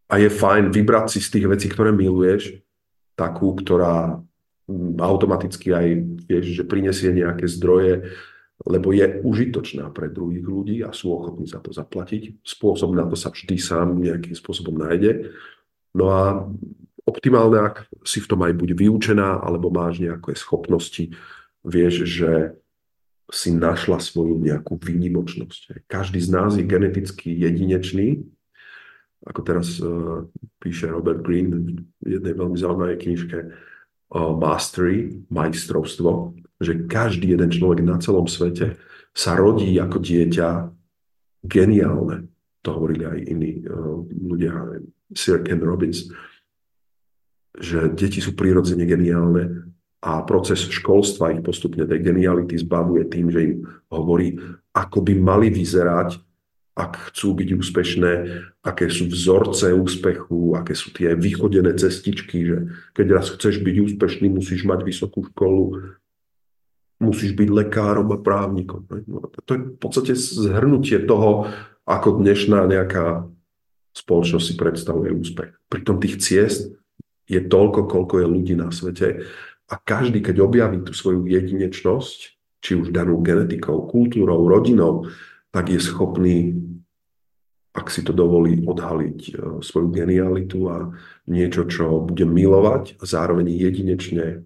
A 0.08 0.14
je 0.20 0.28
fajn 0.28 0.68
vybrať 0.68 1.16
si 1.16 1.20
z 1.24 1.28
tých 1.32 1.46
vecí, 1.48 1.66
ktoré 1.72 1.96
miluješ, 1.96 2.60
takú, 3.16 3.56
ktorá 3.56 4.20
automaticky 5.00 5.72
aj 5.72 5.86
vieš, 6.28 6.60
že 6.60 6.68
prinesie 6.68 7.08
nejaké 7.08 7.48
zdroje, 7.48 8.12
lebo 8.68 8.92
je 8.92 9.24
užitočná 9.24 9.88
pre 9.96 10.12
druhých 10.12 10.44
ľudí 10.44 10.76
a 10.84 10.92
sú 10.92 11.16
ochotní 11.16 11.48
za 11.48 11.62
to 11.64 11.72
zaplatiť. 11.72 12.44
Spôsob 12.44 12.92
na 12.92 13.08
to 13.08 13.16
sa 13.16 13.32
vždy 13.32 13.56
sám 13.56 13.96
nejakým 13.96 14.36
spôsobom 14.36 14.76
nájde. 14.76 15.32
No 15.96 16.12
a 16.12 16.44
optimálne, 17.08 17.72
ak 17.72 17.88
si 18.04 18.20
v 18.20 18.28
tom 18.28 18.44
aj 18.44 18.52
buď 18.52 18.76
vyučená, 18.76 19.40
alebo 19.40 19.72
máš 19.72 20.04
nejaké 20.04 20.36
schopnosti, 20.36 21.16
vieš, 21.64 22.04
že 22.04 22.52
si 23.28 23.52
našla 23.52 24.00
svoju 24.00 24.40
nejakú 24.40 24.80
výnimočnosť. 24.80 25.84
Každý 25.88 26.20
z 26.20 26.28
nás 26.32 26.56
je 26.56 26.64
geneticky 26.64 27.32
jedinečný, 27.32 28.24
ako 29.26 29.40
teraz 29.44 29.76
uh, 29.80 30.24
píše 30.62 30.88
Robert 30.88 31.20
Greene 31.20 31.84
v 32.00 32.06
jednej 32.06 32.32
veľmi 32.32 32.56
zaujímavej 32.56 32.98
knižke, 33.02 33.38
mastery, 34.40 35.20
majstrovstvo, 35.28 36.32
že 36.64 36.88
každý 36.88 37.36
jeden 37.36 37.52
človek 37.52 37.84
na 37.84 38.00
celom 38.00 38.24
svete 38.24 38.80
sa 39.12 39.36
rodí 39.36 39.76
ako 39.76 40.00
dieťa 40.00 40.48
geniálne. 41.44 42.32
To 42.64 42.68
hovorili 42.72 43.04
aj 43.04 43.18
iní 43.28 43.52
uh, 43.68 44.00
ľudia, 44.08 44.80
Sir 45.12 45.44
Ken 45.44 45.60
Robbins, 45.60 46.08
že 47.58 47.90
deti 47.92 48.22
sú 48.22 48.38
prirodzene 48.38 48.86
geniálne 48.86 49.74
a 49.98 50.22
proces 50.22 50.62
školstva 50.70 51.34
ich 51.34 51.42
postupne 51.42 51.82
tej 51.82 52.00
geniality 52.00 52.54
zbavuje 52.54 53.02
tým, 53.10 53.34
že 53.34 53.40
im 53.42 53.54
hovorí, 53.90 54.38
ako 54.70 55.02
by 55.02 55.12
mali 55.18 55.50
vyzerať 55.50 56.22
ak 56.78 57.10
chcú 57.10 57.34
byť 57.34 57.48
úspešné, 57.58 58.12
aké 58.62 58.86
sú 58.86 59.10
vzorce 59.10 59.74
úspechu, 59.74 60.54
aké 60.54 60.78
sú 60.78 60.94
tie 60.94 61.18
vychodené 61.18 61.74
cestičky, 61.74 62.46
že 62.46 62.56
keď 62.94 63.06
raz 63.18 63.26
chceš 63.34 63.58
byť 63.66 63.76
úspešný, 63.90 64.30
musíš 64.30 64.62
mať 64.62 64.86
vysokú 64.86 65.26
školu, 65.34 65.90
musíš 67.02 67.34
byť 67.34 67.48
lekárom 67.50 68.14
a 68.14 68.18
právnikom. 68.22 68.86
No, 69.10 69.26
to 69.42 69.50
je 69.58 69.60
v 69.74 69.78
podstate 69.82 70.14
zhrnutie 70.14 71.02
toho, 71.02 71.50
ako 71.82 72.22
dnešná 72.22 72.70
nejaká 72.70 73.26
spoločnosť 73.98 74.46
si 74.46 74.54
predstavuje 74.54 75.10
úspech. 75.10 75.50
Pritom 75.66 75.98
tých 75.98 76.22
ciest 76.22 76.78
je 77.28 77.40
toľko, 77.44 77.86
koľko 77.86 78.14
je 78.24 78.26
ľudí 78.26 78.54
na 78.56 78.72
svete 78.72 79.28
a 79.68 79.74
každý, 79.76 80.24
keď 80.24 80.40
objaví 80.40 80.80
tú 80.80 80.96
svoju 80.96 81.28
jedinečnosť, 81.28 82.18
či 82.64 82.72
už 82.74 82.90
danú 82.90 83.20
genetikou, 83.20 83.84
kultúrou, 83.84 84.48
rodinou, 84.48 85.06
tak 85.52 85.68
je 85.68 85.78
schopný, 85.78 86.56
ak 87.76 87.92
si 87.92 88.02
to 88.02 88.16
dovolí, 88.16 88.64
odhaliť 88.64 89.20
e, 89.28 89.32
svoju 89.62 89.88
genialitu 89.92 90.66
a 90.66 90.90
niečo, 91.30 91.68
čo 91.68 92.02
bude 92.02 92.26
milovať 92.26 92.98
a 92.98 93.04
zároveň 93.06 93.54
jedinečne 93.54 94.42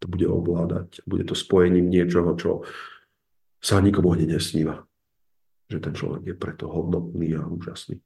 to 0.00 0.06
bude 0.08 0.26
ovládať. 0.26 1.04
Bude 1.06 1.24
to 1.24 1.36
spojením 1.36 1.88
niečoho, 1.88 2.34
čo 2.34 2.50
sa 3.60 3.80
nikomu 3.80 4.12
ani 4.16 4.26
nesníva. 4.28 4.84
Že 5.68 5.78
ten 5.82 5.94
človek 5.94 6.22
je 6.32 6.36
preto 6.36 6.64
hodnotný 6.68 7.38
a 7.38 7.46
úžasný. 7.46 8.00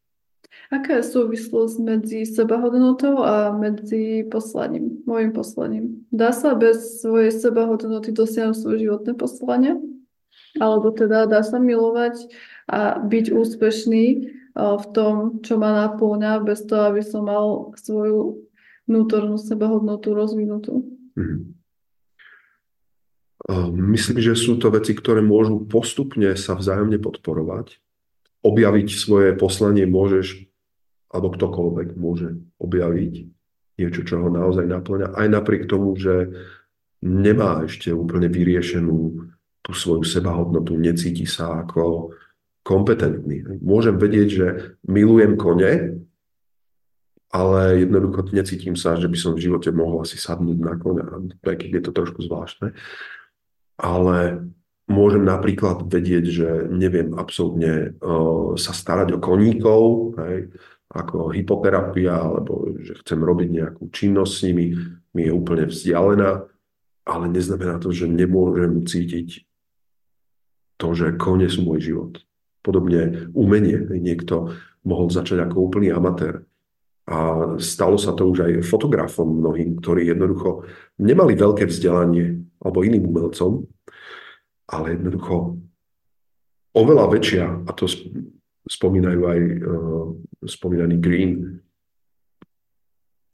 Aká 0.71 0.99
je 0.99 1.11
súvislosť 1.11 1.77
medzi 1.83 2.27
sebahodnotou 2.27 3.23
a 3.23 3.51
medzi 3.55 4.27
poslaním, 4.27 5.03
môjim 5.07 5.31
poslaním? 5.35 6.07
Dá 6.11 6.31
sa 6.31 6.55
bez 6.55 7.03
svojej 7.03 7.35
sebahodnoty 7.35 8.11
dosiahnuť 8.15 8.57
svoje 8.59 8.87
životné 8.87 9.15
poslanie? 9.15 9.79
Alebo 10.59 10.91
teda 10.91 11.31
dá 11.31 11.47
sa 11.47 11.63
milovať 11.63 12.27
a 12.67 12.99
byť 12.99 13.27
úspešný 13.31 14.05
v 14.55 14.85
tom, 14.91 15.43
čo 15.47 15.55
ma 15.59 15.87
naplňa, 15.87 16.43
bez 16.43 16.67
toho, 16.67 16.91
aby 16.91 17.03
som 17.07 17.27
mal 17.27 17.71
svoju 17.79 18.47
vnútornú 18.91 19.39
sebahodnotu 19.39 20.11
rozvinutú. 20.11 20.83
Mhm. 21.15 21.59
Myslím, 23.75 24.23
že 24.23 24.39
sú 24.39 24.61
to 24.61 24.71
veci, 24.71 24.95
ktoré 24.95 25.25
môžu 25.25 25.67
postupne 25.67 26.39
sa 26.39 26.55
vzájomne 26.55 27.03
podporovať. 27.03 27.83
Objaviť 28.41 28.89
svoje 28.97 29.31
poslanie 29.37 29.85
môžeš, 29.85 30.49
alebo 31.13 31.35
ktokoľvek 31.35 31.89
môže 31.99 32.41
objaviť 32.57 33.15
niečo, 33.81 34.01
čo 34.05 34.21
ho 34.21 34.29
naozaj 34.29 34.69
naplňa, 34.69 35.17
aj 35.17 35.29
napriek 35.29 35.65
tomu, 35.69 35.97
že 35.97 36.29
nemá 37.01 37.65
ešte 37.65 37.93
úplne 37.93 38.29
vyriešenú 38.29 38.99
tú 39.61 39.73
svoju 39.73 40.05
sebahodnotu, 40.05 40.77
necíti 40.77 41.25
sa 41.25 41.65
ako 41.65 42.13
kompetentný. 42.65 43.61
Môžem 43.61 43.97
vedieť, 43.97 44.29
že 44.29 44.47
milujem 44.85 45.37
kone, 45.37 46.01
ale 47.31 47.61
jednoducho 47.87 48.35
necítim 48.35 48.75
sa, 48.75 48.99
že 48.99 49.07
by 49.07 49.17
som 49.17 49.33
v 49.39 49.47
živote 49.49 49.71
mohol 49.71 50.03
asi 50.03 50.19
sadnúť 50.19 50.59
na 50.59 50.75
koňa, 50.77 51.05
aj 51.47 51.57
keď 51.57 51.71
je 51.79 51.83
to 51.87 51.93
trošku 51.95 52.21
zvláštne. 52.27 52.75
Ale 53.81 54.51
môžem 54.91 55.23
napríklad 55.23 55.87
vedieť, 55.87 56.25
že 56.27 56.49
neviem 56.69 57.15
absolútne 57.15 57.95
uh, 58.03 58.59
sa 58.59 58.75
starať 58.75 59.15
o 59.15 59.23
koníkov, 59.23 60.13
hej, 60.19 60.51
ako 60.91 61.31
hypoterapia, 61.31 62.19
alebo 62.19 62.75
že 62.83 62.99
chcem 63.07 63.23
robiť 63.23 63.49
nejakú 63.55 63.95
činnosť 63.95 64.33
s 64.35 64.43
nimi, 64.51 64.67
mi 65.15 65.23
je 65.27 65.33
úplne 65.33 65.71
vzdialená, 65.71 66.43
ale 67.07 67.25
neznamená 67.31 67.79
to, 67.79 67.95
že 67.95 68.11
nemôžem 68.11 68.83
cítiť 68.83 69.47
to, 70.81 70.89
že 70.97 71.15
kone 71.21 71.47
sú 71.47 71.63
môj 71.63 71.81
život. 71.93 72.13
Podobne 72.61 73.31
umenie. 73.37 73.77
Niekto 73.89 74.53
mohol 74.85 75.13
začať 75.13 75.45
ako 75.45 75.71
úplný 75.71 75.93
amatér. 75.93 76.45
A 77.11 77.53
stalo 77.59 77.99
sa 77.99 78.15
to 78.15 78.31
už 78.31 78.47
aj 78.47 78.53
fotografom 78.69 79.43
mnohým, 79.43 79.83
ktorí 79.83 80.09
jednoducho 80.09 80.65
nemali 81.03 81.35
veľké 81.35 81.67
vzdelanie 81.67 82.39
alebo 82.63 82.87
iným 82.87 83.09
umelcom, 83.11 83.67
ale 84.71 84.95
jednoducho 84.95 85.59
oveľa 86.75 87.05
väčšia, 87.11 87.45
a 87.67 87.71
to 87.75 87.91
spomínajú 88.71 89.21
aj 89.27 89.41
uh, 89.43 90.07
spomínaný 90.47 90.97
Green, 91.03 91.59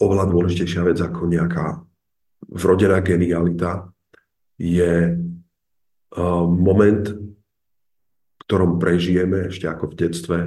oveľa 0.00 0.24
dôležitejšia 0.32 0.82
vec 0.88 0.98
ako 1.00 1.28
nejaká 1.28 1.84
vrodená 2.48 3.04
genialita 3.04 3.92
je 4.56 5.12
uh, 5.12 6.44
moment, 6.48 7.04
v 7.12 8.40
ktorom 8.48 8.80
prežijeme 8.80 9.52
ešte 9.52 9.68
ako 9.68 9.92
v 9.92 9.98
detstve, 10.00 10.38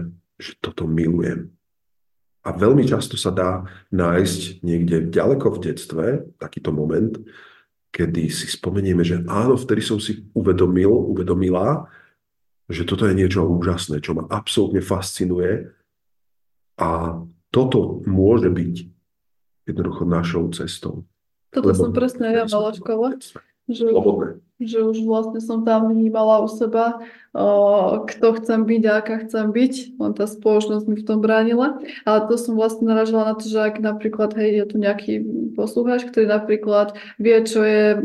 že 0.41 0.57
toto 0.57 0.89
milujem. 0.89 1.53
A 2.47 2.55
veľmi 2.55 2.87
často 2.87 3.19
sa 3.19 3.29
dá 3.29 3.67
nájsť 3.91 4.63
niekde 4.63 5.11
ďaleko 5.11 5.59
v 5.59 5.61
detstve 5.69 6.05
takýto 6.39 6.71
moment, 6.71 7.19
kedy 7.89 8.29
si 8.29 8.47
spomenieme, 8.49 9.01
že 9.01 9.25
áno, 9.25 9.57
vtedy 9.57 9.81
som 9.81 9.97
si 9.97 10.25
uvedomil, 10.37 10.89
uvedomila, 10.89 11.89
že 12.69 12.85
toto 12.85 13.09
je 13.09 13.17
niečo 13.17 13.41
úžasné, 13.45 13.99
čo 13.99 14.13
ma 14.13 14.29
absolútne 14.29 14.79
fascinuje 14.79 15.73
a 16.77 17.19
toto 17.49 18.05
môže 18.05 18.53
byť 18.53 18.75
jednoducho 19.65 20.03
našou 20.05 20.45
cestou. 20.53 21.05
Toto 21.49 21.73
som 21.73 21.89
presne 21.89 22.29
ja 22.29 22.45
mala 22.45 22.69
v 22.73 22.77
škole. 22.77 23.07
Že, 23.69 23.85
že 24.60 24.84
už 24.84 25.07
vlastne 25.07 25.39
som 25.39 25.64
tam 25.64 25.89
vnímala 25.89 26.43
u 26.43 26.47
seba 26.51 26.99
kto 28.10 28.41
chcem 28.41 28.66
byť 28.66 28.84
a 28.89 28.91
aká 29.05 29.16
chcem 29.22 29.53
byť, 29.53 30.01
len 30.01 30.12
tá 30.18 30.26
spoločnosť 30.26 30.86
mi 30.89 30.97
v 30.97 31.05
tom 31.05 31.22
bránila. 31.22 31.78
Ale 32.01 32.26
to 32.26 32.41
som 32.41 32.57
vlastne 32.57 32.89
naražala 32.89 33.34
na 33.34 33.36
to, 33.38 33.45
že 33.45 33.70
ak 33.70 33.78
napríklad, 33.78 34.34
hej, 34.34 34.57
je 34.57 34.66
tu 34.66 34.76
nejaký 34.82 35.14
poslucháč, 35.53 36.10
ktorý 36.10 36.26
napríklad 36.26 36.97
vie, 37.22 37.38
čo 37.45 37.62
je, 37.62 38.01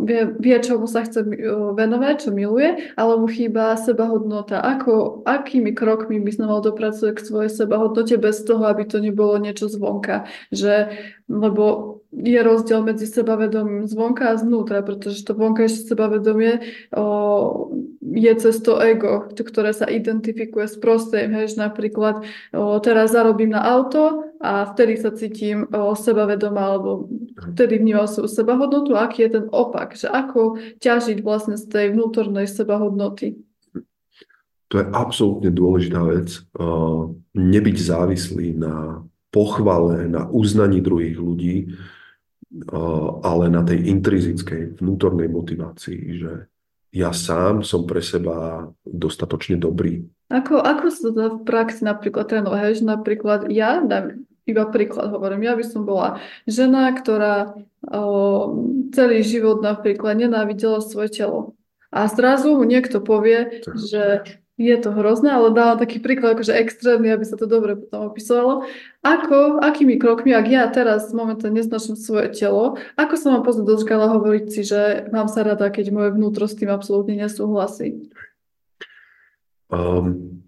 vie, 0.00 0.20
vie, 0.40 0.56
čomu 0.64 0.88
sa 0.88 1.04
chce 1.04 1.28
venovať, 1.76 2.14
čo 2.24 2.30
miluje, 2.32 2.88
ale 2.96 3.12
mu 3.20 3.28
chýba 3.28 3.76
sebahodnota. 3.76 4.64
Ako, 4.64 5.20
akými 5.28 5.76
krokmi 5.76 6.16
by 6.16 6.32
sme 6.32 6.48
mal 6.48 6.64
dopracovať 6.64 7.20
k 7.20 7.26
svojej 7.26 7.52
sebahodnote 7.52 8.16
bez 8.16 8.40
toho, 8.48 8.64
aby 8.64 8.88
to 8.88 8.96
nebolo 8.96 9.36
niečo 9.36 9.68
zvonka. 9.68 10.24
Že, 10.48 10.88
lebo 11.28 11.95
je 12.12 12.40
rozdiel 12.42 12.82
medzi 12.82 13.06
sebavedomím 13.06 13.86
zvonka 13.86 14.32
a 14.32 14.40
znútra, 14.40 14.82
pretože 14.82 15.26
to 15.26 15.34
vonkajšie 15.34 15.88
sebavedomie 15.88 16.64
o, 16.94 17.70
je 18.00 18.32
cez 18.38 18.56
to 18.62 18.78
ego, 18.80 19.26
ktoré 19.32 19.74
sa 19.74 19.90
identifikuje 19.90 20.70
s 20.70 20.78
prostredím. 20.78 21.36
Hej, 21.38 21.58
napríklad 21.58 22.24
o, 22.54 22.78
teraz 22.78 23.12
zarobím 23.12 23.52
na 23.52 23.62
auto 23.62 24.32
a 24.40 24.64
vtedy 24.70 24.96
sa 24.96 25.12
cítim 25.12 25.66
o, 25.70 25.92
sebavedomá 25.92 26.74
alebo 26.74 27.10
vtedy 27.54 27.82
vnímam 27.82 28.08
svoju 28.08 28.30
sebahodnotu. 28.30 28.96
Aký 28.96 29.26
je 29.26 29.40
ten 29.42 29.46
opak? 29.50 29.98
Že 29.98 30.08
ako 30.08 30.40
ťažiť 30.80 31.18
vlastne 31.20 31.60
z 31.60 31.64
tej 31.68 31.86
vnútornej 31.92 32.48
sebahodnoty? 32.48 33.40
To 34.74 34.82
je 34.82 34.86
absolútne 34.90 35.54
dôležitá 35.54 36.02
vec. 36.02 36.42
Uh, 36.58 37.14
nebyť 37.38 37.76
závislý 37.78 38.58
na 38.58 39.06
pochvale, 39.30 40.10
na 40.10 40.26
uznaní 40.26 40.82
druhých 40.82 41.20
ľudí, 41.20 41.76
ale 43.22 43.44
na 43.50 43.62
tej 43.66 43.90
intrizickej 43.90 44.78
vnútornej 44.78 45.26
motivácii, 45.26 46.00
že 46.20 46.32
ja 46.94 47.10
sám 47.12 47.66
som 47.66 47.84
pre 47.84 48.00
seba 48.00 48.68
dostatočne 48.86 49.60
dobrý. 49.60 50.06
Ako, 50.32 50.58
ako 50.58 50.86
sa 50.88 51.08
to 51.12 51.24
v 51.38 51.44
praxi 51.44 51.82
napríklad 51.84 52.26
trénuje? 52.30 52.80
Napríklad 52.82 53.52
ja, 53.52 53.82
dám 53.84 54.26
iba 54.46 54.62
príklad 54.70 55.10
hovorím, 55.10 55.42
ja 55.42 55.58
by 55.58 55.64
som 55.66 55.82
bola 55.82 56.22
žena, 56.46 56.94
ktorá 56.94 57.58
o, 57.82 58.54
celý 58.94 59.26
život 59.26 59.58
napríklad 59.58 60.14
nenávidela 60.14 60.78
svoje 60.78 61.18
telo. 61.18 61.58
A 61.90 62.06
zrazu 62.06 62.54
mu 62.54 62.62
niekto 62.62 63.02
povie, 63.02 63.66
že 63.74 64.22
je 64.56 64.76
to 64.80 64.88
hrozné, 64.88 65.36
ale 65.36 65.52
dávam 65.52 65.76
taký 65.76 66.00
príklad, 66.00 66.32
akože 66.32 66.56
extrémny, 66.56 67.12
aby 67.12 67.28
sa 67.28 67.36
to 67.36 67.44
dobre 67.44 67.76
potom 67.76 68.08
opisovalo. 68.08 68.64
Ako, 69.04 69.60
akými 69.60 70.00
krokmi, 70.00 70.32
ak 70.32 70.46
ja 70.48 70.64
teraz 70.72 71.12
momentálne 71.12 71.60
neznačím 71.60 71.92
svoje 71.92 72.32
telo, 72.32 72.80
ako 72.96 73.14
sa 73.20 73.36
mám 73.36 73.44
pozrieť 73.44 73.68
do 73.68 73.76
zrkadla 73.76 74.16
hovoriť 74.16 74.44
si, 74.48 74.64
že 74.64 75.12
mám 75.12 75.28
sa 75.28 75.44
rada, 75.44 75.68
keď 75.68 75.92
moje 75.92 76.10
vnútro 76.16 76.48
s 76.48 76.56
tým 76.56 76.72
absolútne 76.72 77.20
nesúhlasí? 77.20 78.08
Um, 79.68 80.40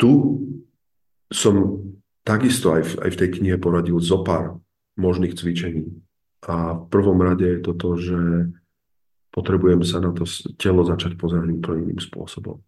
tu 0.00 0.40
som 1.28 1.84
takisto 2.24 2.72
aj 2.72 2.82
v, 2.82 2.92
aj 3.04 3.10
v 3.12 3.18
tej 3.20 3.28
knihe 3.36 3.56
poradil 3.60 4.00
zo 4.00 4.24
pár 4.24 4.56
možných 4.96 5.36
cvičení. 5.36 5.84
A 6.48 6.80
v 6.80 6.84
prvom 6.88 7.20
rade 7.20 7.44
je 7.44 7.60
to 7.60 7.72
to, 7.76 7.90
že 8.00 8.18
potrebujem 9.30 9.82
sa 9.86 10.02
na 10.02 10.10
to 10.14 10.26
telo 10.58 10.82
začať 10.82 11.14
pozerať 11.14 11.48
úplne 11.54 11.90
iným 11.90 12.02
spôsobom. 12.02 12.58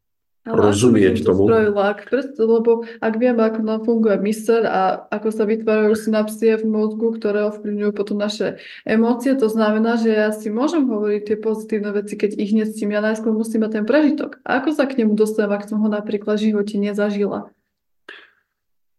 Ale 0.42 0.74
rozumieť 0.74 1.22
tomu. 1.22 1.46
Spravila, 1.46 1.94
ak, 1.94 2.10
lebo 2.34 2.82
ak 2.98 3.14
vieme, 3.14 3.46
ako 3.46 3.62
nám 3.62 3.86
funguje 3.86 4.18
myseľ 4.18 4.62
a 4.66 4.82
ako 5.14 5.30
sa 5.30 5.46
vytvárajú 5.46 5.94
synapsie 5.94 6.58
v 6.58 6.66
mozgu, 6.66 7.14
ktoré 7.14 7.46
ovplyvňujú 7.46 7.94
potom 7.94 8.18
naše 8.18 8.58
emócie, 8.82 9.38
to 9.38 9.46
znamená, 9.46 10.02
že 10.02 10.10
ja 10.10 10.34
si 10.34 10.50
môžem 10.50 10.82
hovoriť 10.90 11.22
tie 11.30 11.36
pozitívne 11.38 11.94
veci, 11.94 12.18
keď 12.18 12.42
ich 12.42 12.50
necítim. 12.58 12.90
Ja 12.90 12.98
najskôr 12.98 13.30
musím 13.30 13.62
mať 13.62 13.78
ten 13.78 13.84
prežitok. 13.86 14.42
A 14.42 14.58
ako 14.58 14.74
sa 14.74 14.90
k 14.90 14.98
nemu 14.98 15.14
dostanem, 15.14 15.54
ak 15.54 15.70
som 15.70 15.78
ho 15.78 15.86
napríklad 15.86 16.34
v 16.34 16.50
živote 16.50 16.74
nezažila? 16.74 17.54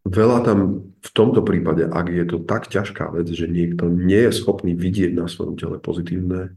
Veľa 0.08 0.48
tam 0.48 0.60
v 1.04 1.10
tomto 1.12 1.44
prípade, 1.44 1.84
ak 1.92 2.08
je 2.08 2.24
to 2.24 2.40
tak 2.40 2.72
ťažká 2.72 3.12
vec, 3.12 3.28
že 3.28 3.52
niekto 3.52 3.92
nie 3.92 4.32
je 4.32 4.36
schopný 4.36 4.80
vidieť 4.80 5.12
na 5.12 5.28
svojom 5.28 5.60
tele 5.60 5.76
pozitívne 5.76 6.56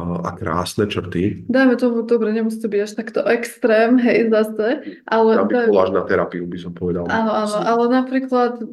a 0.00 0.30
krásne 0.32 0.88
črty. 0.88 1.44
Dajme 1.52 1.76
tomu, 1.76 2.02
dobre, 2.08 2.32
nemusí 2.32 2.58
to 2.58 2.72
byť 2.72 2.80
až 2.80 2.92
takto 2.96 3.20
extrém, 3.28 4.00
hej, 4.00 4.32
zase. 4.32 4.98
Ale 5.04 5.44
daj... 5.44 5.68
na 5.92 6.04
terapiu 6.08 6.48
by 6.48 6.58
som 6.58 6.72
povedal. 6.72 7.04
Áno, 7.12 7.28
áno, 7.28 7.56
ale 7.60 7.84
napríklad 7.92 8.64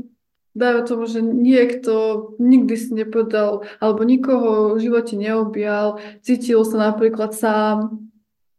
dajme 0.56 0.82
tomu, 0.88 1.04
že 1.06 1.20
niekto 1.22 1.94
nikdy 2.40 2.76
si 2.76 2.90
nepovedal, 2.96 3.68
alebo 3.80 4.02
nikoho 4.04 4.76
v 4.76 4.84
živote 4.84 5.16
neobjal, 5.20 6.00
cítil 6.24 6.64
sa 6.64 6.92
napríklad 6.92 7.36
sám. 7.36 8.10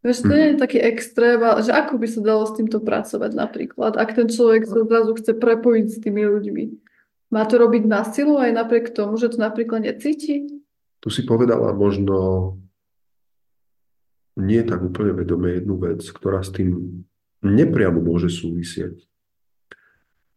Vieš, 0.00 0.24
to 0.24 0.32
je 0.32 0.46
mm. 0.56 0.60
taký 0.60 0.78
extrém, 0.80 1.36
že 1.60 1.76
ako 1.76 2.00
by 2.00 2.06
sa 2.08 2.20
dalo 2.24 2.48
s 2.48 2.56
týmto 2.56 2.80
pracovať 2.80 3.36
napríklad, 3.36 4.00
ak 4.00 4.16
ten 4.16 4.32
človek 4.32 4.64
sa 4.64 4.80
zrazu 4.88 5.12
chce 5.20 5.36
prepojiť 5.36 5.86
s 5.92 5.98
tými 6.00 6.24
ľuďmi. 6.24 6.64
Má 7.30 7.44
to 7.44 7.60
robiť 7.60 7.84
na 7.84 8.02
silu 8.08 8.40
aj 8.40 8.50
napriek 8.56 8.96
tomu, 8.96 9.20
že 9.20 9.36
to 9.36 9.38
napríklad 9.38 9.84
necíti? 9.84 10.59
Tu 11.00 11.08
si 11.08 11.24
povedala 11.24 11.72
možno 11.72 12.56
nie 14.36 14.60
tak 14.64 14.80
úplne 14.84 15.16
vedome 15.16 15.56
jednu 15.56 15.76
vec, 15.80 16.00
ktorá 16.04 16.44
s 16.44 16.52
tým 16.52 17.02
nepriamo 17.44 18.00
môže 18.00 18.28
súvisieť. 18.28 19.00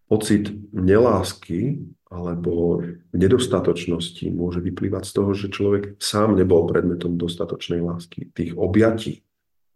Pocit 0.07 0.51
nelásky 0.71 1.83
alebo 2.13 2.83
nedostatočnosti 3.15 4.29
môže 4.29 4.61
vyplývať 4.61 5.03
z 5.09 5.11
toho, 5.17 5.31
že 5.33 5.49
človek 5.49 5.97
sám 5.97 6.37
nebol 6.37 6.69
predmetom 6.69 7.17
dostatočnej 7.17 7.81
lásky. 7.81 8.29
Tých 8.29 8.53
objatí, 8.53 9.25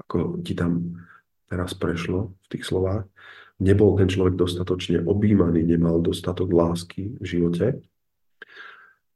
ako 0.06 0.46
ti 0.46 0.54
tam 0.54 1.02
teraz 1.50 1.74
prešlo 1.74 2.38
v 2.46 2.48
tých 2.54 2.64
slovách, 2.68 3.10
nebol 3.58 3.98
ten 3.98 4.06
človek 4.06 4.38
dostatočne 4.38 5.02
objímaný, 5.02 5.66
nemal 5.66 5.98
dostatok 6.04 6.54
lásky 6.54 7.18
v 7.18 7.26
živote. 7.26 7.82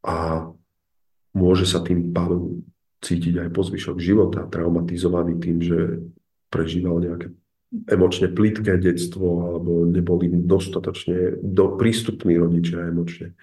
A 0.01 0.49
môže 1.35 1.65
sa 1.67 1.79
tým 1.83 2.11
pádom 2.11 2.63
cítiť 3.01 3.41
aj 3.41 3.49
po 3.49 3.61
zvyšok 3.65 3.97
života, 3.97 4.45
traumatizovaný 4.45 5.41
tým, 5.41 5.57
že 5.59 5.79
prežíval 6.53 7.01
nejaké 7.01 7.33
emočne 7.87 8.27
plítke 8.27 8.75
detstvo 8.77 9.27
alebo 9.47 9.87
neboli 9.87 10.27
dostatočne 10.27 11.39
do, 11.39 11.79
prístupní 11.79 12.35
rodičia 12.35 12.91
emočne. 12.91 13.33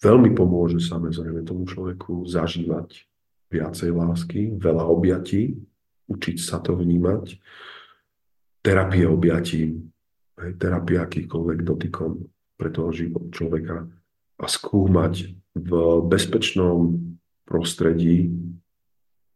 veľmi 0.00 0.32
pomôže 0.32 0.80
samozrejme 0.80 1.44
tomu 1.44 1.64
človeku 1.68 2.24
zažívať 2.24 3.04
viacej 3.50 3.90
lásky, 3.90 4.40
veľa 4.56 4.84
objatí, 4.86 5.58
učiť 6.06 6.36
sa 6.38 6.62
to 6.62 6.78
vnímať, 6.78 7.36
terapie 8.62 9.04
objatím, 9.08 9.90
terapia 10.56 11.04
akýchkoľvek 11.04 11.58
dotykom 11.64 12.12
pre 12.56 12.68
toho 12.70 12.92
život 12.92 13.28
človeka 13.32 13.88
a 14.40 14.46
skúmať 14.48 15.36
v 15.52 15.72
bezpečnom 16.08 16.96
prostredí, 17.44 18.32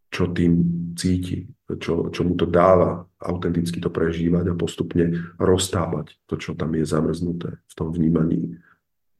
čo 0.08 0.30
tým 0.30 0.64
cíti, 0.94 1.50
čo, 1.66 2.08
čo 2.08 2.20
mu 2.22 2.38
to 2.38 2.46
dáva, 2.46 3.02
autenticky 3.18 3.82
to 3.82 3.90
prežívať 3.90 4.52
a 4.52 4.58
postupne 4.58 5.34
roztávať 5.36 6.14
to, 6.30 6.38
čo 6.38 6.54
tam 6.54 6.72
je 6.78 6.84
zamrznuté 6.86 7.58
v 7.58 7.74
tom 7.74 7.90
vnímaní 7.90 8.56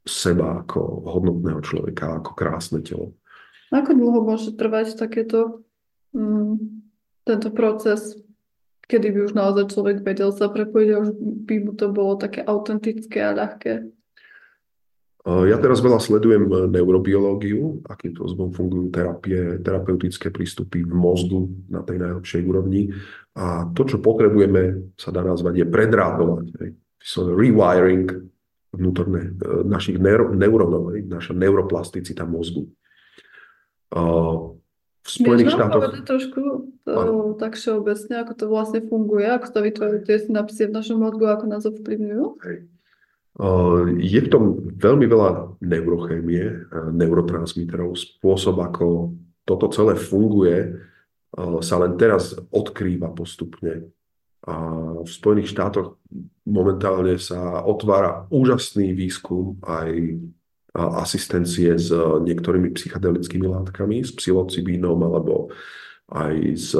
seba 0.05 0.63
ako 0.63 0.81
hodnotného 1.09 1.61
človeka, 1.65 2.21
ako 2.21 2.31
krásne 2.37 2.85
telo. 2.85 3.17
Ako 3.73 3.97
dlho 3.97 4.21
môže 4.23 4.53
trvať 4.55 4.95
takéto, 4.95 5.65
mm, 6.13 6.61
tento 7.27 7.49
proces, 7.51 8.21
kedy 8.87 9.11
by 9.11 9.19
už 9.27 9.33
naozaj 9.33 9.73
človek 9.73 10.05
vedel 10.05 10.31
sa 10.31 10.53
prepojiť 10.53 10.89
a 10.93 11.01
už 11.03 11.11
by 11.49 11.57
mu 11.65 11.73
to 11.73 11.89
bolo 11.91 12.21
také 12.21 12.45
autentické 12.45 13.25
a 13.25 13.35
ľahké? 13.35 13.91
Ja 15.25 15.57
teraz 15.57 15.81
veľa 15.81 16.05
sledujem 16.05 16.69
neurobiológiu, 16.69 17.81
akým 17.89 18.13
spôsobom 18.13 18.53
fungujú 18.53 18.93
terapie, 18.93 19.57
terapeutické 19.57 20.29
prístupy 20.29 20.85
v 20.85 20.93
mozgu 20.93 21.49
na 21.73 21.81
tej 21.81 21.97
najlepšej 21.97 22.43
úrovni. 22.45 22.93
A 23.33 23.73
to, 23.73 23.89
čo 23.89 24.05
potrebujeme, 24.05 24.93
sa 25.01 25.09
dá 25.09 25.25
nazvať, 25.25 25.65
je 25.65 25.67
predrátovať. 25.67 26.47
Rewiring 27.17 28.29
vnútorné 28.75 29.33
e, 29.33 29.65
našich 29.65 29.97
neurónov, 29.97 30.93
naša 31.09 31.33
neuroplasticita 31.33 32.29
mozgu. 32.29 32.69
V 35.05 35.09
Spojených 35.09 35.57
štátoch... 35.57 36.05
trošku 36.05 36.43
to, 36.85 37.01
tak 37.41 37.57
všeobecne, 37.57 38.15
ako 38.25 38.33
to 38.35 38.45
vlastne 38.51 38.81
funguje, 38.85 39.25
ako 39.31 39.47
to 39.53 39.59
vytvárajú 39.63 40.01
tie 40.05 40.17
synapsie 40.21 40.69
v 40.69 40.77
našom 40.77 41.01
mozgu, 41.01 41.33
ako 41.33 41.45
nás 41.49 41.65
ovplyvňujú? 41.65 42.25
Hej. 42.45 42.57
Je 43.99 44.21
v 44.23 44.31
tom 44.31 44.63
veľmi 44.79 45.11
veľa 45.11 45.59
neurochémie, 45.59 46.71
neurotransmiterov, 46.95 47.99
spôsob, 47.99 48.63
ako 48.63 49.11
toto 49.43 49.67
celé 49.75 49.99
funguje, 49.99 50.79
sa 51.59 51.83
len 51.83 51.99
teraz 51.99 52.39
odkrýva 52.55 53.11
postupne. 53.11 53.91
A 54.47 54.55
v 55.03 55.09
Spojených 55.11 55.51
štátoch 55.51 55.99
momentálne 56.47 57.19
sa 57.19 57.67
otvára 57.67 58.31
úžasný 58.31 58.95
výskum 58.95 59.59
aj 59.67 60.21
asistencie 60.75 61.75
s 61.75 61.91
niektorými 62.23 62.71
psychedelickými 62.71 63.51
látkami, 63.51 64.07
s 64.07 64.15
psilocibínom 64.15 65.01
alebo 65.03 65.51
aj 66.07 66.35
s, 66.55 66.71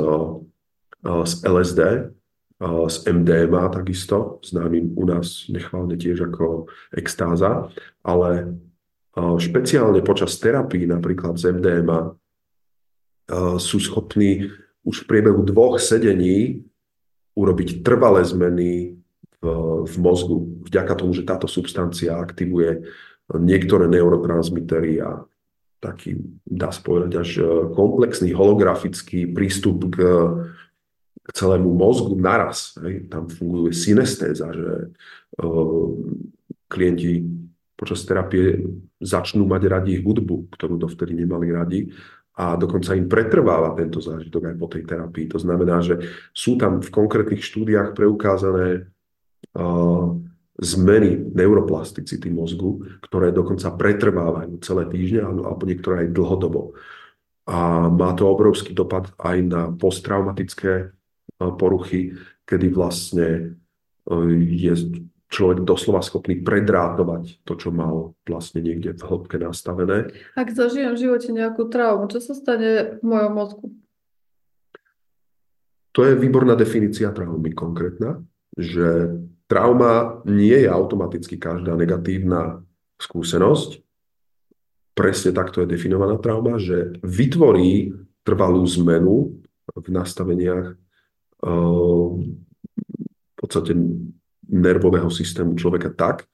s 1.03 1.33
LSD 1.43 2.15
z 2.63 2.97
MDMA 3.11 3.69
takisto, 3.69 4.39
známym 4.47 4.95
u 4.95 5.05
nás 5.05 5.51
nechválne 5.51 5.99
tiež 5.99 6.31
ako 6.31 6.71
extáza, 6.95 7.69
ale 8.07 8.57
špeciálne 9.19 10.03
počas 10.07 10.39
terapii, 10.39 10.87
napríklad 10.87 11.35
z 11.35 11.51
MDMA, 11.51 12.15
sú 13.59 13.79
schopní 13.83 14.55
už 14.85 15.05
v 15.05 15.09
priebehu 15.09 15.43
dvoch 15.43 15.81
sedení 15.81 16.63
urobiť 17.35 17.83
trvalé 17.83 18.23
zmeny 18.23 19.01
v, 19.41 19.45
v 19.85 19.95
mozgu, 19.99 20.63
vďaka 20.69 20.93
tomu, 20.95 21.17
že 21.17 21.27
táto 21.27 21.51
substancia 21.51 22.15
aktivuje 22.15 22.87
niektoré 23.33 23.89
neurotransmitery 23.89 25.01
a 25.01 25.25
taký, 25.81 26.17
dá 26.45 26.73
sa 26.73 26.81
povedať, 26.81 27.13
až 27.19 27.31
komplexný 27.73 28.33
holografický 28.33 29.29
prístup 29.29 29.89
k 29.93 29.99
k 31.25 31.29
celému 31.33 31.73
mozgu 31.73 32.15
naraz. 32.21 32.77
Hej. 32.85 33.09
Tam 33.09 33.33
funguje 33.33 33.73
synestéza, 33.73 34.53
že 34.53 34.93
uh, 35.41 35.89
klienti 36.69 37.25
počas 37.75 38.05
terapie 38.05 38.61
začnú 39.01 39.49
mať 39.49 39.63
radi 39.67 39.93
hudbu, 39.99 40.53
ktorú 40.53 40.79
dovtedy 40.79 41.17
nemali 41.17 41.49
radi 41.51 41.81
a 42.35 42.59
dokonca 42.59 42.99
im 42.99 43.07
pretrváva 43.07 43.79
tento 43.79 44.03
zážitok 44.03 44.51
aj 44.51 44.57
po 44.59 44.67
tej 44.67 44.83
terapii. 44.83 45.27
To 45.31 45.39
znamená, 45.39 45.79
že 45.79 46.03
sú 46.35 46.59
tam 46.59 46.83
v 46.83 46.91
konkrétnych 46.91 47.43
štúdiách 47.43 47.95
preukázané 47.95 48.91
uh, 49.55 50.19
zmeny 50.59 51.31
neuroplasticity 51.35 52.31
mozgu, 52.31 52.83
ktoré 53.07 53.31
dokonca 53.31 53.75
pretrvávajú 53.75 54.59
celé 54.63 54.87
týždne 54.91 55.27
alebo 55.27 55.63
niektoré 55.67 56.07
aj 56.07 56.15
dlhodobo. 56.15 56.75
A 57.45 57.91
má 57.91 58.15
to 58.19 58.31
obrovský 58.31 58.75
dopad 58.75 59.11
aj 59.21 59.37
na 59.45 59.63
posttraumatické 59.71 60.95
poruchy, 61.39 62.15
kedy 62.47 62.67
vlastne 62.71 63.29
e, 64.07 64.15
je 64.55 64.75
človek 65.35 65.67
doslova 65.67 65.99
schopný 66.05 66.39
predrátovať 66.39 67.43
to, 67.43 67.59
čo 67.59 67.75
mal 67.75 68.15
vlastne 68.23 68.63
niekde 68.63 68.95
v 68.95 69.03
hĺbke 69.03 69.37
nastavené. 69.43 70.15
Ak 70.39 70.55
zažijem 70.55 70.95
v 70.95 71.03
živote 71.03 71.35
nejakú 71.35 71.67
traumu, 71.67 72.07
čo 72.07 72.23
sa 72.23 72.39
stane 72.39 73.03
v 73.03 73.05
mojom 73.05 73.33
mozgu? 73.35 73.67
To 75.95 76.07
je 76.07 76.19
výborná 76.19 76.55
definícia 76.59 77.11
traumy 77.15 77.55
konkrétna, 77.55 78.23
že 78.55 79.15
trauma 79.47 80.23
nie 80.27 80.67
je 80.67 80.71
automaticky 80.71 81.39
každá 81.39 81.75
negatívna 81.79 82.63
skúsenosť. 82.99 83.83
Presne 84.95 85.31
takto 85.35 85.63
je 85.63 85.71
definovaná 85.71 86.19
trauma, 86.19 86.59
že 86.59 86.99
vytvorí 87.03 87.95
trvalú 88.23 88.63
zmenu 88.67 89.43
v 89.75 89.87
nastaveniach 89.91 90.79
v 91.45 93.35
podstate 93.37 93.77
nervového 94.49 95.13
systému 95.13 95.55
človeka 95.61 95.93
tak, 95.93 96.25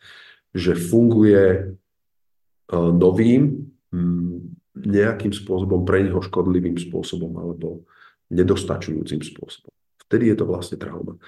že 0.55 0.79
funguje 0.79 1.75
novým, 2.75 3.67
nejakým 4.81 5.35
spôsobom 5.35 5.83
pre 5.83 6.07
neho 6.07 6.23
škodlivým 6.23 6.79
spôsobom 6.79 7.35
alebo 7.43 7.83
nedostačujúcim 8.31 9.19
spôsobom. 9.19 9.75
Vtedy 10.07 10.31
je 10.31 10.37
to 10.39 10.47
vlastne 10.47 10.79
trauma. 10.79 11.19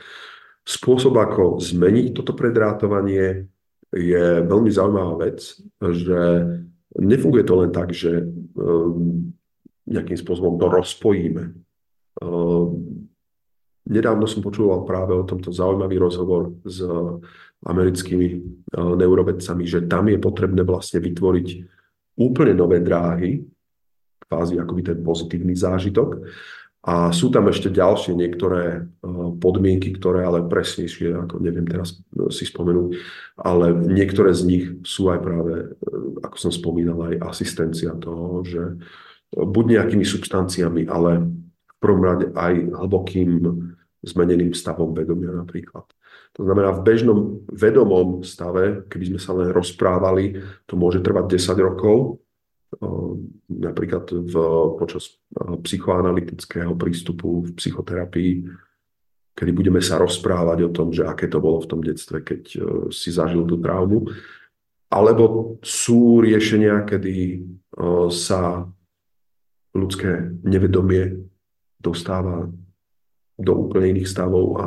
Spôsob, 0.62 1.18
ako 1.18 1.59
zmeniť 1.59 2.14
toto 2.14 2.39
predrátovanie, 2.39 3.51
je 3.93 4.24
veľmi 4.47 4.70
zaujímavá 4.72 5.26
vec, 5.28 5.59
že 5.83 6.20
nefunguje 6.97 7.45
to 7.45 7.55
len 7.61 7.74
tak, 7.74 7.93
že 7.93 8.24
nejakým 9.91 10.16
spôsobom 10.16 10.57
to 10.57 10.70
rozpojíme 10.70 11.53
Nedávno 13.83 14.30
som 14.30 14.47
počúval 14.47 14.87
práve 14.87 15.11
o 15.11 15.26
tomto 15.26 15.51
zaujímavý 15.51 15.99
rozhovor 15.99 16.55
s 16.62 16.78
americkými 17.66 18.26
e, 18.30 18.39
neurovedcami, 18.78 19.66
že 19.66 19.87
tam 19.91 20.07
je 20.07 20.22
potrebné 20.22 20.62
vlastne 20.62 21.03
vytvoriť 21.03 21.49
úplne 22.14 22.55
nové 22.55 22.78
dráhy, 22.78 23.43
kvázi 24.26 24.62
akoby 24.62 24.83
ten 24.87 24.99
pozitívny 25.03 25.59
zážitok. 25.59 26.22
A 26.83 27.14
sú 27.14 27.30
tam 27.30 27.47
ešte 27.47 27.70
ďalšie 27.70 28.14
niektoré 28.14 28.62
e, 28.74 29.11
podmienky, 29.39 29.95
ktoré 29.99 30.26
ale 30.26 30.47
presnejšie, 30.47 31.18
ako 31.26 31.43
neviem 31.43 31.66
teraz 31.66 31.99
si 32.30 32.45
spomenúť, 32.47 32.99
ale 33.39 33.74
niektoré 33.83 34.30
z 34.30 34.43
nich 34.47 34.64
sú 34.87 35.11
aj 35.11 35.26
práve, 35.26 35.74
ako 36.22 36.37
som 36.39 36.55
spomínal, 36.55 37.03
aj 37.11 37.35
asistencia 37.35 37.95
toho, 37.99 38.47
že 38.47 38.78
buď 39.35 39.64
nejakými 39.78 40.07
substanciami, 40.07 40.87
ale 40.87 41.26
prvom 41.83 42.07
rade 42.07 42.30
aj 42.39 42.55
hlbokým 42.78 43.43
zmeneným 44.03 44.53
stavom 44.53 44.92
vedomia 44.92 45.30
napríklad. 45.30 45.86
To 46.36 46.42
znamená, 46.48 46.74
v 46.74 46.84
bežnom 46.84 47.18
vedomom 47.48 48.26
stave, 48.26 48.88
keby 48.88 49.14
sme 49.14 49.20
sa 49.20 49.32
len 49.36 49.53
rozprávali, 49.53 50.40
to 50.66 50.74
môže 50.74 51.05
trvať 51.05 51.38
10 51.38 51.61
rokov, 51.61 52.22
napríklad 53.53 54.09
v, 54.09 54.34
počas 54.80 55.20
psychoanalytického 55.36 56.72
prístupu 56.72 57.44
v 57.44 57.50
psychoterapii, 57.53 58.48
kedy 59.36 59.50
budeme 59.53 59.80
sa 59.84 60.00
rozprávať 60.00 60.59
o 60.68 60.70
tom, 60.72 60.88
že 60.92 61.05
aké 61.05 61.28
to 61.28 61.40
bolo 61.40 61.61
v 61.61 61.68
tom 61.68 61.80
detstve, 61.80 62.20
keď 62.24 62.42
e, 62.53 62.59
si 62.92 63.09
zažil 63.12 63.48
tú 63.48 63.61
traumu. 63.61 64.09
Alebo 64.92 65.57
sú 65.64 66.20
riešenia, 66.20 66.84
kedy 66.84 67.16
e, 67.16 67.38
sa 68.12 68.68
ľudské 69.72 70.36
nevedomie 70.44 71.28
dostáva 71.80 72.48
do 73.39 73.53
úplne 73.68 73.97
iných 73.97 74.09
stavov 74.09 74.47
a 74.61 74.66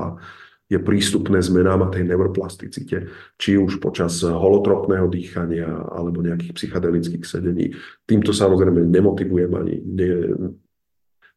je 0.66 0.82
prístupné 0.82 1.38
zmenám 1.45 1.86
a 1.86 1.93
tej 1.93 2.09
neuroplasticite, 2.09 2.97
či 3.38 3.51
už 3.53 3.78
počas 3.78 4.18
holotropného 4.26 5.05
dýchania 5.05 5.70
alebo 5.93 6.26
nejakých 6.26 6.57
psychedelických 6.57 7.22
sedení. 7.22 7.70
Týmto 8.09 8.34
samozrejme 8.34 8.82
nemotivujem 8.89 9.51
ani 9.53 9.76
ne, 9.86 10.09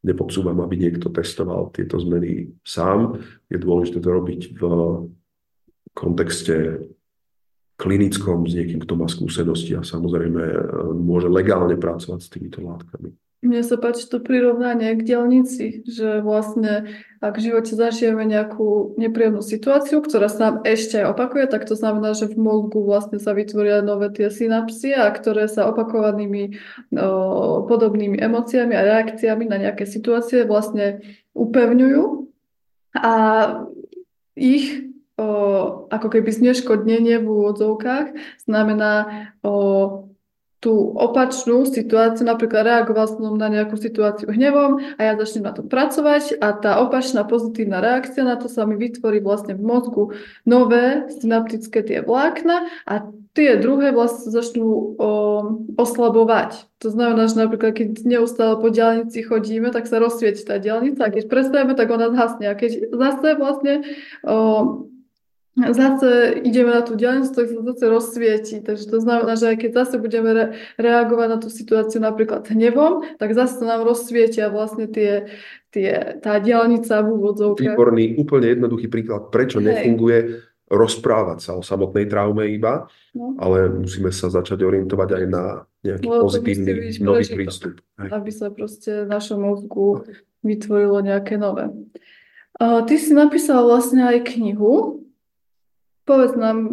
nepodsúvam, 0.00 0.64
aby 0.64 0.80
niekto 0.80 1.12
testoval 1.12 1.68
tieto 1.76 2.00
zmeny 2.00 2.56
sám. 2.64 3.20
Je 3.52 3.60
dôležité 3.60 4.00
to 4.00 4.10
robiť 4.16 4.40
v 4.56 4.62
kontexte 5.92 6.88
klinickom 7.78 8.48
s 8.48 8.52
niekým, 8.58 8.82
kto 8.82 8.94
má 8.98 9.06
skúsenosti 9.06 9.78
a 9.78 9.86
samozrejme 9.86 10.42
e, 10.42 10.60
môže 10.98 11.30
legálne 11.30 11.78
pracovať 11.78 12.20
s 12.24 12.32
týmito 12.32 12.58
látkami. 12.58 13.14
Mne 13.38 13.62
sa 13.62 13.78
páči 13.78 14.10
to 14.10 14.18
prirovnanie 14.18 14.98
k 14.98 15.14
dielnici, 15.14 15.86
že 15.86 16.18
vlastne 16.26 16.90
ak 17.22 17.38
v 17.38 17.50
živote 17.50 17.70
zažijeme 17.70 18.26
nejakú 18.26 18.98
nepríjemnú 18.98 19.46
situáciu, 19.46 20.02
ktorá 20.02 20.26
sa 20.26 20.50
nám 20.50 20.56
ešte 20.66 20.98
aj 20.98 21.14
opakuje, 21.14 21.46
tak 21.46 21.62
to 21.62 21.78
znamená, 21.78 22.18
že 22.18 22.26
v 22.30 22.34
mozgu 22.34 22.82
vlastne 22.82 23.22
sa 23.22 23.34
vytvoria 23.38 23.78
nové 23.78 24.10
tie 24.10 24.26
synapsie, 24.30 24.90
a 24.94 25.06
ktoré 25.14 25.46
sa 25.46 25.70
opakovanými 25.70 26.58
o, 26.98 27.62
podobnými 27.66 28.18
emóciami 28.18 28.74
a 28.74 28.86
reakciami 28.86 29.46
na 29.46 29.58
nejaké 29.62 29.86
situácie 29.86 30.42
vlastne 30.42 31.06
upevňujú. 31.38 32.26
A 32.98 33.14
ich 34.34 34.82
o, 35.14 35.26
ako 35.90 36.10
keby 36.10 36.30
zneškodnenie 36.34 37.22
v 37.22 37.26
úvodzovkách 37.26 38.18
znamená 38.46 39.30
o, 39.46 40.07
tú 40.58 40.90
opačnú 40.98 41.62
situáciu, 41.70 42.26
napríklad 42.26 42.66
reagoval 42.66 43.06
som 43.06 43.38
na 43.38 43.46
nejakú 43.46 43.78
situáciu 43.78 44.26
hnevom 44.26 44.82
a 44.98 45.00
ja 45.06 45.14
začnem 45.14 45.46
na 45.46 45.54
to 45.54 45.62
pracovať 45.62 46.42
a 46.42 46.50
tá 46.50 46.82
opačná 46.82 47.22
pozitívna 47.22 47.78
reakcia 47.78 48.26
na 48.26 48.34
to 48.34 48.50
sa 48.50 48.66
mi 48.66 48.74
vytvorí 48.74 49.22
vlastne 49.22 49.54
v 49.54 49.62
mozgu 49.62 50.04
nové 50.42 51.06
synaptické 51.14 51.86
tie 51.86 51.98
vlákna 52.02 52.66
a 52.90 53.06
tie 53.38 53.54
druhé 53.54 53.94
vlastne 53.94 54.34
začnú 54.34 54.66
o, 54.66 55.10
oslabovať. 55.78 56.66
To 56.82 56.90
znamená, 56.90 57.30
že 57.30 57.38
napríklad 57.38 57.78
keď 57.78 58.02
neustále 58.02 58.58
po 58.58 58.66
diálnici 58.74 59.22
chodíme, 59.22 59.70
tak 59.70 59.86
sa 59.86 60.02
rozsvieti 60.02 60.42
tá 60.42 60.58
diálnica 60.58 61.06
a 61.06 61.14
keď 61.14 61.30
prestavíme, 61.30 61.78
tak 61.78 61.86
ona 61.86 62.10
zhasne. 62.10 62.50
A 62.50 62.58
keď 62.58 62.90
zase 62.90 63.38
vlastne 63.38 63.86
o, 64.26 64.90
zase 65.74 66.38
ideme 66.44 66.70
na 66.70 66.82
tú 66.86 66.94
diálnicu, 66.94 67.30
tak 67.34 67.46
sa 67.50 67.60
zase 67.74 67.84
rozsvieti. 67.90 68.56
Takže 68.62 68.84
to 68.86 68.98
znamená, 69.02 69.34
že 69.34 69.54
aj 69.54 69.56
keď 69.62 69.70
zase 69.84 69.96
budeme 69.98 70.30
re- 70.30 70.48
reagovať 70.78 71.28
na 71.28 71.38
tú 71.38 71.48
situáciu 71.50 71.98
napríklad 71.98 72.46
hnevom, 72.48 73.18
tak 73.18 73.34
zase 73.34 73.60
nám 73.66 73.82
rozsvietia 73.82 74.48
vlastne 74.48 74.86
tie, 74.86 75.28
tie, 75.74 76.18
tá 76.22 76.38
diálnica 76.38 77.02
v 77.02 77.08
úvodzovkách. 77.18 77.74
Výborný, 77.74 78.18
úplne 78.20 78.54
jednoduchý 78.54 78.86
príklad, 78.86 79.34
prečo 79.34 79.58
Hej. 79.58 79.66
nefunguje 79.66 80.18
rozprávať 80.68 81.38
sa 81.40 81.50
o 81.56 81.64
samotnej 81.64 82.04
traume 82.04 82.44
iba, 82.52 82.92
no. 83.16 83.32
ale 83.40 83.72
musíme 83.72 84.12
sa 84.12 84.28
začať 84.28 84.60
orientovať 84.68 85.08
aj 85.16 85.24
na 85.24 85.44
nejaký 85.80 86.06
Lebo 86.06 86.28
pozitívny 86.28 86.92
nový 87.00 87.24
prístup. 87.24 87.80
Hej. 87.96 88.08
Aby 88.12 88.30
sa 88.30 88.52
proste 88.52 89.08
v 89.08 89.08
našom 89.08 89.40
mozgu 89.40 90.04
vytvorilo 90.44 91.00
nejaké 91.00 91.40
nové. 91.40 91.72
Uh, 92.58 92.84
ty 92.84 93.00
si 93.00 93.16
napísal 93.16 93.64
vlastne 93.64 94.04
aj 94.04 94.34
knihu, 94.34 95.07
Povedz 96.08 96.32
nám, 96.40 96.72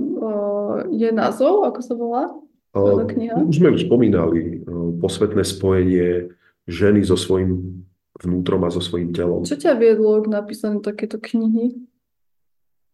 je 0.96 1.12
názov, 1.12 1.68
ako 1.68 1.80
sa 1.84 1.94
volá 2.00 2.32
táto 2.72 3.04
kniha? 3.04 3.36
Už 3.44 3.60
sme 3.60 3.76
už 3.76 3.84
spomínali, 3.84 4.64
posvetné 5.04 5.44
spojenie 5.44 6.32
ženy 6.72 7.04
so 7.04 7.20
svojím 7.20 7.84
vnútrom 8.24 8.64
a 8.64 8.72
so 8.72 8.80
svojím 8.80 9.12
telom. 9.12 9.44
Čo 9.44 9.60
ťa 9.60 9.76
viedlo 9.76 10.24
k 10.24 10.32
napísaniu 10.32 10.80
takéto 10.80 11.20
knihy? 11.20 11.76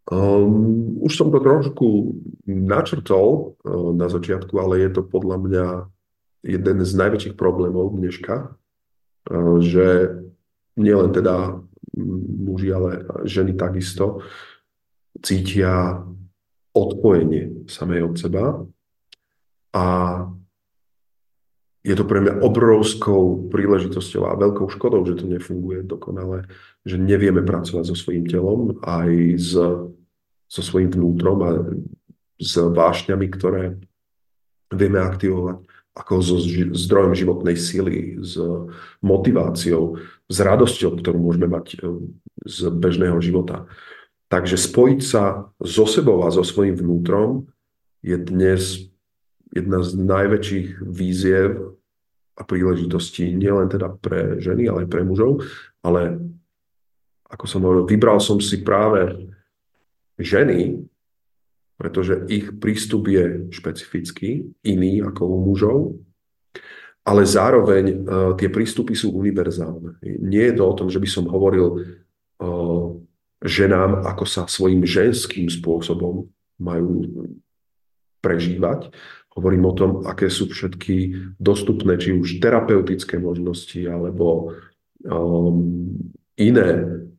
Um, 0.09 0.97
už 1.05 1.13
som 1.13 1.29
to 1.29 1.37
trošku 1.37 2.17
načrtol 2.49 3.53
uh, 3.61 3.93
na 3.93 4.09
začiatku, 4.09 4.51
ale 4.57 4.81
je 4.81 4.89
to 4.97 5.05
podľa 5.05 5.37
mňa 5.37 5.65
jeden 6.41 6.77
z 6.81 6.91
najväčších 6.97 7.37
problémov 7.37 7.93
dneška, 7.93 8.49
uh, 8.49 9.55
že 9.61 10.17
nielen 10.73 11.13
teda 11.13 11.61
muži, 12.41 12.73
ale 12.73 13.05
ženy 13.29 13.53
takisto 13.53 14.25
cítia 15.21 16.01
odpojenie 16.71 17.67
samej 17.67 18.01
od 18.07 18.13
seba 18.15 18.45
a 19.75 19.85
je 21.81 21.95
to 21.97 22.05
pre 22.05 22.21
mňa 22.21 22.45
obrovskou 22.45 23.49
príležitosťou 23.49 24.29
a 24.29 24.37
veľkou 24.37 24.69
škodou, 24.69 25.01
že 25.01 25.17
to 25.17 25.25
nefunguje 25.25 25.81
dokonale, 25.81 26.45
že 26.85 27.01
nevieme 27.01 27.41
pracovať 27.41 27.83
so 27.89 27.95
svojím 27.97 28.29
telom 28.29 28.77
aj 28.85 29.09
s, 29.41 29.51
so 30.45 30.61
svojím 30.61 30.93
vnútrom 30.93 31.37
a 31.41 31.51
s 32.37 32.53
vášňami, 32.57 33.27
ktoré 33.33 33.81
vieme 34.69 35.01
aktivovať 35.01 35.65
ako 35.91 36.13
so 36.23 36.39
zdrojom 36.71 37.11
životnej 37.11 37.59
sily, 37.59 38.23
s 38.23 38.39
motiváciou, 39.03 39.99
s 40.31 40.37
radosťou, 40.39 40.95
ktorú 41.03 41.19
môžeme 41.19 41.51
mať 41.51 41.75
e, 41.75 42.07
z 42.47 42.71
bežného 42.71 43.19
života. 43.19 43.67
Takže 44.31 44.55
spojiť 44.55 44.99
sa 45.03 45.51
so 45.59 45.83
sebou 45.83 46.23
a 46.23 46.31
so 46.31 46.39
svojím 46.39 46.79
vnútrom 46.79 47.51
je 47.99 48.15
dnes 48.15 48.87
jedna 49.51 49.83
z 49.83 49.99
najväčších 49.99 50.79
víziev 50.87 51.75
a 52.39 52.47
príležitostí 52.47 53.35
nielen 53.35 53.67
teda 53.67 53.91
pre 53.99 54.39
ženy, 54.39 54.71
ale 54.71 54.87
aj 54.87 54.89
pre 54.89 55.03
mužov. 55.03 55.43
Ale 55.83 56.15
ako 57.27 57.43
som 57.43 57.59
hovoril, 57.67 57.83
vybral 57.83 58.23
som 58.23 58.39
si 58.39 58.63
práve 58.63 59.27
ženy, 60.15 60.79
pretože 61.75 62.23
ich 62.31 62.55
prístup 62.55 63.11
je 63.11 63.51
špecifický, 63.51 64.47
iný 64.63 65.03
ako 65.03 65.27
u 65.27 65.37
mužov, 65.43 65.77
ale 67.03 67.27
zároveň 67.27 67.83
uh, 67.83 68.31
tie 68.39 68.47
prístupy 68.47 68.95
sú 68.95 69.11
univerzálne. 69.11 69.99
Nie 70.23 70.53
je 70.53 70.55
to 70.55 70.63
o 70.63 70.77
tom, 70.77 70.87
že 70.87 71.01
by 71.01 71.09
som 71.09 71.25
hovoril 71.27 71.81
uh, 72.39 73.00
ženám, 73.41 74.05
ako 74.05 74.23
sa 74.29 74.45
svojim 74.45 74.85
ženským 74.85 75.49
spôsobom 75.49 76.29
majú 76.61 77.09
prežívať. 78.21 78.93
Hovorím 79.33 79.65
o 79.65 79.73
tom, 79.73 79.91
aké 80.05 80.29
sú 80.29 80.51
všetky 80.51 81.17
dostupné, 81.41 81.97
či 81.97 82.13
už 82.13 82.37
terapeutické 82.37 83.17
možnosti, 83.17 83.81
alebo 83.89 84.53
um, 85.07 85.97
iné 86.37 86.69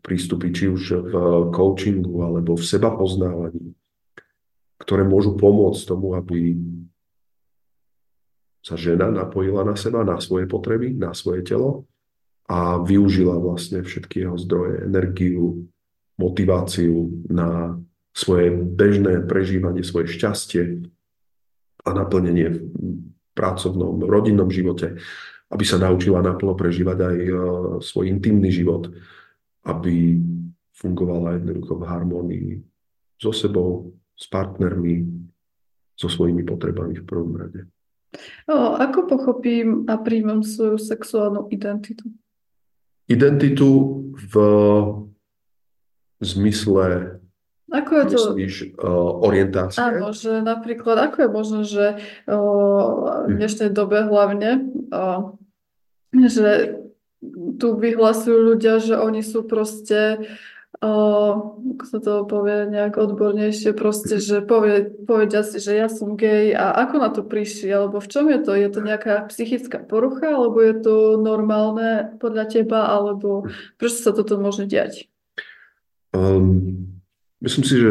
prístupy, 0.03 0.55
či 0.55 0.71
už 0.71 0.83
v 1.11 1.15
coachingu, 1.51 2.23
alebo 2.23 2.55
v 2.55 2.65
seba 2.65 2.95
poznávaní, 2.95 3.75
ktoré 4.79 5.03
môžu 5.03 5.35
pomôcť 5.35 5.83
tomu, 5.89 6.15
aby 6.15 6.55
sa 8.63 8.79
žena 8.79 9.11
napojila 9.11 9.67
na 9.67 9.75
seba, 9.75 10.07
na 10.07 10.23
svoje 10.23 10.47
potreby, 10.47 10.95
na 10.95 11.11
svoje 11.19 11.43
telo 11.43 11.91
a 12.47 12.79
využila 12.79 13.35
vlastne 13.39 13.83
všetky 13.83 14.23
jeho 14.23 14.39
zdroje, 14.39 14.87
energiu, 14.87 15.67
motiváciu 16.21 17.09
na 17.29 17.77
svoje 18.13 18.53
bežné 18.53 19.25
prežívanie, 19.25 19.81
svoje 19.81 20.13
šťastie 20.13 20.85
a 21.83 21.89
naplnenie 21.91 22.47
v 22.53 22.59
pracovnom, 23.33 24.05
rodinnom 24.05 24.53
živote, 24.53 25.01
aby 25.49 25.65
sa 25.65 25.81
naučila 25.81 26.21
naplno 26.21 26.53
prežívať 26.53 26.99
aj 27.01 27.17
e, 27.17 27.33
svoj 27.81 28.05
intimný 28.09 28.53
život, 28.53 28.93
aby 29.65 30.21
fungovala 30.77 31.41
jednoducho 31.41 31.81
v 31.81 31.85
harmonii 31.89 32.49
so 33.17 33.33
sebou, 33.33 33.93
s 34.13 34.29
partnermi, 34.29 35.09
so 35.97 36.09
svojimi 36.09 36.45
potrebami 36.45 37.01
v 37.01 37.05
prvom 37.07 37.33
rade. 37.37 37.65
O, 38.45 38.77
ako 38.77 39.09
pochopím 39.09 39.89
a 39.89 39.97
príjmem 39.97 40.45
svoju 40.45 40.77
sexuálnu 40.77 41.49
identitu? 41.49 42.05
Identitu 43.09 43.69
v 44.13 44.35
zmysle 46.23 47.19
ako 47.73 47.91
je 47.97 48.05
to? 48.05 48.21
Myslíš 48.37 48.55
uh, 48.77 49.25
orientácie? 49.25 49.81
Áno, 49.81 50.13
že 50.13 50.45
napríklad, 50.45 51.09
ako 51.09 51.17
je 51.25 51.29
možné, 51.33 51.61
že 51.65 51.85
uh, 52.29 53.25
v 53.25 53.41
dnešnej 53.41 53.73
dobe 53.73 54.05
hlavne, 54.05 54.69
uh, 54.93 55.33
že 56.13 56.77
tu 57.57 57.69
vyhlasujú 57.73 58.53
ľudia, 58.53 58.77
že 58.77 59.01
oni 59.01 59.25
sú 59.25 59.49
proste, 59.49 60.21
uh, 60.85 61.33
ako 61.49 61.85
sa 61.89 61.99
to 62.05 62.29
povie 62.29 62.69
nejak 62.69 63.01
odbornejšie, 63.01 63.73
proste, 63.73 64.21
že 64.21 64.45
povie, 64.45 64.93
povedia 65.09 65.41
si, 65.41 65.57
že 65.57 65.73
ja 65.73 65.89
som 65.89 66.21
gay 66.21 66.53
a 66.53 66.77
ako 66.77 66.95
na 67.01 67.09
to 67.09 67.25
prišli, 67.25 67.73
alebo 67.73 68.05
v 68.05 68.11
čom 68.13 68.29
je 68.29 68.39
to? 68.45 68.53
Je 68.53 68.69
to 68.69 68.85
nejaká 68.85 69.33
psychická 69.33 69.81
porucha, 69.81 70.29
alebo 70.29 70.61
je 70.61 70.77
to 70.77 70.95
normálne 71.17 72.21
podľa 72.21 72.53
teba, 72.53 72.93
alebo 72.93 73.49
prečo 73.81 74.05
sa 74.05 74.13
toto 74.13 74.37
môže 74.37 74.69
diať? 74.69 75.09
Um, 76.13 76.87
myslím 77.41 77.65
si, 77.65 77.75
že 77.81 77.91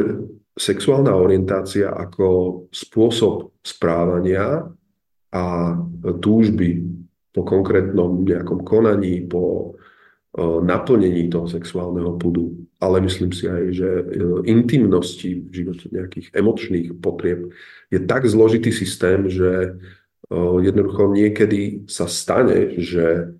sexuálna 0.53 1.13
orientácia 1.17 1.89
ako 1.89 2.27
spôsob 2.69 3.57
správania 3.65 4.69
a 5.33 5.75
túžby 6.21 6.85
po 7.31 7.41
konkrétnom 7.41 8.21
nejakom 8.21 8.61
konaní, 8.61 9.25
po 9.25 9.73
uh, 9.73 10.59
naplnení 10.61 11.31
toho 11.31 11.49
sexuálneho 11.49 12.19
pudu, 12.19 12.67
ale 12.77 13.01
myslím 13.01 13.31
si 13.33 13.49
aj, 13.49 13.63
že 13.73 13.89
uh, 13.89 14.43
intimnosti 14.45 15.41
v 15.41 15.49
živote 15.49 15.89
nejakých 15.89 16.29
emočných 16.35 16.87
potrieb 16.99 17.49
je 17.89 17.99
tak 18.05 18.27
zložitý 18.29 18.69
systém, 18.69 19.25
že 19.31 19.79
uh, 20.29 20.57
jednoducho 20.61 21.09
niekedy 21.15 21.89
sa 21.89 22.05
stane, 22.05 22.77
že 22.77 23.33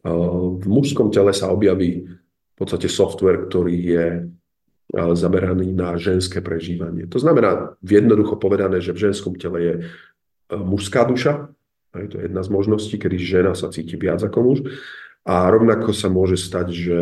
v 0.00 0.64
mužskom 0.64 1.12
tele 1.12 1.36
sa 1.36 1.52
objaví 1.52 2.08
podstate 2.60 2.92
software, 2.92 3.48
ktorý 3.48 3.74
je 3.74 4.06
zameraný 4.94 5.70
na 5.70 5.94
ženské 5.96 6.42
prežívanie. 6.42 7.06
To 7.06 7.22
znamená, 7.22 7.78
jednoducho 7.80 8.36
povedané, 8.36 8.82
že 8.82 8.90
v 8.90 9.10
ženskom 9.10 9.38
tele 9.38 9.58
je 9.62 9.74
mužská 10.50 11.06
duša, 11.06 11.48
to 11.94 12.16
je 12.18 12.26
jedna 12.26 12.42
z 12.42 12.50
možností, 12.50 12.98
kedy 12.98 13.16
žena 13.18 13.52
sa 13.54 13.70
cíti 13.70 13.94
viac 13.94 14.22
ako 14.22 14.38
muž. 14.42 14.58
A 15.26 15.46
rovnako 15.46 15.94
sa 15.94 16.10
môže 16.10 16.38
stať, 16.38 16.74
že 16.74 16.98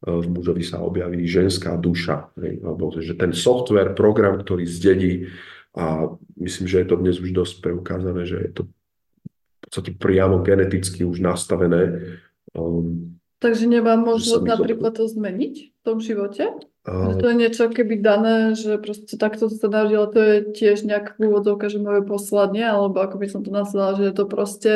v 0.00 0.26
mužovi 0.32 0.64
sa 0.64 0.80
objaví 0.80 1.22
ženská 1.28 1.76
duša, 1.76 2.32
alebo 2.64 2.88
že 2.98 3.14
ten 3.14 3.36
software, 3.36 3.92
program, 3.92 4.40
ktorý 4.40 4.64
zdedí 4.64 5.28
a 5.76 6.08
myslím, 6.40 6.66
že 6.66 6.82
je 6.82 6.88
to 6.88 6.96
dnes 6.98 7.20
už 7.20 7.30
dosť 7.30 7.62
preukázané, 7.62 8.26
že 8.26 8.38
je 8.42 8.50
to 8.50 8.62
v 8.66 9.58
podstate 9.70 9.92
priamo 10.00 10.42
geneticky 10.42 11.06
už 11.06 11.22
nastavené. 11.22 12.16
Um, 12.56 13.19
Takže 13.40 13.64
nemám 13.64 14.04
možnosť 14.04 14.44
napríklad 14.44 14.92
to 14.92 15.08
zmeniť 15.08 15.54
v 15.72 15.80
tom 15.80 15.96
živote? 16.04 16.44
Uh, 16.84 17.16
to 17.16 17.32
je 17.32 17.40
niečo 17.40 17.72
keby 17.72 18.00
dané, 18.00 18.52
že 18.52 18.76
proste 18.76 19.16
takto 19.16 19.48
sa 19.48 19.68
narodilo, 19.68 20.08
to 20.12 20.20
je 20.20 20.36
tiež 20.52 20.84
nejaká 20.84 21.16
úvodzovka, 21.16 21.72
že 21.72 21.80
moje 21.80 22.04
poslanie, 22.04 22.64
alebo 22.64 23.00
ako 23.00 23.16
by 23.16 23.26
som 23.32 23.40
to 23.40 23.48
nazvala, 23.48 23.96
že 23.96 24.12
je 24.12 24.14
to 24.16 24.24
proste 24.28 24.72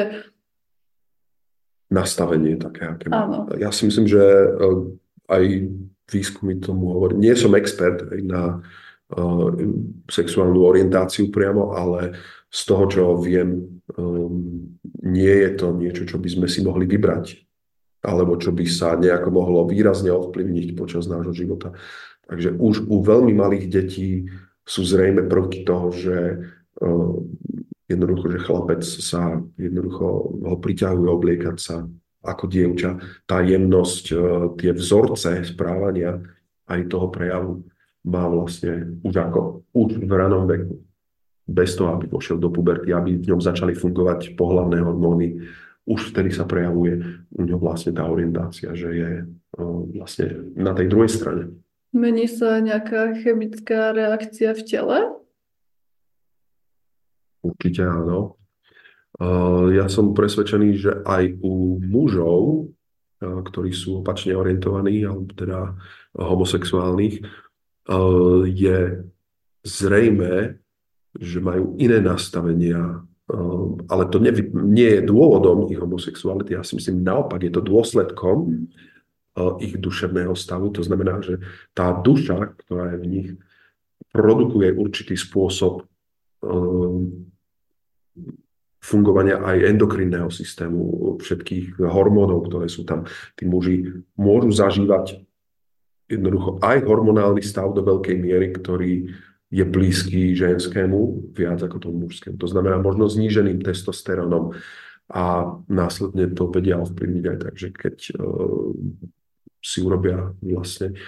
nastavenie 1.93 2.57
také, 2.57 2.89
aké 2.89 3.07
Áno. 3.13 3.49
Ja 3.61 3.69
si 3.69 3.85
myslím, 3.89 4.09
že 4.09 4.21
eh, 4.21 4.81
aj 5.29 5.45
výskumy 6.09 6.61
tomu 6.61 6.93
hovorí. 6.93 7.17
Nie 7.17 7.33
som 7.33 7.57
expert 7.57 8.05
na 8.21 8.61
uh, 8.61 9.49
sexuálnu 10.05 10.61
orientáciu 10.61 11.33
priamo, 11.33 11.73
ale 11.73 12.13
z 12.53 12.61
toho, 12.69 12.85
čo 12.93 13.03
viem, 13.17 13.81
um, 13.97 14.69
nie 15.01 15.33
je 15.33 15.51
to 15.57 15.73
niečo, 15.73 16.05
čo 16.05 16.21
by 16.21 16.29
sme 16.29 16.45
si 16.45 16.61
mohli 16.61 16.85
vybrať 16.85 17.44
alebo 18.05 18.37
čo 18.37 18.53
by 18.53 18.65
sa 18.69 19.01
nejako 19.01 19.33
mohlo 19.33 19.65
výrazne 19.65 20.13
ovplyvniť 20.13 20.77
počas 20.77 21.09
nášho 21.09 21.33
života. 21.33 21.73
Takže 22.29 22.57
už 22.57 22.85
u 22.89 23.01
veľmi 23.01 23.33
malých 23.33 23.67
detí 23.73 24.29
sú 24.65 24.85
zrejme 24.85 25.25
prvky 25.29 25.65
toho, 25.65 25.93
že 25.93 26.17
uh, 26.81 27.13
jednoducho, 27.89 28.25
že 28.33 28.45
chlapec 28.45 28.81
sa 28.85 29.41
jednoducho 29.57 30.07
ho 30.45 30.57
priťahuje 30.57 31.09
obliekať 31.09 31.57
sa 31.61 31.85
ako 32.25 32.45
dievča. 32.49 32.97
Tá 33.29 33.45
jemnosť, 33.45 34.05
uh, 34.13 34.21
tie 34.57 34.73
vzorce 34.73 35.45
správania 35.45 36.21
aj 36.69 36.81
toho 36.89 37.13
prejavu 37.13 37.65
má 38.05 38.29
vlastne 38.29 39.01
už 39.01 39.15
ako 39.17 39.41
už 39.73 40.05
v 40.05 40.13
ranom 40.13 40.45
veku. 40.45 40.81
Bez 41.45 41.77
toho, 41.77 41.93
aby 41.93 42.09
pošiel 42.09 42.41
do 42.41 42.49
puberty, 42.49 42.89
aby 42.89 43.21
v 43.21 43.29
ňom 43.29 43.41
začali 43.41 43.77
fungovať 43.77 44.33
pohlavné 44.33 44.81
hormóny, 44.81 45.45
už 45.85 46.17
vtedy 46.17 46.33
sa 46.33 46.49
prejavuje 46.49 46.97
u 47.33 47.43
ňom 47.45 47.61
vlastne 47.61 47.93
tá 47.93 48.09
orientácia, 48.09 48.73
že 48.73 48.89
je 48.89 49.11
vlastne 49.95 50.53
na 50.57 50.73
tej 50.73 50.89
druhej 50.89 51.13
strane. 51.13 51.45
Mení 51.95 52.27
sa 52.27 52.59
nejaká 52.59 53.15
chemická 53.23 53.95
reakcia 53.95 54.57
v 54.57 54.63
tele? 54.65 54.99
Určite 57.45 57.85
áno. 57.85 58.41
Ja 59.71 59.87
som 59.87 60.17
presvedčený, 60.17 60.69
že 60.75 60.93
aj 61.07 61.39
u 61.45 61.79
mužov, 61.79 62.73
ktorí 63.23 63.71
sú 63.71 64.03
opačne 64.03 64.35
orientovaní, 64.35 65.07
alebo 65.07 65.31
teda 65.37 65.77
homosexuálnych, 66.19 67.23
je 68.49 68.79
zrejme, 69.63 70.59
že 71.15 71.39
majú 71.39 71.79
iné 71.79 72.03
nastavenia 72.03 73.07
ale 73.89 74.05
to 74.13 74.21
nie, 74.21 74.33
nie 74.53 75.01
je 75.01 75.09
dôvodom 75.09 75.73
ich 75.73 75.81
homosexuality, 75.81 76.53
ja 76.53 76.63
si 76.63 76.77
myslím 76.77 77.01
naopak, 77.01 77.41
je 77.41 77.53
to 77.57 77.65
dôsledkom 77.65 78.69
eh, 79.41 79.53
ich 79.65 79.81
duševného 79.81 80.37
stavu. 80.37 80.69
To 80.77 80.85
znamená, 80.85 81.25
že 81.25 81.41
tá 81.73 81.97
duša, 81.97 82.53
ktorá 82.65 82.93
je 82.95 82.99
v 83.01 83.07
nich, 83.09 83.29
produkuje 84.13 84.77
určitý 84.77 85.19
spôsob 85.19 85.89
ehm, 86.45 87.33
fungovania 88.85 89.41
aj 89.41 89.75
endokrinného 89.75 90.29
systému, 90.29 91.17
všetkých 91.19 91.81
hormónov, 91.81 92.47
ktoré 92.47 92.69
sú 92.69 92.85
tam. 92.85 93.09
Tí 93.35 93.49
muži 93.49 94.05
môžu 94.15 94.53
zažívať 94.53 95.25
jednoducho 96.05 96.61
aj 96.61 96.85
hormonálny 96.85 97.41
stav 97.41 97.73
do 97.73 97.81
veľkej 97.81 98.17
miery, 98.21 98.53
ktorý 98.53 99.09
je 99.55 99.63
blízky 99.63 100.35
ženskému 100.35 101.31
viac 101.31 101.63
ako 101.63 101.79
tomu 101.79 102.11
mužskému. 102.11 102.35
To 102.43 102.51
znamená 102.51 102.83
možno 102.83 103.07
zníženým 103.07 103.63
testosterónom 103.63 104.59
a 105.15 105.55
následne 105.71 106.27
to 106.35 106.51
vedia 106.51 106.83
ovplyvniť 106.83 107.25
aj 107.31 107.39
tak, 107.39 107.55
že 107.55 107.69
keď 107.71 107.97
uh, 108.19 108.75
si 109.63 109.79
urobia 109.79 110.35
vlastne, 110.43 110.99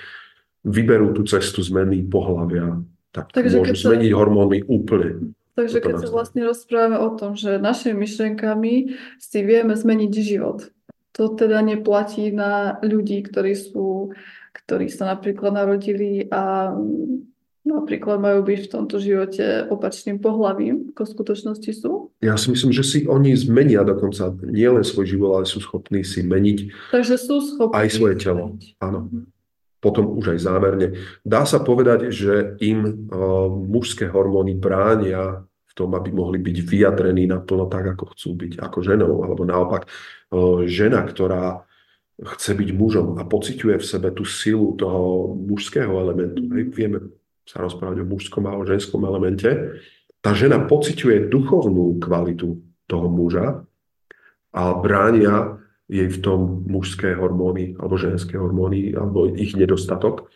vyberú 0.62 1.10
tú 1.10 1.26
cestu 1.26 1.58
zmeny 1.62 2.06
pohľavia, 2.06 2.86
tak 3.10 3.34
Takže 3.34 3.56
môžu 3.58 3.74
sa... 3.74 3.86
zmeniť 3.90 4.10
hormóny 4.14 4.58
úplne. 4.70 5.34
Takže 5.56 5.80
keď 5.80 5.94
sa 6.04 6.12
vlastne 6.12 6.42
rozprávame 6.44 7.00
o 7.00 7.16
tom, 7.16 7.32
že 7.32 7.56
našimi 7.56 8.04
myšlienkami 8.04 8.74
si 9.16 9.38
vieme 9.40 9.72
zmeniť 9.72 10.12
život, 10.20 10.68
to 11.16 11.32
teda 11.32 11.64
neplatí 11.64 12.28
na 12.28 12.76
ľudí, 12.84 13.24
ktorí 13.24 13.56
sú, 13.56 14.12
ktorí 14.52 14.92
sa 14.92 15.16
napríklad 15.16 15.56
narodili 15.56 16.28
a 16.28 16.76
napríklad 17.66 18.22
majú 18.22 18.46
byť 18.46 18.60
v 18.64 18.70
tomto 18.70 18.96
živote 19.02 19.66
opačným 19.66 20.22
pohľavím, 20.22 20.94
ako 20.94 21.02
v 21.02 21.12
skutočnosti 21.18 21.70
sú? 21.74 22.14
Ja 22.22 22.38
si 22.38 22.54
myslím, 22.54 22.70
že 22.70 22.86
si 22.86 22.98
oni 23.04 23.34
zmenia 23.34 23.82
dokonca 23.82 24.30
nielen 24.46 24.86
svoj 24.86 25.10
život, 25.10 25.30
ale 25.36 25.44
sú 25.50 25.58
schopní 25.58 26.06
si 26.06 26.22
meniť 26.22 26.58
Takže 26.94 27.14
sú 27.18 27.42
schopní 27.42 27.74
aj 27.74 27.88
svoje 27.90 28.14
telo. 28.22 28.54
Áno. 28.78 29.10
Mhm. 29.10 29.34
Potom 29.76 30.18
už 30.18 30.34
aj 30.34 30.40
zámerne. 30.40 30.96
Dá 31.22 31.44
sa 31.44 31.60
povedať, 31.62 32.10
že 32.10 32.58
im 32.64 33.06
uh, 33.12 33.46
mužské 33.52 34.08
hormóny 34.08 34.56
bránia 34.56 35.44
v 35.46 35.72
tom, 35.76 35.92
aby 35.94 36.10
mohli 36.10 36.40
byť 36.40 36.56
vyjadrení 36.64 37.28
naplno 37.28 37.68
tak, 37.68 37.94
ako 37.94 38.16
chcú 38.16 38.30
byť 38.34 38.52
ako 38.56 38.78
ženou. 38.82 39.22
Alebo 39.22 39.44
naopak, 39.44 39.86
uh, 39.86 40.64
žena, 40.64 41.04
ktorá 41.04 41.66
chce 42.16 42.56
byť 42.56 42.70
mužom 42.72 43.20
a 43.20 43.28
pociťuje 43.28 43.76
v 43.76 43.84
sebe 43.84 44.08
tú 44.10 44.24
silu 44.24 44.72
toho 44.80 45.36
mužského 45.36 45.92
elementu. 45.92 46.48
Hej, 46.56 46.72
vieme 46.72 47.12
sa 47.46 47.62
rozprávať 47.62 48.02
o 48.02 48.10
mužskom 48.10 48.44
a 48.50 48.58
o 48.58 48.66
ženskom 48.66 49.06
elemente, 49.06 49.78
tá 50.18 50.34
žena 50.34 50.58
pociťuje 50.66 51.30
duchovnú 51.30 52.02
kvalitu 52.02 52.58
toho 52.90 53.06
muža 53.06 53.62
a 54.50 54.62
bránia 54.74 55.62
jej 55.86 56.10
v 56.10 56.18
tom 56.18 56.66
mužské 56.66 57.14
hormóny 57.14 57.78
alebo 57.78 57.94
ženské 57.94 58.34
hormóny 58.34 58.90
alebo 58.90 59.30
ich 59.30 59.54
nedostatok 59.54 60.26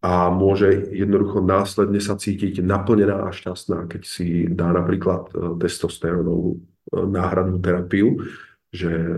a 0.00 0.32
môže 0.32 0.92
jednoducho 0.96 1.44
následne 1.44 2.00
sa 2.00 2.16
cítiť 2.16 2.64
naplnená 2.64 3.28
a 3.28 3.36
šťastná, 3.36 3.84
keď 3.84 4.02
si 4.04 4.48
dá 4.48 4.72
napríklad 4.72 5.28
e, 5.28 5.60
testosterónovú 5.60 6.56
e, 6.56 6.58
náhradnú 7.04 7.60
terapiu, 7.60 8.24
že 8.72 8.88
e, 8.88 9.16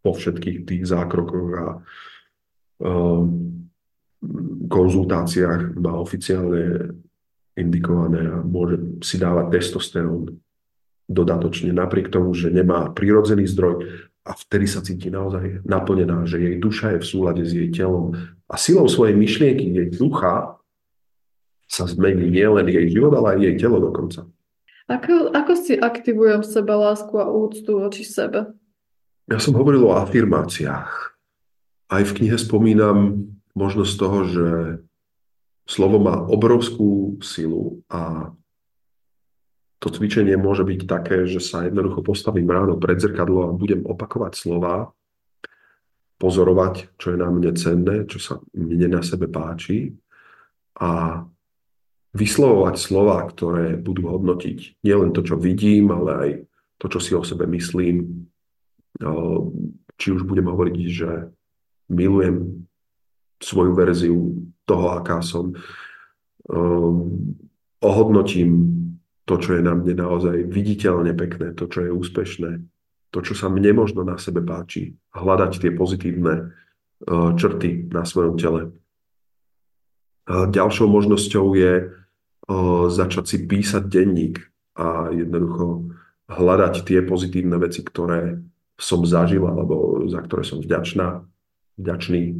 po 0.00 0.10
všetkých 0.16 0.64
tých 0.64 0.82
zákrokoch 0.88 1.50
a 1.58 1.66
konzultáciách 4.68 5.78
má 5.78 5.94
oficiálne 5.94 6.94
indikované 7.58 8.26
a 8.26 8.42
môže 8.42 9.02
si 9.02 9.18
dávať 9.18 9.58
testosterón 9.58 10.38
dodatočne, 11.08 11.72
napriek 11.72 12.12
tomu, 12.12 12.36
že 12.36 12.52
nemá 12.52 12.92
prírodzený 12.92 13.48
zdroj 13.48 13.88
a 14.28 14.36
vtedy 14.36 14.66
sa 14.68 14.84
cíti 14.84 15.08
naozaj 15.08 15.64
naplnená, 15.64 16.28
že 16.28 16.36
jej 16.38 16.56
duša 16.60 16.98
je 16.98 17.02
v 17.02 17.08
súlade 17.08 17.42
s 17.48 17.52
jej 17.56 17.72
telom 17.72 18.12
a 18.44 18.54
silou 18.60 18.84
svojej 18.86 19.16
myšlienky, 19.16 19.72
jej 19.72 19.88
ducha 19.88 20.60
sa 21.68 21.84
zmení 21.84 22.28
nielen 22.28 22.68
jej 22.68 22.92
život, 22.92 23.12
ale 23.16 23.36
aj 23.36 23.38
jej 23.44 23.54
telo 23.60 23.80
dokonca. 23.80 24.24
Ako, 24.88 25.36
ako 25.36 25.52
si 25.52 25.76
aktivujem 25.76 26.40
seba 26.40 26.76
lásku 26.76 27.12
a 27.20 27.28
úctu 27.28 27.76
voči 27.76 28.08
sebe? 28.08 28.56
Ja 29.28 29.36
som 29.36 29.52
hovoril 29.52 29.84
o 29.84 29.92
afirmáciách. 29.92 30.92
Aj 31.92 32.02
v 32.04 32.14
knihe 32.16 32.40
spomínam 32.40 33.28
možnosť 33.58 33.92
toho, 33.98 34.18
že 34.24 34.48
slovo 35.66 35.98
má 35.98 36.22
obrovskú 36.22 37.18
silu 37.20 37.82
a 37.90 38.32
to 39.78 39.94
cvičenie 39.94 40.34
môže 40.34 40.66
byť 40.66 40.80
také, 40.90 41.26
že 41.26 41.38
sa 41.38 41.66
jednoducho 41.66 42.02
postavím 42.02 42.50
ráno 42.50 42.78
pred 42.78 42.98
zrkadlo 42.98 43.50
a 43.50 43.54
budem 43.54 43.86
opakovať 43.86 44.32
slova, 44.34 44.90
pozorovať, 46.18 46.98
čo 46.98 47.14
je 47.14 47.18
na 47.18 47.30
mne 47.30 47.54
cenné, 47.54 48.02
čo 48.10 48.18
sa 48.18 48.34
mne 48.50 48.98
na 48.98 49.02
sebe 49.06 49.30
páči 49.30 49.94
a 50.82 51.22
vyslovovať 52.10 52.74
slova, 52.74 53.22
ktoré 53.30 53.78
budú 53.78 54.10
hodnotiť 54.10 54.82
nielen 54.82 55.14
to, 55.14 55.22
čo 55.22 55.38
vidím, 55.38 55.94
ale 55.94 56.10
aj 56.10 56.30
to, 56.82 56.86
čo 56.90 56.98
si 56.98 57.12
o 57.14 57.22
sebe 57.22 57.46
myslím. 57.46 58.26
Či 59.98 60.06
už 60.10 60.26
budem 60.26 60.50
hovoriť, 60.50 60.76
že 60.90 61.30
milujem 61.86 62.66
svoju 63.38 63.72
verziu 63.74 64.18
toho, 64.66 64.86
aká 64.98 65.22
som. 65.22 65.54
Um, 66.48 67.38
ohodnotím 67.78 68.74
to, 69.28 69.36
čo 69.38 69.58
je 69.58 69.62
na 69.62 69.76
mne 69.76 69.94
naozaj 69.94 70.48
viditeľne 70.48 71.12
pekné, 71.14 71.52
to, 71.54 71.68
čo 71.68 71.86
je 71.86 71.90
úspešné, 71.92 72.50
to, 73.12 73.18
čo 73.20 73.36
sa 73.36 73.52
mne 73.52 73.76
možno 73.76 74.02
na 74.02 74.16
sebe 74.16 74.40
páči, 74.40 74.96
hľadať 75.14 75.52
tie 75.60 75.70
pozitívne 75.72 76.34
uh, 76.50 77.30
črty 77.36 77.92
na 77.92 78.02
svojom 78.02 78.36
tele. 78.40 78.62
Ďalšou 80.28 80.92
možnosťou 80.92 81.56
je 81.56 81.88
začať 82.92 83.24
si 83.24 83.36
písať 83.48 83.88
denník 83.88 84.44
a 84.76 85.08
jednoducho 85.08 85.88
hľadať 86.28 86.84
tie 86.84 87.00
pozitívne 87.00 87.56
veci, 87.56 87.80
ktoré 87.80 88.36
som 88.76 89.08
zažil 89.08 89.44
alebo 89.48 90.04
za 90.04 90.20
ktoré 90.20 90.44
som 90.44 90.60
vďačná, 90.60 91.24
vďačný. 91.80 92.36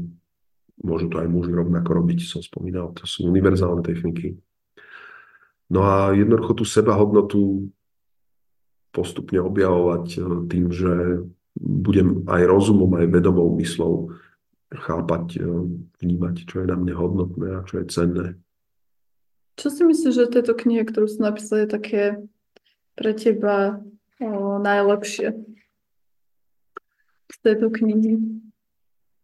Môžu 0.78 1.10
to 1.10 1.18
aj 1.18 1.28
muži 1.28 1.50
rovnako 1.50 2.02
robiť, 2.02 2.22
som 2.22 2.42
spomínal, 2.42 2.94
to 2.94 3.02
sú 3.02 3.26
univerzálne 3.26 3.82
techniky. 3.82 4.38
No 5.68 5.84
a 5.84 6.16
jednoducho 6.16 6.62
tú 6.62 6.64
sebahodnotu 6.64 7.68
postupne 8.88 9.42
objavovať 9.42 10.06
e, 10.16 10.20
tým, 10.48 10.66
že 10.72 10.92
budem 11.60 12.24
aj 12.24 12.42
rozumom, 12.48 12.88
aj 12.96 13.06
vedomou 13.12 13.52
myslou 13.60 14.16
chápať, 14.72 15.38
e, 15.38 15.46
vnímať, 16.00 16.48
čo 16.48 16.64
je 16.64 16.66
na 16.72 16.76
mne 16.78 16.94
hodnotné 16.96 17.48
a 17.52 17.60
čo 17.68 17.84
je 17.84 17.86
cenné. 17.92 18.26
Čo 19.58 19.74
si 19.74 19.82
myslíš, 19.82 20.14
že 20.14 20.30
tejto 20.30 20.54
knihe, 20.54 20.86
ktorú 20.86 21.10
si 21.10 21.18
napísal, 21.18 21.66
je 21.66 21.74
také 21.74 22.02
pre 22.94 23.10
teba 23.10 23.82
o, 24.22 24.62
najlepšie 24.62 25.34
z 27.26 27.36
tejto 27.42 27.66
knihy? 27.74 28.22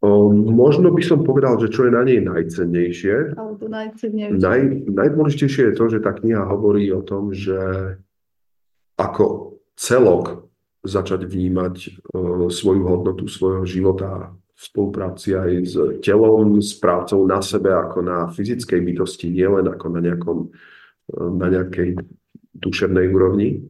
O, 0.05 0.29
možno 0.37 0.93
by 0.93 1.01
som 1.01 1.25
povedal, 1.25 1.57
že 1.57 1.73
čo 1.73 1.89
je 1.89 1.97
na 1.97 2.05
nej 2.05 2.21
najcennejšie. 2.21 3.41
Alebo 3.41 3.65
najcennejšie. 3.73 4.37
Naj, 4.37 4.61
najdôležitejšie 4.93 5.73
je 5.73 5.75
to, 5.81 5.85
že 5.89 6.05
tá 6.05 6.13
kniha 6.13 6.45
hovorí 6.45 6.93
o 6.93 7.01
tom, 7.01 7.33
že 7.33 7.57
ako 9.01 9.57
celok 9.81 10.45
začať 10.85 11.25
vnímať 11.25 11.75
uh, 12.13 12.53
svoju 12.53 12.85
hodnotu 12.85 13.25
svojho 13.33 13.65
života 13.65 14.37
v 14.37 14.61
spolupráci 14.61 15.33
aj 15.33 15.51
s 15.65 15.75
telom, 16.05 16.61
s 16.61 16.77
prácou 16.77 17.25
na 17.25 17.41
sebe 17.41 17.73
ako 17.73 18.05
na 18.05 18.29
fyzickej 18.29 18.85
bytosti, 18.85 19.33
nielen 19.33 19.73
ako 19.73 19.87
na, 19.89 20.01
nejakom, 20.05 20.39
uh, 20.53 21.31
na 21.33 21.49
nejakej 21.49 21.97
duševnej 22.53 23.09
úrovni. 23.09 23.65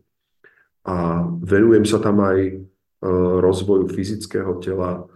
A 0.82 1.30
venujem 1.46 1.86
sa 1.86 2.02
tam 2.02 2.26
aj 2.26 2.58
uh, 2.58 3.38
rozvoju 3.38 3.86
fyzického 3.86 4.58
tela, 4.58 5.06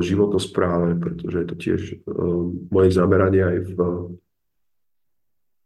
životospráve, 0.00 1.02
pretože 1.02 1.36
je 1.42 1.46
to 1.46 1.56
tiež 1.58 1.80
moje 2.70 2.90
zameranie 2.94 3.42
aj 3.42 3.58
v 3.66 3.78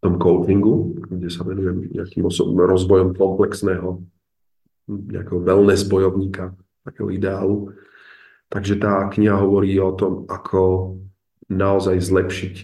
tom 0.00 0.14
coachingu, 0.16 0.96
kde 1.12 1.28
sa 1.28 1.44
venujem 1.44 1.92
nejakým 1.92 2.24
osobným 2.24 2.64
rozvojom 2.64 3.12
komplexného 3.12 4.00
nejakého 4.90 5.38
wellness 5.44 5.86
bojovníka, 5.86 6.56
takého 6.82 7.12
ideálu. 7.14 7.70
Takže 8.50 8.80
tá 8.82 9.06
kniha 9.06 9.38
hovorí 9.38 9.78
o 9.78 9.94
tom, 9.94 10.26
ako 10.26 10.96
naozaj 11.46 12.00
zlepšiť 12.00 12.54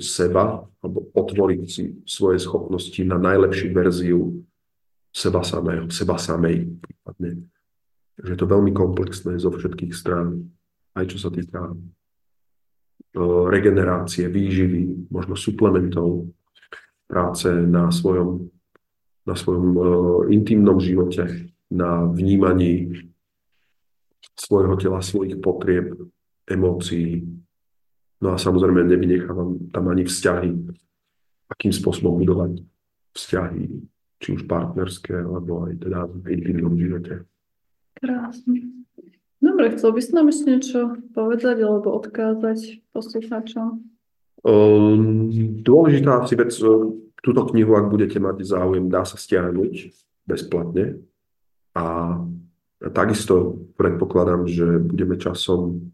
seba 0.00 0.64
alebo 0.80 1.08
otvoriť 1.12 1.62
si 1.68 1.98
svoje 2.08 2.40
schopnosti 2.40 3.00
na 3.04 3.20
najlepšiu 3.20 3.68
verziu 3.74 4.44
seba 5.12 5.42
samého, 5.44 5.90
seba 5.92 6.16
samej 6.16 6.78
prípadne. 6.78 7.48
Takže 8.18 8.30
je 8.34 8.40
to 8.40 8.50
veľmi 8.50 8.74
komplexné 8.74 9.38
zo 9.38 9.54
všetkých 9.54 9.94
strán, 9.94 10.50
aj 10.98 11.14
čo 11.14 11.18
sa 11.22 11.30
týka 11.30 11.70
regenerácie, 13.48 14.26
výživy, 14.28 15.08
možno 15.08 15.38
suplementov, 15.38 16.28
práce 17.08 17.48
na 17.48 17.88
svojom 17.88 18.50
na 19.28 19.36
svojom 19.36 19.66
uh, 19.76 19.84
intimnom 20.32 20.80
živote, 20.80 21.52
na 21.68 22.08
vnímaní 22.08 22.96
svojho 24.32 24.72
tela, 24.80 25.04
svojich 25.04 25.36
potrieb, 25.44 25.92
emócií. 26.48 27.28
No 28.24 28.32
a 28.32 28.40
samozrejme 28.40 28.88
nevynechávam 28.88 29.68
tam 29.68 29.92
ani 29.92 30.08
vzťahy, 30.08 30.50
akým 31.52 31.72
spôsobom 31.76 32.16
budovať 32.24 32.64
vzťahy, 33.12 33.62
či 34.16 34.28
už 34.32 34.48
partnerské, 34.48 35.20
alebo 35.20 35.68
aj 35.68 35.76
teda 35.76 36.08
v 36.08 36.24
intimnom 36.32 36.72
živote. 36.80 37.28
Krásne. 37.98 38.70
Dobre, 39.38 39.74
chcel 39.74 39.90
by 39.94 40.00
si 40.02 40.10
nám 40.14 40.26
ešte 40.30 40.46
niečo 40.50 40.80
povedať 41.14 41.62
alebo 41.62 41.94
odkázať 41.94 42.82
poslucháčom? 42.90 43.86
Um, 44.42 45.30
dôležitá 45.62 46.26
si 46.26 46.34
vec, 46.38 46.54
túto 47.22 47.42
knihu, 47.54 47.74
ak 47.74 47.90
budete 47.90 48.18
mať 48.22 48.46
záujem, 48.46 48.86
dá 48.86 49.02
sa 49.02 49.18
stiahnuť 49.18 49.94
bezplatne. 50.26 51.02
A 51.74 52.18
takisto 52.94 53.66
predpokladám, 53.78 54.46
že 54.46 54.78
budeme 54.82 55.18
časom 55.18 55.90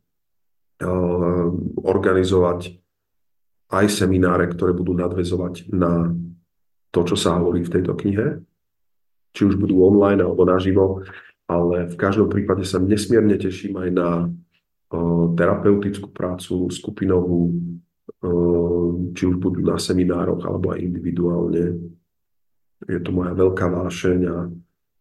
uh, 0.81 1.49
organizovať 1.85 2.81
aj 3.73 3.87
semináre, 3.89 4.49
ktoré 4.53 4.77
budú 4.77 4.93
nadvezovať 4.93 5.73
na 5.73 6.13
to, 6.93 7.01
čo 7.05 7.17
sa 7.17 7.41
hovorí 7.41 7.65
v 7.65 7.73
tejto 7.81 7.97
knihe. 7.97 8.41
Či 9.35 9.51
už 9.51 9.55
budú 9.59 9.83
online 9.83 10.23
alebo 10.23 10.47
naživo, 10.47 11.03
ale 11.55 11.87
v 11.87 11.97
každom 11.97 12.27
prípade 12.27 12.67
sa 12.67 12.83
nesmierne 12.83 13.39
teším 13.39 13.79
aj 13.79 13.91
na 13.95 14.09
terapeutickú 15.39 16.11
prácu, 16.11 16.67
skupinovú, 16.71 17.55
či 19.15 19.23
už 19.27 19.37
budú 19.39 19.63
na 19.63 19.79
seminároch 19.79 20.43
alebo 20.43 20.75
aj 20.75 20.83
individuálne. 20.83 21.79
Je 22.85 23.01
to 23.01 23.11
moja 23.15 23.33
veľká 23.33 23.71
vášeň 23.71 24.21
a 24.29 24.37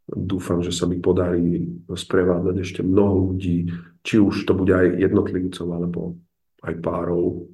dúfam, 0.07 0.61
že 0.61 0.71
sa 0.71 0.85
mi 0.87 1.01
podarí 1.01 1.67
sprevádzať 1.89 2.55
ešte 2.59 2.81
mnoho 2.85 3.33
ľudí, 3.33 3.67
či 4.03 4.19
už 4.19 4.45
to 4.47 4.53
bude 4.55 4.71
aj 4.71 4.99
jednotlivcov 4.99 5.67
alebo 5.67 6.15
aj 6.63 6.73
párov 6.79 7.51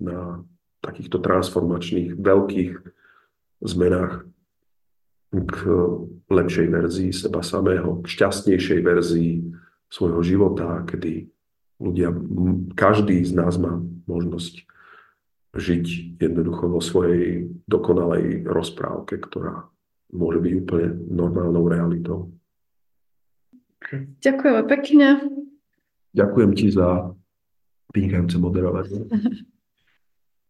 na 0.00 0.40
takýchto 0.80 1.20
transformačných 1.20 2.16
veľkých 2.16 2.72
zmenách 3.60 4.24
k 5.30 5.54
lepšej 6.26 6.66
verzii 6.66 7.10
seba 7.14 7.42
samého, 7.46 8.02
k 8.02 8.06
šťastnejšej 8.10 8.80
verzii 8.82 9.32
svojho 9.86 10.22
života, 10.26 10.82
kedy 10.86 11.30
ľudia, 11.78 12.10
každý 12.74 13.22
z 13.22 13.32
nás 13.38 13.54
má 13.58 13.78
možnosť 14.10 14.66
žiť 15.54 16.18
jednoducho 16.22 16.70
vo 16.70 16.78
svojej 16.82 17.50
dokonalej 17.66 18.46
rozprávke, 18.46 19.18
ktorá 19.18 19.66
môže 20.14 20.38
byť 20.42 20.52
úplne 20.66 20.88
normálnou 21.10 21.66
realitou. 21.66 22.30
Ďakujeme 24.22 24.62
pekne. 24.66 25.06
Ďakujem 26.14 26.50
ti 26.54 26.66
za 26.70 27.14
vynikajúce 27.94 28.36
moderovanie. 28.38 29.06